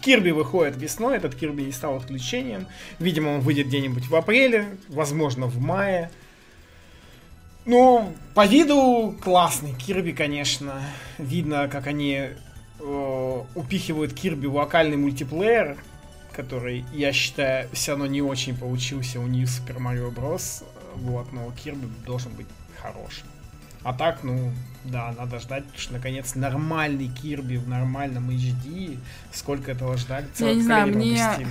Кирби 0.00 0.30
выходит 0.30 0.76
весной, 0.76 1.16
этот 1.16 1.34
Кирби 1.34 1.62
не 1.62 1.72
стал 1.72 1.98
исключением. 1.98 2.68
Видимо, 3.00 3.30
он 3.30 3.40
выйдет 3.40 3.66
где-нибудь 3.66 4.06
в 4.06 4.14
апреле, 4.14 4.68
возможно, 4.88 5.46
в 5.46 5.58
мае. 5.58 6.12
Ну, 7.66 8.14
по 8.34 8.46
виду 8.46 9.16
классный 9.20 9.74
Кирби, 9.74 10.12
конечно. 10.12 10.80
Видно, 11.18 11.68
как 11.68 11.88
они 11.88 12.28
э, 12.78 13.42
упихивают 13.54 14.14
Кирби 14.14 14.46
в 14.46 14.54
локальный 14.54 14.96
мультиплеер, 14.96 15.76
который, 16.32 16.84
я 16.92 17.12
считаю, 17.12 17.68
все 17.72 17.92
равно 17.92 18.06
не 18.06 18.22
очень 18.22 18.56
получился 18.56 19.18
у 19.18 19.26
New 19.26 19.44
Super 19.44 19.78
Mario 19.78 20.14
Bros. 20.14 20.62
Вот, 20.94 21.32
но 21.32 21.50
Кирби 21.52 21.88
должен 22.06 22.32
быть 22.34 22.46
хорошим. 22.80 23.26
А 23.82 23.92
так, 23.92 24.22
ну, 24.22 24.52
да, 24.84 25.14
надо 25.18 25.40
ждать, 25.40 25.64
потому 25.64 25.80
что, 25.80 25.92
наконец, 25.94 26.36
нормальный 26.36 27.08
Кирби 27.08 27.56
в 27.56 27.68
нормальном 27.68 28.30
HD. 28.30 28.98
Сколько 29.32 29.72
этого 29.72 29.96
ждали? 29.96 30.26
Я 30.38 30.54
не 30.54 30.62
знаю, 30.62 30.94
мне-. 30.94 31.46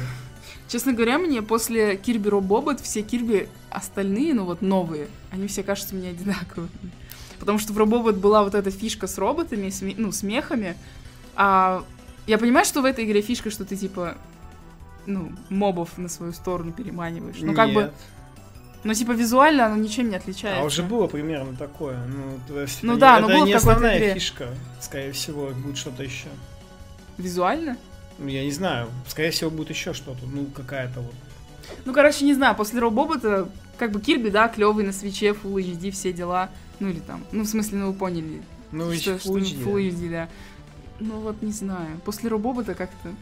Честно 0.68 0.94
говоря, 0.94 1.18
мне 1.18 1.42
после 1.42 1.98
Кирби 1.98 2.30
Робобот 2.30 2.80
все 2.80 3.02
Кирби 3.02 3.50
остальные, 3.76 4.34
ну 4.34 4.46
вот 4.46 4.62
новые, 4.62 5.08
они 5.32 5.48
все 5.48 5.64
кажутся 5.64 5.96
мне 5.96 6.10
одинаковыми. 6.10 6.70
Потому 7.40 7.60
что 7.60 7.74
в 7.74 7.78
Робобот 7.78 8.16
была 8.16 8.44
вот 8.44 8.56
эта 8.56 8.72
фишка 8.72 9.08
с 9.08 9.18
роботами, 9.18 9.70
с, 9.70 9.82
ми- 9.82 9.96
ну, 9.98 10.12
с 10.12 10.24
мехами. 10.24 10.76
А 11.36 11.84
я 12.28 12.38
понимаю, 12.38 12.66
что 12.66 12.82
в 12.82 12.86
этой 12.86 13.06
игре 13.06 13.22
фишка, 13.22 13.52
что 13.52 13.66
ты 13.66 13.76
типа 13.76 14.16
ну, 15.06 15.32
мобов 15.50 15.98
на 15.98 16.10
свою 16.10 16.34
сторону 16.34 16.72
переманиваешь. 16.72 17.36
Ну, 17.42 17.54
как 17.54 17.74
бы, 17.74 17.82
Нет. 17.84 17.94
ну, 18.84 18.94
типа, 18.94 19.12
визуально 19.12 19.66
оно 19.68 19.76
ничем 19.76 20.10
не 20.10 20.16
отличается. 20.16 20.62
А 20.62 20.66
уже 20.66 20.82
было 20.82 21.08
примерно 21.08 21.56
такое. 21.56 21.98
Ну, 22.08 22.40
то 22.48 22.60
есть 22.62 22.82
Ну 22.82 22.94
это 22.94 23.02
да, 23.02 23.20
но 23.20 23.28
было 23.28 23.44
в 23.44 23.46
не 23.46 23.54
какой-то 23.54 23.58
основная 23.58 23.98
игре. 24.00 24.14
фишка. 24.16 24.48
Скорее 24.82 25.12
всего, 25.12 25.50
будет 25.50 25.78
что-то 25.78 26.04
еще. 26.04 26.28
Визуально? 27.18 27.78
Ну, 28.18 28.28
я 28.28 28.44
не 28.44 28.52
знаю. 28.52 28.88
Скорее 29.08 29.32
всего, 29.32 29.50
будет 29.52 29.70
еще 29.70 29.94
что-то. 29.94 30.26
Ну, 30.26 30.46
какая-то 30.46 31.02
вот. 31.02 31.14
Ну, 31.84 31.94
короче, 31.94 32.26
не 32.26 32.34
знаю, 32.34 32.56
после 32.56 32.80
Робобота, 32.80 33.48
как 33.78 33.92
бы 33.92 34.02
Кирби, 34.02 34.30
да, 34.30 34.48
клевый 34.48 34.86
на 34.86 34.92
свече, 34.92 35.30
Full 35.30 35.56
HD, 35.56 35.92
все 35.92 36.14
дела. 36.14 36.50
Ну, 36.80 36.90
или 36.90 37.00
там, 37.00 37.24
ну, 37.32 37.44
в 37.44 37.48
смысле, 37.48 37.80
ну, 37.80 37.92
вы 37.92 37.94
поняли. 37.94 38.42
Ну, 38.72 38.94
что, 38.94 39.20
что 39.20 39.38
Full 39.38 39.42
HD, 39.42 39.64
Full 39.64 39.90
HD, 39.90 40.10
да. 40.10 40.30
Ну, 41.00 41.20
вот, 41.20 41.42
не 41.42 41.52
знаю. 41.52 42.00
После 42.06 42.30
Робобота 42.30 42.74
как-то... 42.74 43.14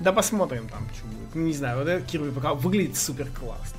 Да 0.00 0.12
посмотрим 0.12 0.68
там, 0.68 0.86
что 0.94 1.06
будет. 1.06 1.34
Не 1.34 1.52
знаю, 1.52 1.78
вот 1.78 1.88
этот 1.88 2.06
Кирби 2.06 2.30
пока 2.30 2.54
выглядит 2.54 2.96
супер 2.96 3.28
классно. 3.28 3.78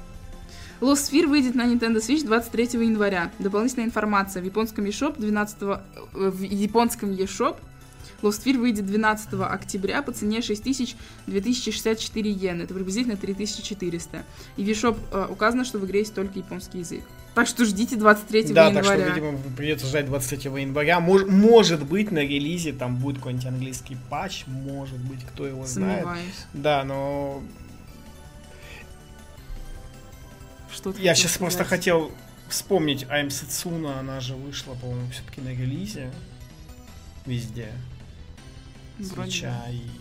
Lost 0.82 1.12
Sphere 1.12 1.28
выйдет 1.28 1.56
на 1.56 1.64
Nintendo 1.64 1.98
Switch 1.98 2.26
23 2.26 2.80
января. 2.86 3.32
Дополнительная 3.38 3.86
информация. 3.86 4.42
В 4.42 4.46
японском 4.46 4.86
eShop 4.86 5.20
12... 5.20 5.58
э, 5.62 5.78
В 6.14 6.42
японском 6.42 7.12
eShop 7.12 7.58
Sphere 8.28 8.58
выйдет 8.60 8.86
12 8.86 9.30
октября 9.42 10.02
по 10.02 10.12
цене 10.12 10.40
6000-2064 10.40 12.28
йены. 12.28 12.64
Это 12.64 12.74
приблизительно 12.74 13.16
3400. 13.18 14.24
И 14.58 14.64
в 14.64 14.68
eShop 14.68 14.98
э, 15.12 15.28
указано, 15.30 15.64
что 15.66 15.80
в 15.80 15.86
игре 15.86 16.00
есть 16.00 16.14
только 16.14 16.40
японский 16.40 16.80
язык. 16.80 17.04
Так 17.36 17.48
что 17.48 17.64
ждите 17.64 17.96
23 17.96 18.54
Да, 18.54 18.68
января. 18.68 18.74
так 18.74 18.86
что, 18.86 18.96
видимо, 19.10 19.38
придется 19.56 19.86
ждать 19.88 20.08
23 20.08 20.52
января. 20.62 21.00
Мож- 21.00 21.26
может 21.30 21.86
быть, 21.86 22.12
на 22.12 22.20
релизе 22.20 22.74
там 22.74 22.98
будет 22.98 23.18
какой-нибудь 23.18 23.46
английский 23.46 23.98
патч, 24.10 24.44
может 24.48 24.98
быть, 24.98 25.24
кто 25.26 25.46
его 25.48 25.66
знает. 25.66 26.00
Сомневаюсь. 26.04 26.46
Да, 26.54 26.84
но 26.84 27.42
Что 30.72 30.92
ты 30.92 31.02
я 31.02 31.16
сейчас 31.16 31.38
просто 31.38 31.64
сказать? 31.64 31.80
хотел 31.80 32.12
вспомнить 32.50 33.06
Айм 33.10 33.30
Сацуна, 33.30 34.00
она 34.00 34.20
же 34.20 34.36
вышла, 34.36 34.74
по-моему, 34.74 35.10
все-таки 35.12 35.40
на 35.42 35.50
релизе. 35.50 36.12
Везде. 37.26 37.70
Свеча 39.04 39.54
и 39.72 40.00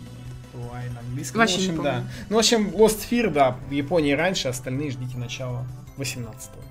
на 0.93 0.99
английском. 0.99 1.39
Вообще 1.39 1.57
ну, 1.57 1.65
в 1.65 1.69
общем, 1.69 1.83
да. 1.83 2.03
Ну, 2.29 2.35
в 2.35 2.39
общем, 2.39 2.67
Lost 2.69 2.99
Fear, 3.09 3.31
да, 3.31 3.57
в 3.69 3.71
Японии 3.71 4.13
раньше, 4.13 4.47
остальные 4.47 4.91
ждите 4.91 5.17
начала 5.17 5.65
18-го. 5.97 6.61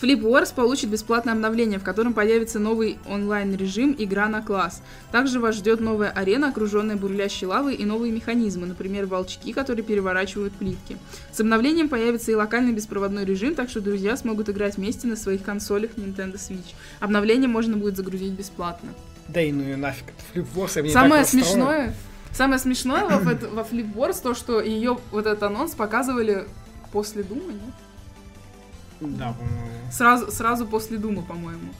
Flip 0.00 0.20
Wars 0.20 0.52
получит 0.52 0.90
бесплатное 0.90 1.34
обновление, 1.34 1.78
в 1.78 1.84
котором 1.84 2.14
появится 2.14 2.58
новый 2.58 2.98
онлайн-режим 3.08 3.94
«Игра 3.96 4.28
на 4.28 4.42
класс». 4.42 4.82
Также 5.12 5.38
вас 5.38 5.54
ждет 5.54 5.80
новая 5.80 6.10
арена, 6.10 6.48
окруженная 6.48 6.96
бурлящей 6.96 7.46
лавой 7.46 7.76
и 7.76 7.84
новые 7.84 8.12
механизмы, 8.12 8.66
например, 8.66 9.06
волчки, 9.06 9.52
которые 9.52 9.84
переворачивают 9.84 10.52
плитки. 10.54 10.98
С 11.32 11.40
обновлением 11.40 11.88
появится 11.88 12.32
и 12.32 12.34
локальный 12.34 12.72
беспроводной 12.72 13.24
режим, 13.24 13.54
так 13.54 13.70
что 13.70 13.80
друзья 13.80 14.16
смогут 14.16 14.50
играть 14.50 14.76
вместе 14.76 15.06
на 15.06 15.16
своих 15.16 15.42
консолях 15.42 15.92
Nintendo 15.96 16.34
Switch. 16.34 16.74
Обновление 16.98 17.48
можно 17.48 17.76
будет 17.76 17.96
загрузить 17.96 18.32
бесплатно. 18.32 18.90
Да 19.28 19.40
и 19.40 19.52
ну 19.52 19.62
и 19.64 19.74
нафиг, 19.74 20.04
это 20.08 20.40
Wars, 20.54 20.72
я 20.76 20.82
мне 20.82 20.92
Самое 20.92 21.24
смешное, 21.24 21.94
самое 22.32 22.58
смешное 22.58 23.04
во, 23.06 23.18
во 23.18 23.62
Flip 23.62 23.92
Wars 23.94 24.20
то, 24.22 24.34
что 24.34 24.60
ее 24.60 24.98
вот 25.10 25.26
этот 25.26 25.42
анонс 25.44 25.74
показывали 25.74 26.46
после 26.92 27.22
Дума, 27.22 27.52
нет? 27.52 27.74
Да, 29.00 29.32
по-моему. 29.32 29.92
Сразу, 29.92 30.30
сразу 30.30 30.66
после 30.66 30.98
Дума, 30.98 31.22
по-моему. 31.22 31.72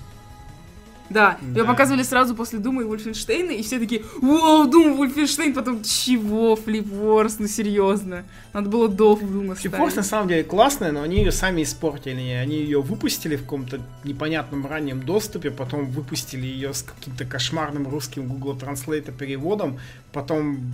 Да, 1.11 1.39
ее 1.43 1.63
Да. 1.63 1.65
показывали 1.65 2.03
сразу 2.03 2.35
после 2.35 2.59
Дума 2.59 2.83
и 2.83 2.85
Вольфенштейна, 2.85 3.51
и 3.51 3.63
все 3.63 3.79
такие, 3.79 4.03
вау, 4.21 4.67
Дум, 4.67 4.97
Вольфенштейн, 4.97 5.53
потом, 5.53 5.83
чего, 5.83 6.57
Флип 6.57 6.87
Ворс, 6.87 7.39
ну 7.39 7.47
серьезно. 7.47 8.25
Надо 8.53 8.71
было 8.71 8.89
до 8.89 9.17
Дума 9.17 9.55
Wars 9.55 9.97
на 9.97 10.03
самом 10.03 10.29
деле 10.29 10.45
классная, 10.45 10.93
но 10.93 11.03
они 11.03 11.17
ее 11.17 11.33
сами 11.33 11.63
испортили. 11.63 12.21
Они 12.31 12.57
ее 12.57 12.81
выпустили 12.81 13.37
в 13.37 13.43
каком-то 13.43 13.81
непонятном 14.05 14.67
раннем 14.67 15.03
доступе, 15.03 15.51
потом 15.51 15.87
выпустили 15.87 16.47
ее 16.47 16.73
с 16.73 16.83
каким-то 16.83 17.25
кошмарным 17.25 17.89
русским 17.89 18.27
Google 18.27 18.57
Translate 18.57 19.13
переводом, 19.17 19.79
потом 20.13 20.73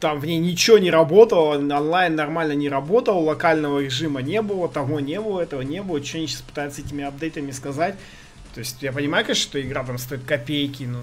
там 0.00 0.18
в 0.18 0.26
ней 0.26 0.38
ничего 0.38 0.78
не 0.78 0.90
работало, 0.90 1.56
онлайн 1.56 2.16
нормально 2.16 2.52
не 2.52 2.68
работал, 2.68 3.20
локального 3.20 3.80
режима 3.80 4.20
не 4.20 4.42
было, 4.42 4.68
того 4.68 5.00
не 5.00 5.20
было, 5.20 5.40
этого 5.40 5.62
не 5.62 5.82
было. 5.82 6.02
Что 6.02 6.18
они 6.18 6.26
сейчас 6.26 6.42
пытаются 6.42 6.80
этими 6.80 7.04
апдейтами 7.04 7.50
сказать? 7.52 7.94
То 8.54 8.60
есть 8.60 8.82
я 8.82 8.92
понимаю, 8.92 9.24
конечно, 9.24 9.42
что 9.42 9.60
игра 9.60 9.84
там 9.84 9.98
стоит 9.98 10.24
копейки, 10.24 10.84
но 10.84 11.02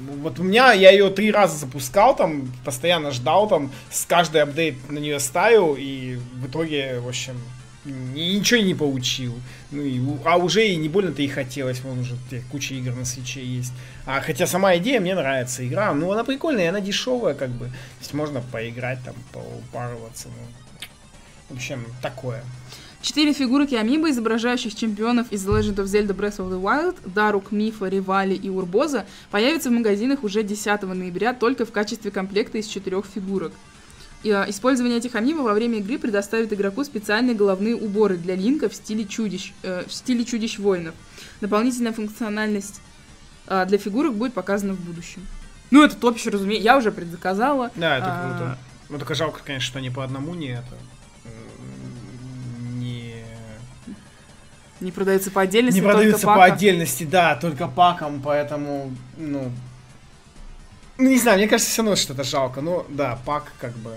ну, 0.00 0.12
вот 0.14 0.38
у 0.38 0.42
меня, 0.42 0.72
я 0.72 0.90
ее 0.90 1.10
три 1.10 1.30
раза 1.30 1.56
запускал, 1.56 2.16
там, 2.16 2.52
постоянно 2.64 3.10
ждал, 3.10 3.48
там, 3.48 3.70
с 3.90 4.04
каждый 4.04 4.42
апдейт 4.42 4.90
на 4.90 4.98
нее 4.98 5.20
ставил, 5.20 5.76
и 5.78 6.18
в 6.34 6.46
итоге, 6.46 6.98
в 7.00 7.08
общем, 7.08 7.36
ничего 7.84 8.60
не 8.60 8.74
получил. 8.74 9.38
Ну 9.70 9.82
и, 9.82 10.00
а 10.24 10.36
уже 10.36 10.66
и 10.66 10.76
не 10.76 10.88
больно-то 10.88 11.22
и 11.22 11.28
хотелось, 11.28 11.80
вон 11.80 12.00
уже 12.00 12.16
куча 12.50 12.74
игр 12.74 12.94
на 12.94 13.04
свече 13.04 13.44
есть. 13.44 13.72
А 14.06 14.20
хотя 14.20 14.46
сама 14.46 14.76
идея 14.76 15.00
мне 15.00 15.14
нравится, 15.14 15.66
игра, 15.66 15.92
ну 15.92 16.12
она 16.12 16.24
прикольная, 16.24 16.68
она 16.68 16.80
дешевая 16.80 17.34
как 17.34 17.50
бы. 17.50 17.66
То 17.66 18.00
есть 18.00 18.14
можно 18.14 18.40
поиграть 18.40 18.98
там, 19.04 19.14
поупарываться. 19.32 20.28
Ну. 20.28 20.84
В 21.48 21.56
общем, 21.56 21.84
такое. 22.00 22.42
Четыре 23.02 23.32
фигурки 23.32 23.74
Амибо, 23.74 24.10
изображающих 24.10 24.76
чемпионов 24.76 25.32
из 25.32 25.44
The 25.44 25.58
Legend 25.58 25.74
of 25.74 25.84
Zelda 25.86 26.14
Breath 26.14 26.36
of 26.36 26.48
the 26.50 26.62
Wild, 26.62 26.96
Дарук, 27.04 27.50
Мифа, 27.50 27.88
Ривали 27.88 28.34
и 28.34 28.48
Урбоза, 28.48 29.06
появятся 29.32 29.70
в 29.70 29.72
магазинах 29.72 30.22
уже 30.22 30.44
10 30.44 30.82
ноября 30.82 31.34
только 31.34 31.66
в 31.66 31.72
качестве 31.72 32.12
комплекта 32.12 32.58
из 32.58 32.66
четырех 32.66 33.04
фигурок. 33.04 33.52
И, 34.22 34.30
а, 34.30 34.48
использование 34.48 34.98
этих 34.98 35.16
амибо 35.16 35.40
во 35.40 35.52
время 35.52 35.78
игры 35.78 35.98
предоставит 35.98 36.52
игроку 36.52 36.84
специальные 36.84 37.34
головные 37.34 37.74
уборы 37.74 38.16
для 38.16 38.36
Линка 38.36 38.68
в 38.68 38.74
стиле 38.74 39.04
чудищ, 39.04 39.52
э, 39.64 39.82
в 39.84 39.92
стиле 39.92 40.24
чудищ 40.24 40.60
воинов. 40.60 40.94
Дополнительная 41.40 41.92
функциональность 41.92 42.80
э, 43.48 43.66
для 43.66 43.78
фигурок 43.78 44.14
будет 44.14 44.32
показана 44.32 44.74
в 44.74 44.80
будущем. 44.80 45.26
Ну, 45.72 45.82
это 45.82 45.96
топище, 45.96 46.30
разумеется. 46.30 46.64
Я 46.64 46.78
уже 46.78 46.92
предзаказала. 46.92 47.72
Да, 47.74 47.98
это 47.98 48.06
а... 48.06 48.28
круто. 48.28 48.58
Ну, 48.90 48.98
только 48.98 49.16
жалко, 49.16 49.40
конечно, 49.44 49.66
что 49.66 49.80
не 49.80 49.90
по 49.90 50.04
одному 50.04 50.36
не 50.36 50.50
это. 50.50 50.76
Не 54.82 54.92
продается 54.92 55.30
по 55.30 55.40
отдельности. 55.40 55.78
Не 55.78 55.86
продается 55.86 56.26
по 56.26 56.44
отдельности, 56.44 57.04
да, 57.04 57.36
только 57.36 57.68
паком, 57.68 58.20
поэтому, 58.20 58.92
ну, 59.16 59.50
ну, 60.98 61.08
не 61.08 61.18
знаю, 61.18 61.38
мне 61.38 61.48
кажется, 61.48 61.70
все 61.70 61.82
равно 61.82 61.96
что-то 61.96 62.22
жалко. 62.22 62.60
Ну, 62.60 62.84
да, 62.88 63.18
пак 63.24 63.52
как 63.60 63.72
бы... 63.72 63.94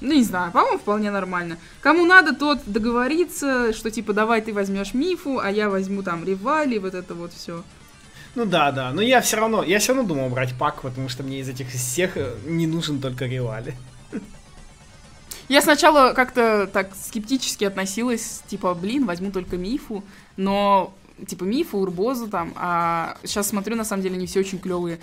Ну, 0.00 0.12
не 0.12 0.24
знаю, 0.24 0.50
по-моему, 0.52 0.78
вполне 0.78 1.10
нормально. 1.10 1.58
Кому 1.80 2.04
надо, 2.04 2.34
тот 2.34 2.60
договорится, 2.66 3.72
что 3.72 3.90
типа 3.90 4.12
давай 4.12 4.42
ты 4.42 4.52
возьмешь 4.52 4.94
мифу, 4.94 5.38
а 5.38 5.48
я 5.48 5.70
возьму 5.70 6.02
там 6.02 6.24
Ривали, 6.24 6.78
вот 6.78 6.94
это 6.94 7.14
вот 7.14 7.32
все. 7.32 7.62
Ну 8.34 8.44
да, 8.44 8.72
да. 8.72 8.90
Но 8.92 9.00
я 9.00 9.20
все 9.20 9.36
равно, 9.36 9.62
я 9.62 9.78
все 9.78 9.94
равно 9.94 10.08
думал 10.08 10.28
брать 10.28 10.54
пак, 10.58 10.82
потому 10.82 11.08
что 11.08 11.22
мне 11.22 11.40
из 11.40 11.48
этих 11.48 11.68
всех 11.68 12.16
э, 12.16 12.34
не 12.46 12.66
нужен 12.66 13.00
только 13.00 13.26
Ривали. 13.26 13.74
Я 15.48 15.60
сначала 15.62 16.12
как-то 16.12 16.68
так 16.72 16.90
скептически 16.94 17.64
относилась, 17.64 18.42
типа, 18.46 18.74
блин, 18.74 19.06
возьму 19.06 19.30
только 19.30 19.56
мифу, 19.56 20.04
но 20.36 20.94
типа 21.26 21.44
мифы, 21.44 21.76
Урбозу 21.76 22.28
там, 22.28 22.52
а 22.56 23.16
сейчас 23.24 23.48
смотрю, 23.48 23.76
на 23.76 23.84
самом 23.84 24.02
деле, 24.02 24.16
они 24.16 24.26
все 24.26 24.40
очень 24.40 24.58
клевые. 24.58 24.98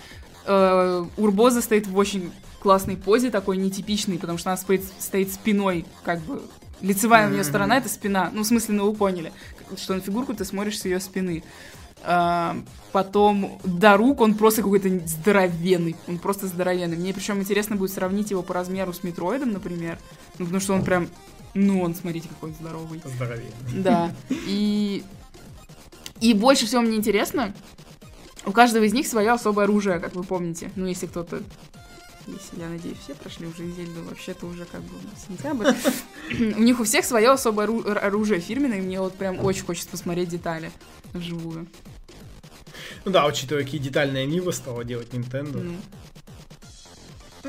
Э, 0.46 1.04
Урбоза 1.16 1.60
стоит 1.60 1.86
в 1.86 1.96
очень 1.96 2.32
классной 2.60 2.96
позе, 2.96 3.30
такой 3.30 3.56
нетипичной, 3.56 4.18
потому 4.18 4.38
что 4.38 4.50
она 4.50 4.56
стоит, 4.56 4.82
стоит 4.98 5.32
спиной, 5.32 5.86
как 6.04 6.20
бы, 6.20 6.42
лицевая 6.80 7.26
mm-hmm. 7.26 7.30
у 7.30 7.32
нее 7.32 7.44
сторона 7.44 7.78
это 7.78 7.88
спина. 7.88 8.30
Ну, 8.32 8.42
в 8.42 8.46
смысле, 8.46 8.74
ну 8.74 8.90
вы 8.90 8.96
поняли, 8.96 9.32
что 9.76 9.94
на 9.94 10.00
фигурку 10.00 10.34
ты 10.34 10.44
смотришь 10.44 10.80
с 10.80 10.84
ее 10.84 11.00
спины. 11.00 11.42
А, 12.02 12.56
потом 12.92 13.60
Дарук, 13.64 14.20
он 14.20 14.34
просто 14.34 14.62
какой-то 14.62 14.88
здоровенный. 15.06 15.96
Он 16.08 16.18
просто 16.18 16.46
здоровенный. 16.46 16.96
Мне 16.96 17.12
причем 17.12 17.40
интересно 17.40 17.76
будет 17.76 17.92
сравнить 17.92 18.30
его 18.30 18.42
по 18.42 18.54
размеру 18.54 18.92
с 18.92 19.02
Метроидом, 19.02 19.52
например. 19.52 19.98
Ну, 20.38 20.46
потому 20.46 20.60
что 20.60 20.74
он 20.74 20.84
прям. 20.84 21.08
Ну, 21.54 21.82
он, 21.82 21.94
смотрите, 21.94 22.28
какой 22.28 22.50
он 22.50 22.56
здоровый. 22.60 23.02
Здоровенный. 23.04 23.82
Да. 23.82 24.14
И 24.46 25.02
и 26.20 26.34
больше 26.34 26.66
всего 26.66 26.82
мне 26.82 26.96
интересно, 26.96 27.54
у 28.44 28.52
каждого 28.52 28.84
из 28.84 28.92
них 28.92 29.06
свое 29.06 29.30
особое 29.30 29.64
оружие, 29.64 29.98
как 29.98 30.14
вы 30.14 30.22
помните. 30.22 30.70
Ну, 30.76 30.86
если 30.86 31.06
кто-то 31.06 31.42
если, 32.26 32.60
я 32.60 32.68
надеюсь, 32.68 32.98
все 32.98 33.14
прошли 33.14 33.46
уже 33.46 33.68
Зельду, 33.70 34.02
вообще-то 34.04 34.46
уже 34.46 34.64
как 34.64 34.82
бы 34.82 34.94
сентябрь. 35.28 35.72
У 36.56 36.62
них 36.62 36.80
у 36.80 36.84
всех 36.84 37.04
свое 37.04 37.30
особое 37.30 37.66
оружие 37.66 38.40
фирменное, 38.40 38.78
и 38.78 38.82
мне 38.82 39.00
вот 39.00 39.14
прям 39.14 39.44
очень 39.44 39.64
хочется 39.64 39.90
посмотреть 39.90 40.28
детали 40.28 40.70
вживую. 41.12 41.66
Ну 43.04 43.12
да, 43.12 43.26
учитывая, 43.26 43.64
какие 43.64 43.80
детальные 43.80 44.26
Мива 44.26 44.50
стала 44.50 44.84
делать 44.84 45.08
Nintendo. 45.12 45.62
Ну. 45.62 45.74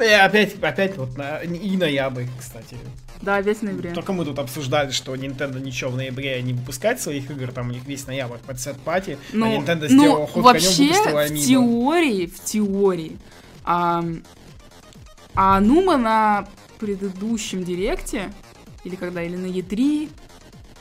И 0.01 0.07
опять, 0.07 0.55
опять 0.61 0.97
вот 0.97 1.17
на, 1.17 1.39
и 1.39 1.75
ноябрь, 1.75 2.25
кстати. 2.39 2.77
Да, 3.21 3.41
весь 3.41 3.61
ноябрь. 3.61 3.93
Только 3.93 4.13
мы 4.13 4.25
тут 4.25 4.39
обсуждали, 4.39 4.91
что 4.91 5.13
Nintendo 5.15 5.59
ничего 5.59 5.91
в 5.91 5.97
ноябре 5.97 6.41
не 6.41 6.53
выпускает 6.53 7.01
своих 7.01 7.29
игр, 7.29 7.51
там 7.51 7.69
у 7.69 7.71
них 7.71 7.85
весь 7.85 8.07
ноябрь 8.07 8.37
под 8.37 8.59
сет 8.59 8.77
пати, 8.77 9.17
ну, 9.33 9.45
а 9.45 9.61
Nintendo 9.61 9.87
ну, 9.89 9.99
сделала 10.03 10.27
ход 10.27 10.43
вообще, 10.43 10.89
конем, 10.89 11.35
в 11.35 11.45
теории, 11.45 12.25
в 12.27 12.43
теории, 12.43 13.17
а, 13.63 14.03
а 15.35 15.59
Нума 15.59 15.97
на 15.97 16.47
предыдущем 16.79 17.63
директе, 17.63 18.33
или 18.83 18.95
когда, 18.95 19.23
или 19.23 19.35
на 19.35 19.45
E3, 19.45 20.09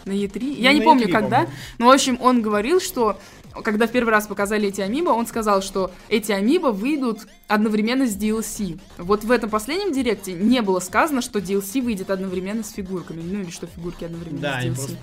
на 0.07 0.13
E3, 0.13 0.61
я 0.61 0.71
на 0.71 0.75
не 0.75 0.81
E3, 0.81 0.85
помню 0.85 1.09
когда, 1.09 1.47
но, 1.79 1.87
в 1.87 1.91
общем, 1.91 2.19
он 2.21 2.43
говорил, 2.43 2.81
что 2.81 3.19
когда 3.63 3.87
в 3.87 3.91
первый 3.91 4.11
раз 4.11 4.27
показали 4.27 4.69
эти 4.69 4.81
амибо, 4.81 5.11
он 5.11 5.27
сказал, 5.27 5.63
что 5.63 5.91
эти 6.09 6.33
амибо 6.33 6.69
выйдут 6.69 7.27
одновременно 7.49 8.07
с 8.07 8.17
DLC. 8.17 8.81
Вот 8.99 9.25
в 9.25 9.31
этом 9.31 9.51
последнем 9.51 9.93
директе 9.93 10.33
не 10.33 10.63
было 10.63 10.81
сказано, 10.81 11.21
что 11.21 11.39
DLC 11.39 11.83
выйдет 11.83 12.11
одновременно 12.11 12.63
с 12.63 12.71
фигурками. 12.71 13.23
Ну 13.23 13.41
или 13.41 13.51
что 13.51 13.67
фигурки 13.67 14.05
одновременно 14.05 14.41
да, 14.41 14.61
с 14.61 14.65
DLC. 14.65 14.97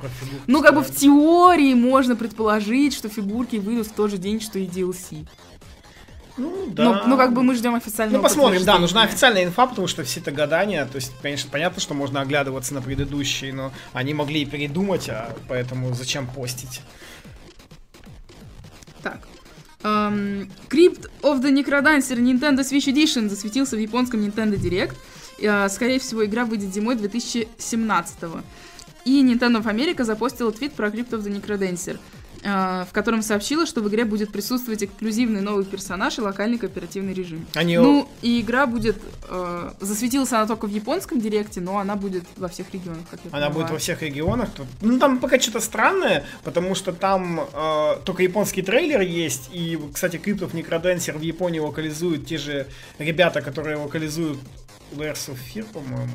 Ну 0.47 0.61
как 0.61 0.75
бы 0.75 0.81
в 0.81 0.95
теории 0.95 1.73
можно 1.73 2.15
предположить, 2.15 2.93
что 2.93 3.09
фигурки 3.09 3.57
выйдут 3.57 3.87
в 3.87 3.93
тот 3.93 4.11
же 4.11 4.17
день, 4.17 4.39
что 4.39 4.59
и 4.59 4.65
DLC. 4.65 5.27
Ну, 6.37 6.67
да. 6.67 6.83
Ну, 6.83 7.07
ну, 7.07 7.17
как 7.17 7.33
бы 7.33 7.41
мы 7.41 7.55
ждем 7.55 7.73
официального 7.73 8.17
Ну, 8.17 8.23
посмотрим, 8.23 8.63
да, 8.63 8.77
нужна 8.77 9.03
официальная 9.03 9.43
инфа, 9.43 9.65
потому 9.65 9.87
что 9.87 10.03
все 10.03 10.19
это 10.19 10.31
гадания, 10.31 10.85
то 10.85 10.95
есть, 10.97 11.11
конечно, 11.21 11.49
понятно, 11.51 11.81
что 11.81 11.93
можно 11.93 12.21
оглядываться 12.21 12.73
на 12.73 12.81
предыдущие, 12.81 13.53
но 13.53 13.71
они 13.93 14.13
могли 14.13 14.41
и 14.41 14.45
передумать, 14.45 15.09
а 15.09 15.35
поэтому 15.47 15.93
зачем 15.93 16.27
постить? 16.27 16.81
Так. 19.01 19.27
Um, 19.83 20.49
Crypt 20.69 21.09
of 21.21 21.41
the 21.41 21.51
Necrodancer 21.51 22.17
Nintendo 22.17 22.59
Switch 22.59 22.87
Edition 22.91 23.29
засветился 23.29 23.75
в 23.75 23.79
японском 23.79 24.21
Nintendo 24.21 24.55
Direct. 24.57 24.95
Uh, 25.39 25.69
скорее 25.69 25.99
всего, 25.99 26.25
игра 26.25 26.45
выйдет 26.45 26.73
зимой 26.73 26.95
2017 26.95 28.23
-го. 28.23 28.43
И 29.05 29.23
Nintendo 29.23 29.61
of 29.61 29.65
America 29.65 30.03
запостила 30.03 30.51
твит 30.51 30.73
про 30.73 30.89
Crypt 30.89 31.11
of 31.11 31.23
the 31.23 31.31
Necrodancer. 31.31 31.97
А, 32.49 32.85
в 32.85 32.93
котором 32.93 33.23
сообщила, 33.23 33.65
что 33.65 33.81
в 33.81 33.89
игре 33.89 34.05
будет 34.05 34.31
присутствовать 34.31 34.81
эксклюзивный 34.81 35.41
новый 35.41 35.65
персонаж 35.65 36.17
и 36.17 36.21
локальный 36.21 36.57
кооперативный 36.57 37.13
режим. 37.13 37.45
Они... 37.55 37.77
Ну, 37.77 38.07
и 38.21 38.39
игра 38.39 38.65
будет... 38.67 38.95
Э, 39.27 39.73
засветилась 39.81 40.31
она 40.31 40.47
только 40.47 40.65
в 40.65 40.69
японском 40.69 41.19
директе, 41.19 41.59
но 41.59 41.77
она 41.77 41.97
будет 41.97 42.23
во 42.37 42.47
всех 42.47 42.73
регионах, 42.73 43.01
как 43.11 43.19
я 43.25 43.37
Она 43.37 43.49
будет 43.49 43.69
во 43.69 43.77
всех 43.77 44.01
регионах. 44.01 44.47
Ну, 44.81 44.97
там 44.97 45.19
пока 45.19 45.37
что-то 45.41 45.59
странное, 45.59 46.23
потому 46.45 46.73
что 46.73 46.93
там 46.93 47.41
э, 47.51 47.97
только 48.05 48.23
японский 48.23 48.61
трейлер 48.61 49.01
есть, 49.01 49.49
и, 49.51 49.77
кстати, 49.93 50.15
Криптов 50.15 50.53
Некроденсер 50.53 51.17
в 51.17 51.21
Японии 51.21 51.59
локализуют 51.59 52.27
те 52.27 52.37
же 52.37 52.67
ребята, 52.97 53.41
которые 53.41 53.75
локализуют 53.75 54.39
Layers 54.93 55.29
of 55.29 55.37
Fear, 55.53 55.65
по-моему. 55.73 56.13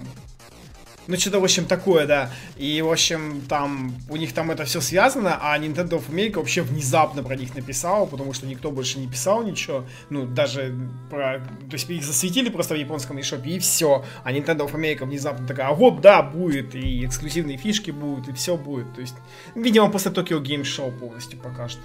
Ну, 1.08 1.16
что-то, 1.16 1.40
в 1.40 1.44
общем, 1.44 1.64
такое, 1.64 2.06
да. 2.06 2.30
И, 2.56 2.80
в 2.80 2.90
общем, 2.90 3.42
там, 3.48 3.94
у 4.08 4.16
них 4.16 4.32
там 4.32 4.50
это 4.50 4.64
все 4.64 4.80
связано, 4.80 5.38
а 5.40 5.58
Nintendo 5.58 5.98
of 5.98 6.08
America 6.10 6.36
вообще 6.36 6.62
внезапно 6.62 7.22
про 7.22 7.34
них 7.34 7.54
написал, 7.54 8.06
потому 8.06 8.32
что 8.32 8.46
никто 8.46 8.70
больше 8.70 8.98
не 8.98 9.08
писал 9.08 9.42
ничего. 9.42 9.84
Ну, 10.10 10.26
даже 10.26 10.74
про... 11.10 11.40
То 11.40 11.74
есть 11.74 11.90
их 11.90 12.04
засветили 12.04 12.50
просто 12.50 12.74
в 12.74 12.78
японском 12.78 13.18
eShop, 13.18 13.44
и 13.44 13.58
все. 13.58 14.04
А 14.22 14.32
Nintendo 14.32 14.68
of 14.68 14.72
America 14.74 15.04
внезапно 15.04 15.46
такая, 15.46 15.68
а 15.68 15.74
вот, 15.74 16.00
да, 16.00 16.22
будет, 16.22 16.74
и 16.74 17.04
эксклюзивные 17.04 17.56
фишки 17.56 17.90
будут, 17.90 18.28
и 18.28 18.32
все 18.32 18.56
будет. 18.56 18.94
То 18.94 19.00
есть, 19.00 19.16
видимо, 19.54 19.90
после 19.90 20.12
Tokyo 20.12 20.40
Game 20.40 20.62
Show 20.62 20.96
полностью 20.96 21.38
покажут. 21.38 21.80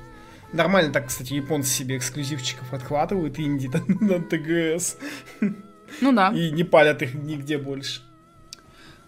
Нормально 0.54 0.94
так, 0.94 1.08
кстати, 1.08 1.34
японцы 1.34 1.70
себе 1.70 1.98
эксклюзивчиков 1.98 2.72
отхватывают 2.72 3.40
инди 3.40 3.68
на 4.00 4.20
ТГС. 4.22 4.98
Ну 6.02 6.14
да. 6.14 6.32
И 6.32 6.52
не 6.52 6.64
палят 6.64 7.02
их 7.02 7.16
нигде 7.16 7.58
больше. 7.58 8.02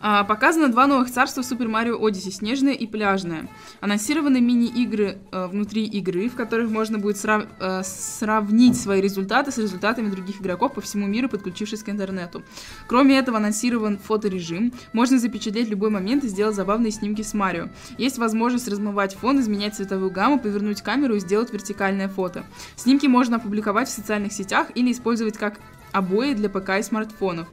А, 0.02 0.24
показано 0.24 0.70
два 0.70 0.88
новых 0.88 1.12
царства 1.12 1.42
Super 1.42 1.68
Mario 1.68 2.00
Odyssey, 2.00 2.32
снежное 2.32 2.74
и 2.74 2.88
пляжное. 2.88 3.50
Анонсированы 3.82 4.40
мини-игры 4.40 5.18
э, 5.32 5.48
внутри 5.48 5.86
игры, 5.86 6.30
в 6.30 6.36
которых 6.36 6.70
можно 6.70 7.00
будет 7.00 7.18
срав 7.18 7.46
э, 7.60 7.82
сравнить 7.84 8.80
свои 8.80 9.02
результаты 9.02 9.52
с 9.52 9.58
результатами 9.58 10.10
других 10.10 10.40
игроков 10.40 10.74
по 10.74 10.82
всему 10.82 11.06
миру, 11.06 11.28
подключившись 11.28 11.84
к 11.84 11.90
интернету. 11.90 12.44
Кроме 12.88 13.18
этого, 13.18 13.38
анонсирован 13.38 13.98
фоторежим. 13.98 14.72
Можно 14.94 15.20
запечатлеть 15.20 15.70
любой 15.70 15.90
момент 15.90 16.24
и 16.24 16.30
сделать 16.30 16.56
забавные 16.56 16.92
снимки 16.92 17.22
с 17.22 17.34
Марио. 17.34 17.68
Есть 17.98 18.18
возможность 18.18 18.70
размывать 18.70 19.16
фон, 19.16 19.42
изменять 19.42 19.76
цветовую 19.76 20.12
гамму, 20.12 20.40
повернуть 20.40 20.82
камеру 20.82 21.16
и 21.16 21.20
сделать 21.20 21.52
вертикальное 21.52 22.08
фото. 22.08 22.46
Снимки 22.78 23.08
можно 23.08 23.36
опубликовать 23.36 23.90
в 23.90 23.92
социальных 23.92 24.32
сетях 24.32 24.68
или 24.76 24.94
использовать 24.94 25.38
как 25.38 25.60
обои 25.92 26.34
для 26.34 26.50
ПК 26.50 26.80
и 26.80 26.84
смартфонов. 26.84 27.48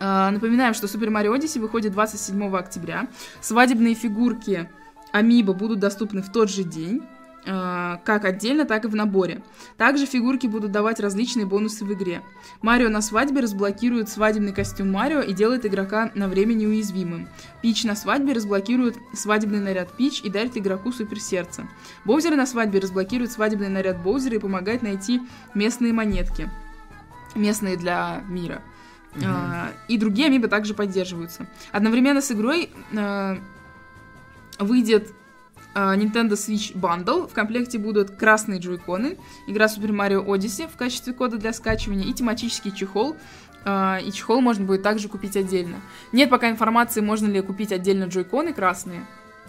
А, 0.00 0.30
напоминаем, 0.30 0.72
что 0.74 0.86
Super 0.86 1.08
Mario 1.08 1.36
Odyssey 1.36 1.60
выходит 1.60 1.92
27 1.92 2.56
октября. 2.56 3.06
Свадебные 3.42 3.94
фигурки 3.94 4.68
Амиба 5.12 5.52
будут 5.52 5.78
доступны 5.78 6.22
в 6.22 6.32
тот 6.32 6.50
же 6.50 6.64
день. 6.64 7.02
э, 7.46 7.96
как 8.04 8.26
отдельно, 8.26 8.66
так 8.66 8.84
и 8.84 8.88
в 8.88 8.94
наборе. 8.94 9.42
Также 9.78 10.04
фигурки 10.04 10.46
будут 10.46 10.72
давать 10.72 11.00
различные 11.00 11.46
бонусы 11.46 11.86
в 11.86 11.92
игре. 11.94 12.20
Марио 12.60 12.90
на 12.90 13.00
свадьбе 13.00 13.40
разблокирует 13.40 14.10
свадебный 14.10 14.52
костюм 14.52 14.92
Марио 14.92 15.20
и 15.22 15.32
делает 15.32 15.64
игрока 15.64 16.10
на 16.14 16.28
время 16.28 16.52
неуязвимым. 16.52 17.28
Пич 17.62 17.84
на 17.84 17.96
свадьбе 17.96 18.34
разблокирует 18.34 18.98
свадебный 19.14 19.60
наряд 19.60 19.90
Пич 19.96 20.20
и 20.20 20.28
дарит 20.28 20.58
игроку 20.58 20.92
суперсердце. 20.92 21.66
Боузер 22.04 22.36
на 22.36 22.44
свадьбе 22.44 22.78
разблокирует 22.78 23.32
свадебный 23.32 23.70
наряд 23.70 24.02
Боузера 24.02 24.36
и 24.36 24.38
помогает 24.38 24.82
найти 24.82 25.22
местные 25.54 25.94
монетки. 25.94 26.50
Местные 27.34 27.78
для 27.78 28.22
мира. 28.28 28.60
А, 29.24 29.72
и 29.88 29.98
другие 29.98 30.26
амибы 30.26 30.48
также 30.48 30.74
поддерживаются. 30.74 31.46
Одновременно 31.72 32.20
с 32.20 32.30
игрой 32.30 32.70
а, 32.96 33.38
выйдет 34.58 35.12
а, 35.74 35.96
Nintendo 35.96 36.32
Switch 36.32 36.74
Bundle. 36.74 37.28
В 37.28 37.32
комплекте 37.32 37.78
будут 37.78 38.12
красные 38.12 38.60
джойконы, 38.60 39.18
игра 39.46 39.66
Super 39.66 39.90
Mario 39.90 40.24
Odyssey 40.24 40.68
в 40.68 40.76
качестве 40.76 41.12
кода 41.12 41.38
для 41.38 41.52
скачивания 41.52 42.06
и 42.06 42.12
тематический 42.12 42.72
чехол. 42.72 43.16
А, 43.64 43.98
И 43.98 44.10
чехол 44.12 44.40
можно 44.40 44.64
будет 44.64 44.82
также 44.82 45.08
купить 45.08 45.36
отдельно. 45.36 45.76
Нет 46.12 46.30
пока 46.30 46.50
информации, 46.50 47.00
можно 47.00 47.26
ли 47.26 47.40
купить 47.40 47.72
отдельно 47.72 48.04
джойконы 48.04 48.52
красные. 48.52 49.06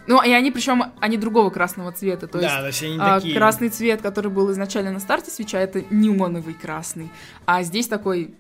Ну, 0.08 0.22
и 0.22 0.32
они, 0.32 0.50
причем, 0.52 0.84
они 1.00 1.18
другого 1.18 1.52
красного 1.52 1.92
цвета. 1.92 2.28
То 2.28 2.40
есть 2.40 2.50
да, 2.50 2.62
то 2.62 2.68
есть 2.68 2.84
они 2.84 2.98
а, 3.00 3.20
такие. 3.20 3.36
красный 3.36 3.70
цвет, 3.70 4.02
который 4.02 4.32
был 4.32 4.52
изначально 4.52 4.92
на 4.92 5.00
старте 5.00 5.30
свеча, 5.30 5.60
это 5.60 5.84
неоновый 5.92 6.56
красный. 6.56 7.12
А 7.46 7.62
здесь 7.62 7.88
такой 7.88 8.34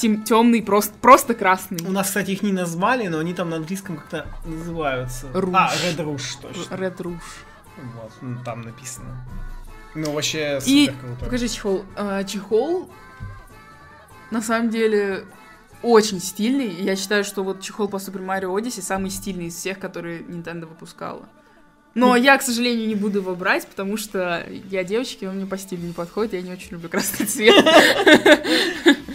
темный, 0.00 0.62
просто, 0.62 0.92
просто 1.00 1.34
красный. 1.34 1.78
У 1.86 1.92
нас, 1.92 2.08
кстати, 2.08 2.30
их 2.32 2.42
не 2.42 2.52
назвали, 2.52 3.06
но 3.08 3.18
они 3.18 3.34
там 3.34 3.50
на 3.50 3.56
английском 3.56 3.96
как-то 3.96 4.26
называются. 4.44 5.28
Руж. 5.32 5.54
А, 5.54 5.70
Red 5.74 5.96
Rouge, 5.96 6.40
точно. 6.40 6.74
Red 6.74 6.96
Rouge. 6.96 7.20
Вот, 7.94 8.12
ну, 8.20 8.36
там 8.44 8.62
написано. 8.62 9.26
Ну, 9.94 10.12
вообще, 10.12 10.60
И 10.66 10.86
супер 10.86 11.00
круто. 11.00 11.24
покажи 11.24 11.48
чехол. 11.48 11.84
А, 11.96 12.24
чехол 12.24 12.90
на 14.30 14.40
самом 14.42 14.70
деле 14.70 15.24
очень 15.82 16.20
стильный. 16.20 16.68
И 16.68 16.84
Я 16.84 16.96
считаю, 16.96 17.24
что 17.24 17.42
вот 17.42 17.60
чехол 17.60 17.88
по 17.88 17.96
Super 17.96 18.24
Mario 18.24 18.54
Odyssey 18.56 18.82
самый 18.82 19.10
стильный 19.10 19.46
из 19.46 19.54
всех, 19.56 19.78
которые 19.78 20.20
Nintendo 20.20 20.66
выпускала. 20.66 21.28
Но 21.94 22.14
я, 22.16 22.38
к 22.38 22.42
сожалению, 22.42 22.86
не 22.86 22.94
буду 22.94 23.18
его 23.18 23.34
брать, 23.34 23.66
потому 23.66 23.96
что 23.96 24.46
я 24.70 24.84
девочка, 24.84 25.24
и 25.24 25.28
он 25.28 25.36
мне 25.36 25.46
по 25.46 25.58
стилю 25.58 25.82
не 25.82 25.92
подходит, 25.92 26.34
я 26.34 26.42
не 26.42 26.52
очень 26.52 26.70
люблю 26.70 26.88
красный 26.88 27.26
цвет. 27.26 27.64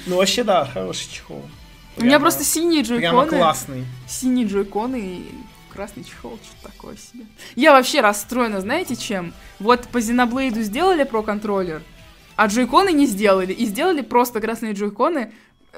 Ну, 0.08 0.18
вообще, 0.18 0.44
да, 0.44 0.66
хороший 0.66 1.10
чехол. 1.12 1.42
У 1.98 2.02
меня 2.02 2.18
Прямо- 2.18 2.22
просто 2.24 2.44
синие 2.44 2.84
Прямо 2.84 3.22
джойконы. 3.24 3.38
классный. 3.38 3.86
Синие 4.08 4.46
джойконы 4.46 5.00
и 5.00 5.26
красный 5.74 6.04
чехол, 6.04 6.38
что-то 6.44 6.74
такое 6.74 6.98
себе. 6.98 7.26
Я 7.56 7.72
вообще 7.72 8.02
расстроена, 8.02 8.60
знаете 8.62 8.96
чем? 8.96 9.34
Вот 9.60 9.88
по 9.88 9.98
Xenoblade 10.00 10.62
сделали 10.62 11.04
про 11.06 11.22
контроллер, 11.24 11.82
а 12.36 12.48
джойконы 12.48 12.92
не 12.92 13.06
сделали. 13.08 13.54
И 13.54 13.66
сделали 13.66 14.02
просто 14.02 14.42
красные 14.42 14.74
джойконы 14.74 15.32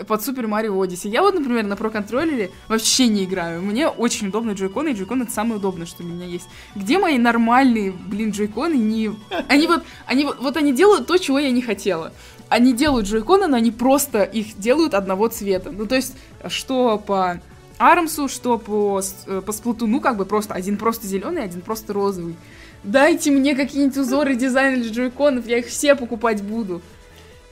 под 0.05 0.21
Super 0.21 0.45
Mario 0.45 0.73
Odyssey. 0.77 1.09
Я 1.09 1.21
вот, 1.21 1.33
например, 1.33 1.65
на 1.65 1.75
про 1.75 1.89
контроллере 1.89 2.51
вообще 2.67 3.07
не 3.07 3.23
играю. 3.23 3.61
Мне 3.61 3.87
очень 3.87 4.27
удобны 4.27 4.51
джойконы, 4.51 4.89
и 4.89 4.93
джойконы 4.93 5.23
это 5.23 5.31
самое 5.31 5.55
удобное, 5.55 5.85
что 5.85 6.03
у 6.03 6.05
меня 6.05 6.25
есть. 6.25 6.47
Где 6.75 6.97
мои 6.99 7.17
нормальные, 7.17 7.91
блин, 7.91 8.31
джойконы? 8.31 8.75
Не... 8.75 9.11
Они 9.47 9.67
вот, 9.67 9.83
они 10.05 10.25
вот, 10.25 10.39
вот 10.39 10.57
они 10.57 10.73
делают 10.73 11.07
то, 11.07 11.17
чего 11.17 11.39
я 11.39 11.51
не 11.51 11.61
хотела. 11.61 12.13
Они 12.49 12.73
делают 12.73 13.07
джойконы, 13.07 13.47
но 13.47 13.57
они 13.57 13.71
просто 13.71 14.23
их 14.23 14.57
делают 14.57 14.93
одного 14.93 15.27
цвета. 15.27 15.71
Ну, 15.71 15.85
то 15.85 15.95
есть, 15.95 16.15
что 16.47 16.97
по 16.97 17.41
Армсу, 17.79 18.27
что 18.27 18.57
по, 18.57 19.01
э, 19.25 19.41
по 19.45 19.51
Сплатуну, 19.51 19.99
как 19.99 20.17
бы 20.17 20.25
просто 20.25 20.53
один 20.53 20.77
просто 20.77 21.07
зеленый, 21.07 21.43
один 21.43 21.61
просто 21.61 21.93
розовый. 21.93 22.35
Дайте 22.83 23.31
мне 23.31 23.55
какие-нибудь 23.55 23.97
узоры 23.97 24.35
дизайна 24.35 24.81
для 24.81 24.91
джойконов, 24.91 25.47
я 25.47 25.57
их 25.57 25.67
все 25.67 25.95
покупать 25.95 26.41
буду. 26.41 26.81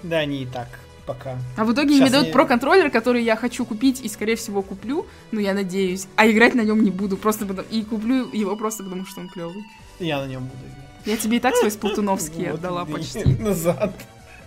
Да, 0.01 0.19
они 0.19 0.43
и 0.43 0.45
так 0.45 0.67
пока. 1.06 1.38
А 1.58 1.66
в 1.66 1.74
итоге 1.74 1.89
мне 1.89 1.99
Щас 1.99 2.12
дают 2.12 2.28
я- 2.28 2.34
про 2.34 2.45
контроллер, 2.45 2.89
который 2.89 3.24
я 3.24 3.36
хочу 3.36 3.66
купить 3.66 4.01
и, 4.01 4.10
скорее 4.10 4.36
всего, 4.36 4.62
куплю, 4.62 5.06
ну, 5.32 5.39
я 5.39 5.53
надеюсь, 5.53 6.08
а 6.16 6.28
играть 6.30 6.56
на 6.56 6.62
нем 6.62 6.84
не 6.84 6.91
буду, 6.91 7.18
просто 7.18 7.45
потому... 7.45 7.68
и 7.70 7.84
куплю 7.84 8.30
его 8.34 8.56
просто 8.56 8.84
потому, 8.84 9.06
что 9.06 9.22
он 9.22 9.30
клевый. 9.30 9.64
Я 9.99 10.20
на 10.22 10.28
нем 10.28 10.43
буду 10.43 10.64
играть. 10.66 10.86
Я 11.06 11.18
тебе 11.18 11.38
и 11.38 11.39
так 11.39 11.56
свои 11.56 11.70
сплатуновские 11.72 12.51
отдала 12.53 12.86
почти. 12.86 13.26
Назад. 13.39 13.93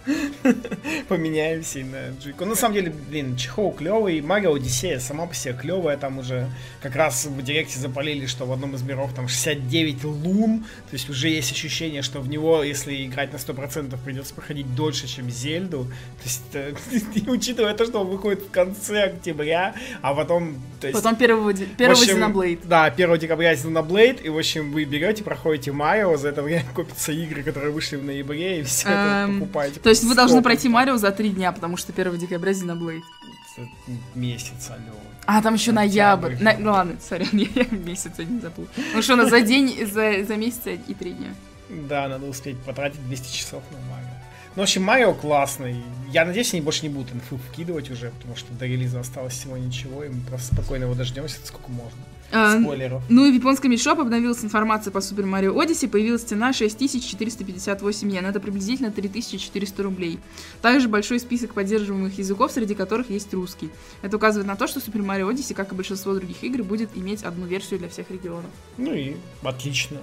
Поменяемся 1.09 1.81
и 1.81 1.85
на 1.85 2.11
Джико. 2.21 2.45
Ну, 2.45 2.51
на 2.51 2.57
самом 2.57 2.75
деле, 2.75 2.93
блин, 3.11 3.37
чехол 3.37 3.73
клевый. 3.73 4.21
Марио 4.21 4.55
Одиссея 4.55 4.99
сама 4.99 5.27
по 5.27 5.35
себе 5.35 5.55
клевая. 5.55 5.97
Там 5.97 6.19
уже 6.19 6.51
как 6.83 6.97
раз 6.97 7.27
в 7.27 7.43
директе 7.43 7.79
запалили, 7.79 8.27
что 8.27 8.47
в 8.47 8.53
одном 8.53 8.75
из 8.75 8.83
миров 8.83 9.13
там 9.15 9.29
69 9.29 10.05
лун. 10.05 10.61
То 10.91 10.95
есть 10.95 11.09
уже 11.11 11.29
есть 11.29 11.53
ощущение, 11.53 12.03
что 12.03 12.21
в 12.21 12.29
него, 12.29 12.63
если 12.63 13.07
играть 13.07 13.33
на 13.33 13.37
100%, 13.37 13.97
придется 14.05 14.35
проходить 14.35 14.75
дольше, 14.75 15.07
чем 15.07 15.31
Зельду. 15.31 15.85
То 15.85 16.25
есть, 16.25 16.43
э, 16.55 16.75
и 17.15 17.29
учитывая 17.29 17.75
то, 17.75 17.85
что 17.85 18.01
он 18.01 18.09
выходит 18.09 18.41
в 18.43 18.51
конце 18.51 19.05
октября, 19.05 19.75
а 20.03 20.15
потом... 20.15 20.57
То 20.81 20.87
есть, 20.87 20.99
Потом 20.99 21.17
первого, 21.17 21.53
ди- 21.53 21.67
первого 21.67 21.97
в 21.97 22.03
общем, 22.03 22.19
Xenoblade. 22.19 22.61
Да, 22.65 22.85
1 22.85 23.19
декабря 23.19 23.55
Xenoblade, 23.55 24.23
и, 24.23 24.29
в 24.29 24.39
общем, 24.39 24.73
вы 24.73 24.85
берете, 24.85 25.25
проходите 25.25 25.73
Марио, 25.73 26.17
за 26.17 26.29
это 26.29 26.43
время 26.43 26.65
копятся 26.75 27.13
игры, 27.13 27.43
которые 27.43 27.73
вышли 27.73 27.97
в 27.97 28.05
ноябре, 28.05 28.61
и 28.61 28.63
все 28.63 28.89
это 28.89 29.25
Эм, 29.29 29.41
покупаете. 29.41 29.81
То 29.81 29.89
есть 29.89 29.98
вы 30.05 30.15
должны 30.15 30.43
пройти 30.43 30.69
Марио 30.69 30.97
за 30.97 31.11
три 31.11 31.31
дня, 31.31 31.53
потому 31.53 31.77
что 31.77 31.93
1 31.93 32.19
декабря. 32.19 32.53
Это 32.53 33.69
Месяц, 34.15 34.71
алло. 34.71 34.97
А, 35.27 35.43
там 35.43 35.55
еще 35.55 35.73
ноябрь. 35.73 36.37
На- 36.41 36.57
Ну 36.59 36.71
ладно, 36.73 36.97
сорян, 37.01 37.29
я 37.33 37.65
месяц 37.71 38.13
не 38.19 38.41
забыл. 38.41 38.69
Ну 38.95 39.03
что, 39.03 39.17
на 39.17 39.29
за 39.29 39.41
день, 39.41 39.87
за, 39.87 40.25
за 40.25 40.37
месяц 40.37 40.61
и 40.67 40.95
три 40.95 41.13
дня. 41.13 41.35
Да, 41.69 42.09
надо 42.09 42.27
успеть 42.27 42.59
потратить 42.61 43.05
200 43.07 43.37
часов 43.37 43.63
на 43.73 43.79
Марио. 43.93 44.09
Ну, 44.57 44.63
в 44.63 44.65
общем, 44.65 44.83
Марио 44.83 45.13
классный. 45.13 45.83
Я 46.11 46.25
надеюсь, 46.25 46.53
они 46.55 46.63
больше 46.63 46.83
не 46.83 46.89
будут 46.89 47.13
инфу 47.15 47.37
вкидывать 47.37 47.91
уже, 47.91 48.11
потому 48.11 48.37
что 48.37 48.53
до 48.55 48.67
релиза 48.67 49.01
осталось 49.01 49.35
всего 49.35 49.57
ничего, 49.57 50.03
и 50.05 50.09
мы 50.09 50.21
просто 50.23 50.55
спокойно 50.55 50.85
его 50.85 50.95
дождемся, 50.95 51.39
сколько 51.45 51.71
можно. 51.71 51.99
А, 52.31 52.61
Спойлеров. 52.61 53.03
Ну 53.09 53.25
и 53.25 53.31
в 53.31 53.35
японском 53.35 53.71
Мишоп 53.71 54.01
обновилась 54.01 54.45
информация 54.45 54.91
по 54.91 54.99
Super 54.99 55.25
Mario 55.25 55.55
Odyssey, 55.55 55.89
появилась 55.89 56.23
цена 56.23 56.53
6458 56.53 58.11
йен, 58.11 58.27
это 58.27 58.39
приблизительно 58.39 58.91
3400 58.91 59.83
рублей. 59.83 60.19
Также 60.61 60.89
большой 60.89 61.21
список 61.21 61.55
поддерживаемых 61.55 62.19
языков, 62.19 62.53
среди 62.53 62.75
которых 62.75 63.09
есть 63.11 63.33
русский. 63.33 63.71
Это 64.03 64.17
указывает 64.17 64.47
на 64.47 64.57
то, 64.57 64.67
что 64.67 64.81
Super 64.81 65.05
Mario 65.05 65.33
Odyssey, 65.33 65.55
как 65.55 65.73
и 65.73 65.75
большинство 65.75 66.15
других 66.15 66.43
игр, 66.45 66.63
будет 66.63 66.91
иметь 66.97 67.23
одну 67.23 67.47
версию 67.47 67.79
для 67.79 67.89
всех 67.89 68.11
регионов. 68.11 68.51
Ну 68.77 68.93
и 68.93 69.17
отлично. 69.43 69.99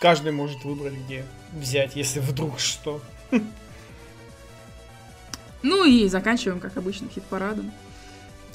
Каждый 0.00 0.32
может 0.32 0.62
выбрать, 0.64 0.94
где 1.06 1.24
взять, 1.52 1.96
если 1.96 2.20
вдруг 2.20 2.58
что. 2.58 3.00
Ну 5.62 5.86
и 5.86 6.08
заканчиваем, 6.08 6.60
как 6.60 6.76
обычно, 6.76 7.08
хит-парадом. 7.08 7.72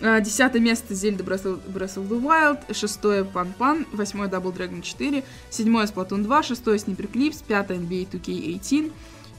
А, 0.01 0.21
Десятое 0.21 0.61
место 0.61 0.95
Зельда 0.95 1.23
Breath 1.23 1.43
of, 1.43 2.07
the 2.07 2.21
Wild, 2.21 2.73
шестое 2.73 3.25
Пан 3.25 3.53
Пан, 3.57 3.85
восьмое 3.91 4.29
Double 4.29 4.55
Dragon 4.55 4.81
4, 4.81 5.23
седьмое 5.49 5.87
Splatoon 5.87 6.23
2, 6.23 6.43
шестое 6.43 6.77
Sniper 6.77 7.11
Clips, 7.11 7.43
пятое 7.45 7.77
NBA 7.77 8.09
2K18, 8.09 8.91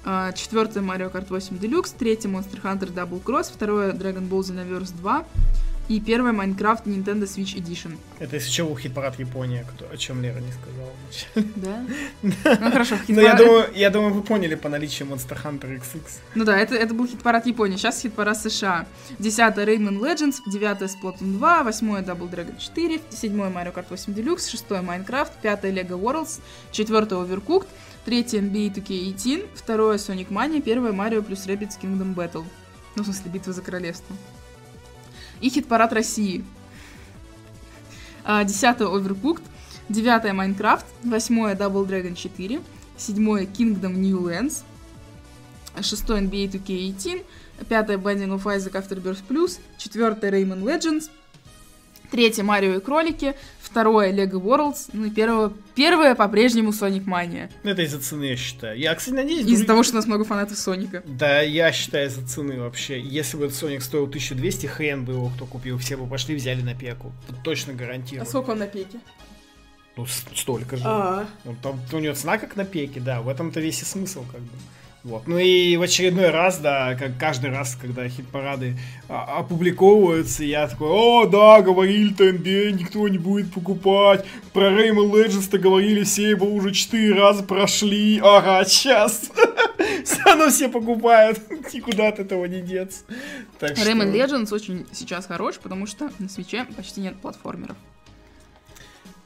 а, 0.04 0.32
четвертое 0.32 0.80
Mario 0.80 1.10
Kart 1.10 1.28
8 1.30 1.58
Deluxe, 1.58 1.94
третье 1.98 2.28
Monster 2.28 2.60
Hunter 2.62 2.92
Double 2.92 3.22
Cross, 3.22 3.52
второе 3.54 3.92
Dragon 3.92 4.28
Ball 4.28 4.40
Xenoverse 4.40 4.92
2 5.00 5.24
и 5.90 6.00
первое 6.00 6.32
Minecraft 6.32 6.84
Nintendo 6.84 7.24
Switch 7.24 7.56
Edition. 7.56 7.98
Это 8.20 8.36
если 8.36 8.50
что, 8.50 8.64
был 8.66 8.76
хит-парад 8.78 9.18
Япония, 9.18 9.66
о 9.92 9.96
чем 9.96 10.22
Лера 10.22 10.38
не 10.38 10.52
сказала. 10.52 10.92
вначале. 11.02 11.52
Да? 11.56 12.56
Ну 12.60 12.70
хорошо, 12.70 12.96
Но 13.08 13.20
я 13.20 13.32
хит-парад- 13.32 13.38
думаю, 13.46 13.64
я 13.74 13.90
думаю, 13.90 14.14
вы 14.14 14.22
поняли 14.22 14.54
по 14.54 14.68
наличию 14.68 15.08
Monster 15.08 15.36
Hunter 15.42 15.78
XX. 15.80 16.00
Ну 16.36 16.44
да, 16.44 16.56
это, 16.56 16.76
это 16.76 16.94
был 16.94 17.06
хит-парад 17.08 17.46
Японии, 17.46 17.76
сейчас 17.76 18.00
хит-парад 18.02 18.38
США. 18.38 18.86
Десятое 19.18 19.66
Rayman 19.66 19.98
Legends, 19.98 20.36
девятое 20.46 20.88
Splatoon 20.88 21.32
2, 21.38 21.62
восьмое 21.64 22.02
Double 22.02 22.30
Dragon 22.30 22.56
4, 22.58 23.00
седьмое 23.10 23.50
Mario 23.50 23.74
Kart 23.74 23.86
8 23.90 24.12
Deluxe, 24.14 24.48
шестое 24.48 24.82
Minecraft, 24.82 25.32
пятое 25.42 25.72
Lego 25.72 26.00
Worlds, 26.00 26.40
четвертое 26.70 27.18
Overcooked, 27.18 27.66
третье 28.04 28.38
NBA 28.40 28.74
2K18, 28.74 29.48
второе 29.56 29.98
Sonic 29.98 30.28
Mania, 30.28 30.62
первое 30.62 30.92
Mario 30.92 31.22
плюс 31.22 31.46
Rabbids 31.46 31.78
Kingdom 31.82 32.14
Battle. 32.14 32.44
Ну, 32.94 33.02
в 33.02 33.06
смысле, 33.06 33.30
битва 33.32 33.52
за 33.52 33.62
королевство. 33.62 34.14
И 35.40 35.48
хит-парад 35.48 35.92
России. 35.92 36.44
А, 38.24 38.44
Десятое 38.44 38.88
Overcooked, 38.88 39.42
девятое 39.88 40.32
Minecraft, 40.32 40.84
восьмое 41.04 41.54
Double 41.54 41.86
Dragon 41.86 42.14
4, 42.14 42.60
седьмое 42.96 43.46
Kingdom 43.46 43.94
New 43.94 44.20
Lands, 44.20 44.62
шестой 45.82 46.20
NBA 46.20 46.50
2K18, 46.50 47.24
пятое 47.68 47.96
Binding 47.96 48.38
of 48.38 48.44
Isaac 48.44 48.72
Afterbirth 48.72 49.22
Plus, 49.28 49.58
четвертое 49.78 50.30
Rayman 50.30 50.62
Legends, 50.62 51.10
третье 52.10 52.42
Марио 52.42 52.74
и 52.74 52.80
кролики, 52.80 53.34
второе 53.70 54.12
Lego 54.12 54.40
Worlds, 54.42 54.90
ну 54.92 55.06
и 55.06 55.10
первое, 55.10 55.52
первое 55.74 56.14
по-прежнему 56.14 56.70
Sonic 56.70 57.04
Mania. 57.04 57.50
Ну, 57.62 57.70
это 57.70 57.82
из-за 57.82 58.00
цены, 58.00 58.24
я 58.24 58.36
считаю. 58.36 58.78
Я, 58.78 58.94
кстати, 58.94 59.14
надеюсь... 59.14 59.46
Из-за 59.46 59.64
друг- 59.64 59.66
того, 59.66 59.82
что 59.82 59.92
у 59.94 59.96
нас 59.96 60.06
много 60.06 60.24
фанатов 60.24 60.58
Соника. 60.58 61.02
Да, 61.06 61.40
я 61.40 61.72
считаю 61.72 62.08
из-за 62.08 62.26
цены 62.26 62.60
вообще. 62.60 63.00
Если 63.00 63.36
бы 63.36 63.46
этот 63.46 63.62
Sonic 63.62 63.80
стоил 63.80 64.04
1200, 64.04 64.66
хрен 64.66 65.04
бы 65.04 65.14
его 65.14 65.28
кто 65.30 65.46
купил. 65.46 65.78
Все 65.78 65.96
бы 65.96 66.06
пошли, 66.06 66.34
взяли 66.34 66.62
на 66.62 66.74
пеку. 66.74 67.12
Тут 67.28 67.42
точно 67.42 67.72
гарантирую. 67.72 68.26
А 68.30 68.38
он 68.38 68.58
на 68.58 68.66
пеке? 68.66 69.00
Ну, 69.96 70.06
столько 70.06 70.76
же. 70.76 70.82
А. 70.86 71.26
Ну, 71.44 71.56
там 71.62 71.80
у 71.92 71.98
него 71.98 72.14
цена 72.14 72.38
как 72.38 72.56
на 72.56 72.64
пеке, 72.64 73.00
да, 73.00 73.20
в 73.20 73.28
этом-то 73.28 73.60
весь 73.60 73.82
и 73.82 73.84
смысл, 73.84 74.24
как 74.30 74.40
бы. 74.40 74.50
Вот. 75.02 75.26
Ну 75.26 75.38
и 75.38 75.76
в 75.76 75.82
очередной 75.82 76.28
раз, 76.28 76.58
да, 76.58 76.94
как 76.94 77.16
каждый 77.18 77.50
раз, 77.50 77.74
когда 77.80 78.06
хит-парады 78.06 78.76
а, 79.08 79.38
опубликовываются, 79.38 80.44
я 80.44 80.68
такой, 80.68 80.88
о, 80.88 81.24
да, 81.24 81.62
говорили 81.62 82.12
ТНД, 82.12 82.78
никто 82.78 83.08
не 83.08 83.16
будет 83.16 83.52
покупать. 83.52 84.26
Про 84.52 84.70
Rayman 84.70 85.10
Legends-то 85.10 85.58
говорили 85.58 86.04
все, 86.04 86.30
его 86.30 86.46
уже 86.46 86.72
четыре 86.72 87.14
раза 87.14 87.42
прошли. 87.42 88.20
Ага, 88.22 88.64
сейчас. 88.66 89.30
Все 90.04 90.22
равно 90.24 90.48
все 90.50 90.68
покупают. 90.68 91.40
Никуда 91.72 92.08
от 92.08 92.18
этого 92.18 92.44
не 92.46 92.60
деться. 92.60 93.04
Rayman. 93.60 94.12
Legends 94.12 94.52
очень 94.52 94.86
сейчас 94.92 95.26
хорош, 95.26 95.58
потому 95.58 95.86
что 95.86 96.10
на 96.18 96.28
свече 96.28 96.66
почти 96.76 97.00
нет 97.00 97.16
платформеров. 97.20 97.76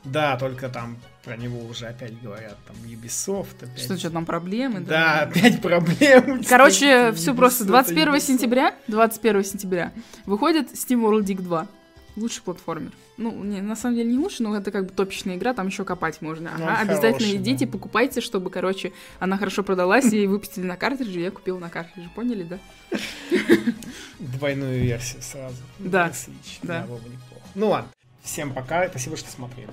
Да, 0.05 0.37
только 0.37 0.69
там 0.69 0.97
про 1.25 1.37
него 1.37 1.65
уже 1.65 1.87
опять 1.87 2.21
говорят, 2.21 2.57
там 2.67 2.77
Ubisoft. 2.85 3.57
Опять... 3.63 3.81
Что, 3.81 3.97
что 3.97 4.11
там 4.11 4.27
проблемы? 4.27 4.81
Да, 4.81 4.87
да 4.87 5.21
опять 5.23 5.63
проблемы. 5.63 6.43
Короче, 6.49 7.13
все 7.13 7.35
просто. 7.35 7.65
21 7.65 8.21
сентября, 8.21 8.75
21 8.89 9.45
сентября 9.45 9.93
выходит 10.27 10.73
Steam 10.73 11.03
World 11.03 11.25
Dig 11.25 11.41
2. 11.41 11.67
Лучший 12.17 12.43
платформер. 12.43 12.93
Ну, 13.17 13.33
не, 13.43 13.61
на 13.61 13.75
самом 13.75 13.97
деле 13.97 14.11
не 14.11 14.19
лучше, 14.19 14.43
но 14.43 14.57
это 14.57 14.71
как 14.71 14.87
бы 14.87 14.91
топичная 14.93 15.37
игра, 15.37 15.53
там 15.53 15.67
еще 15.67 15.85
копать 15.85 16.21
можно. 16.21 16.53
Ну, 16.57 16.65
ага, 16.65 16.79
обязательно 16.81 17.13
хороший, 17.13 17.37
идите, 17.37 17.67
да. 17.67 17.73
покупайте, 17.73 18.21
чтобы, 18.21 18.51
короче, 18.51 18.93
она 19.19 19.37
хорошо 19.37 19.65
продалась 19.65 20.13
и 20.13 20.27
выпустили 20.27 20.65
на 20.65 20.77
картридже, 20.77 21.21
я 21.21 21.31
купил 21.33 21.59
на 21.59 21.71
картридже, 21.71 22.09
поняли, 22.15 22.45
да? 22.45 22.59
Двойную 24.21 24.81
версию 24.83 25.23
сразу. 25.23 25.57
Да. 25.81 26.13
Да. 26.63 26.87
Ну 27.55 27.69
ладно. 27.71 27.91
Всем 28.23 28.53
пока, 28.53 28.89
спасибо, 28.89 29.17
что 29.17 29.31
смотрели. 29.31 29.71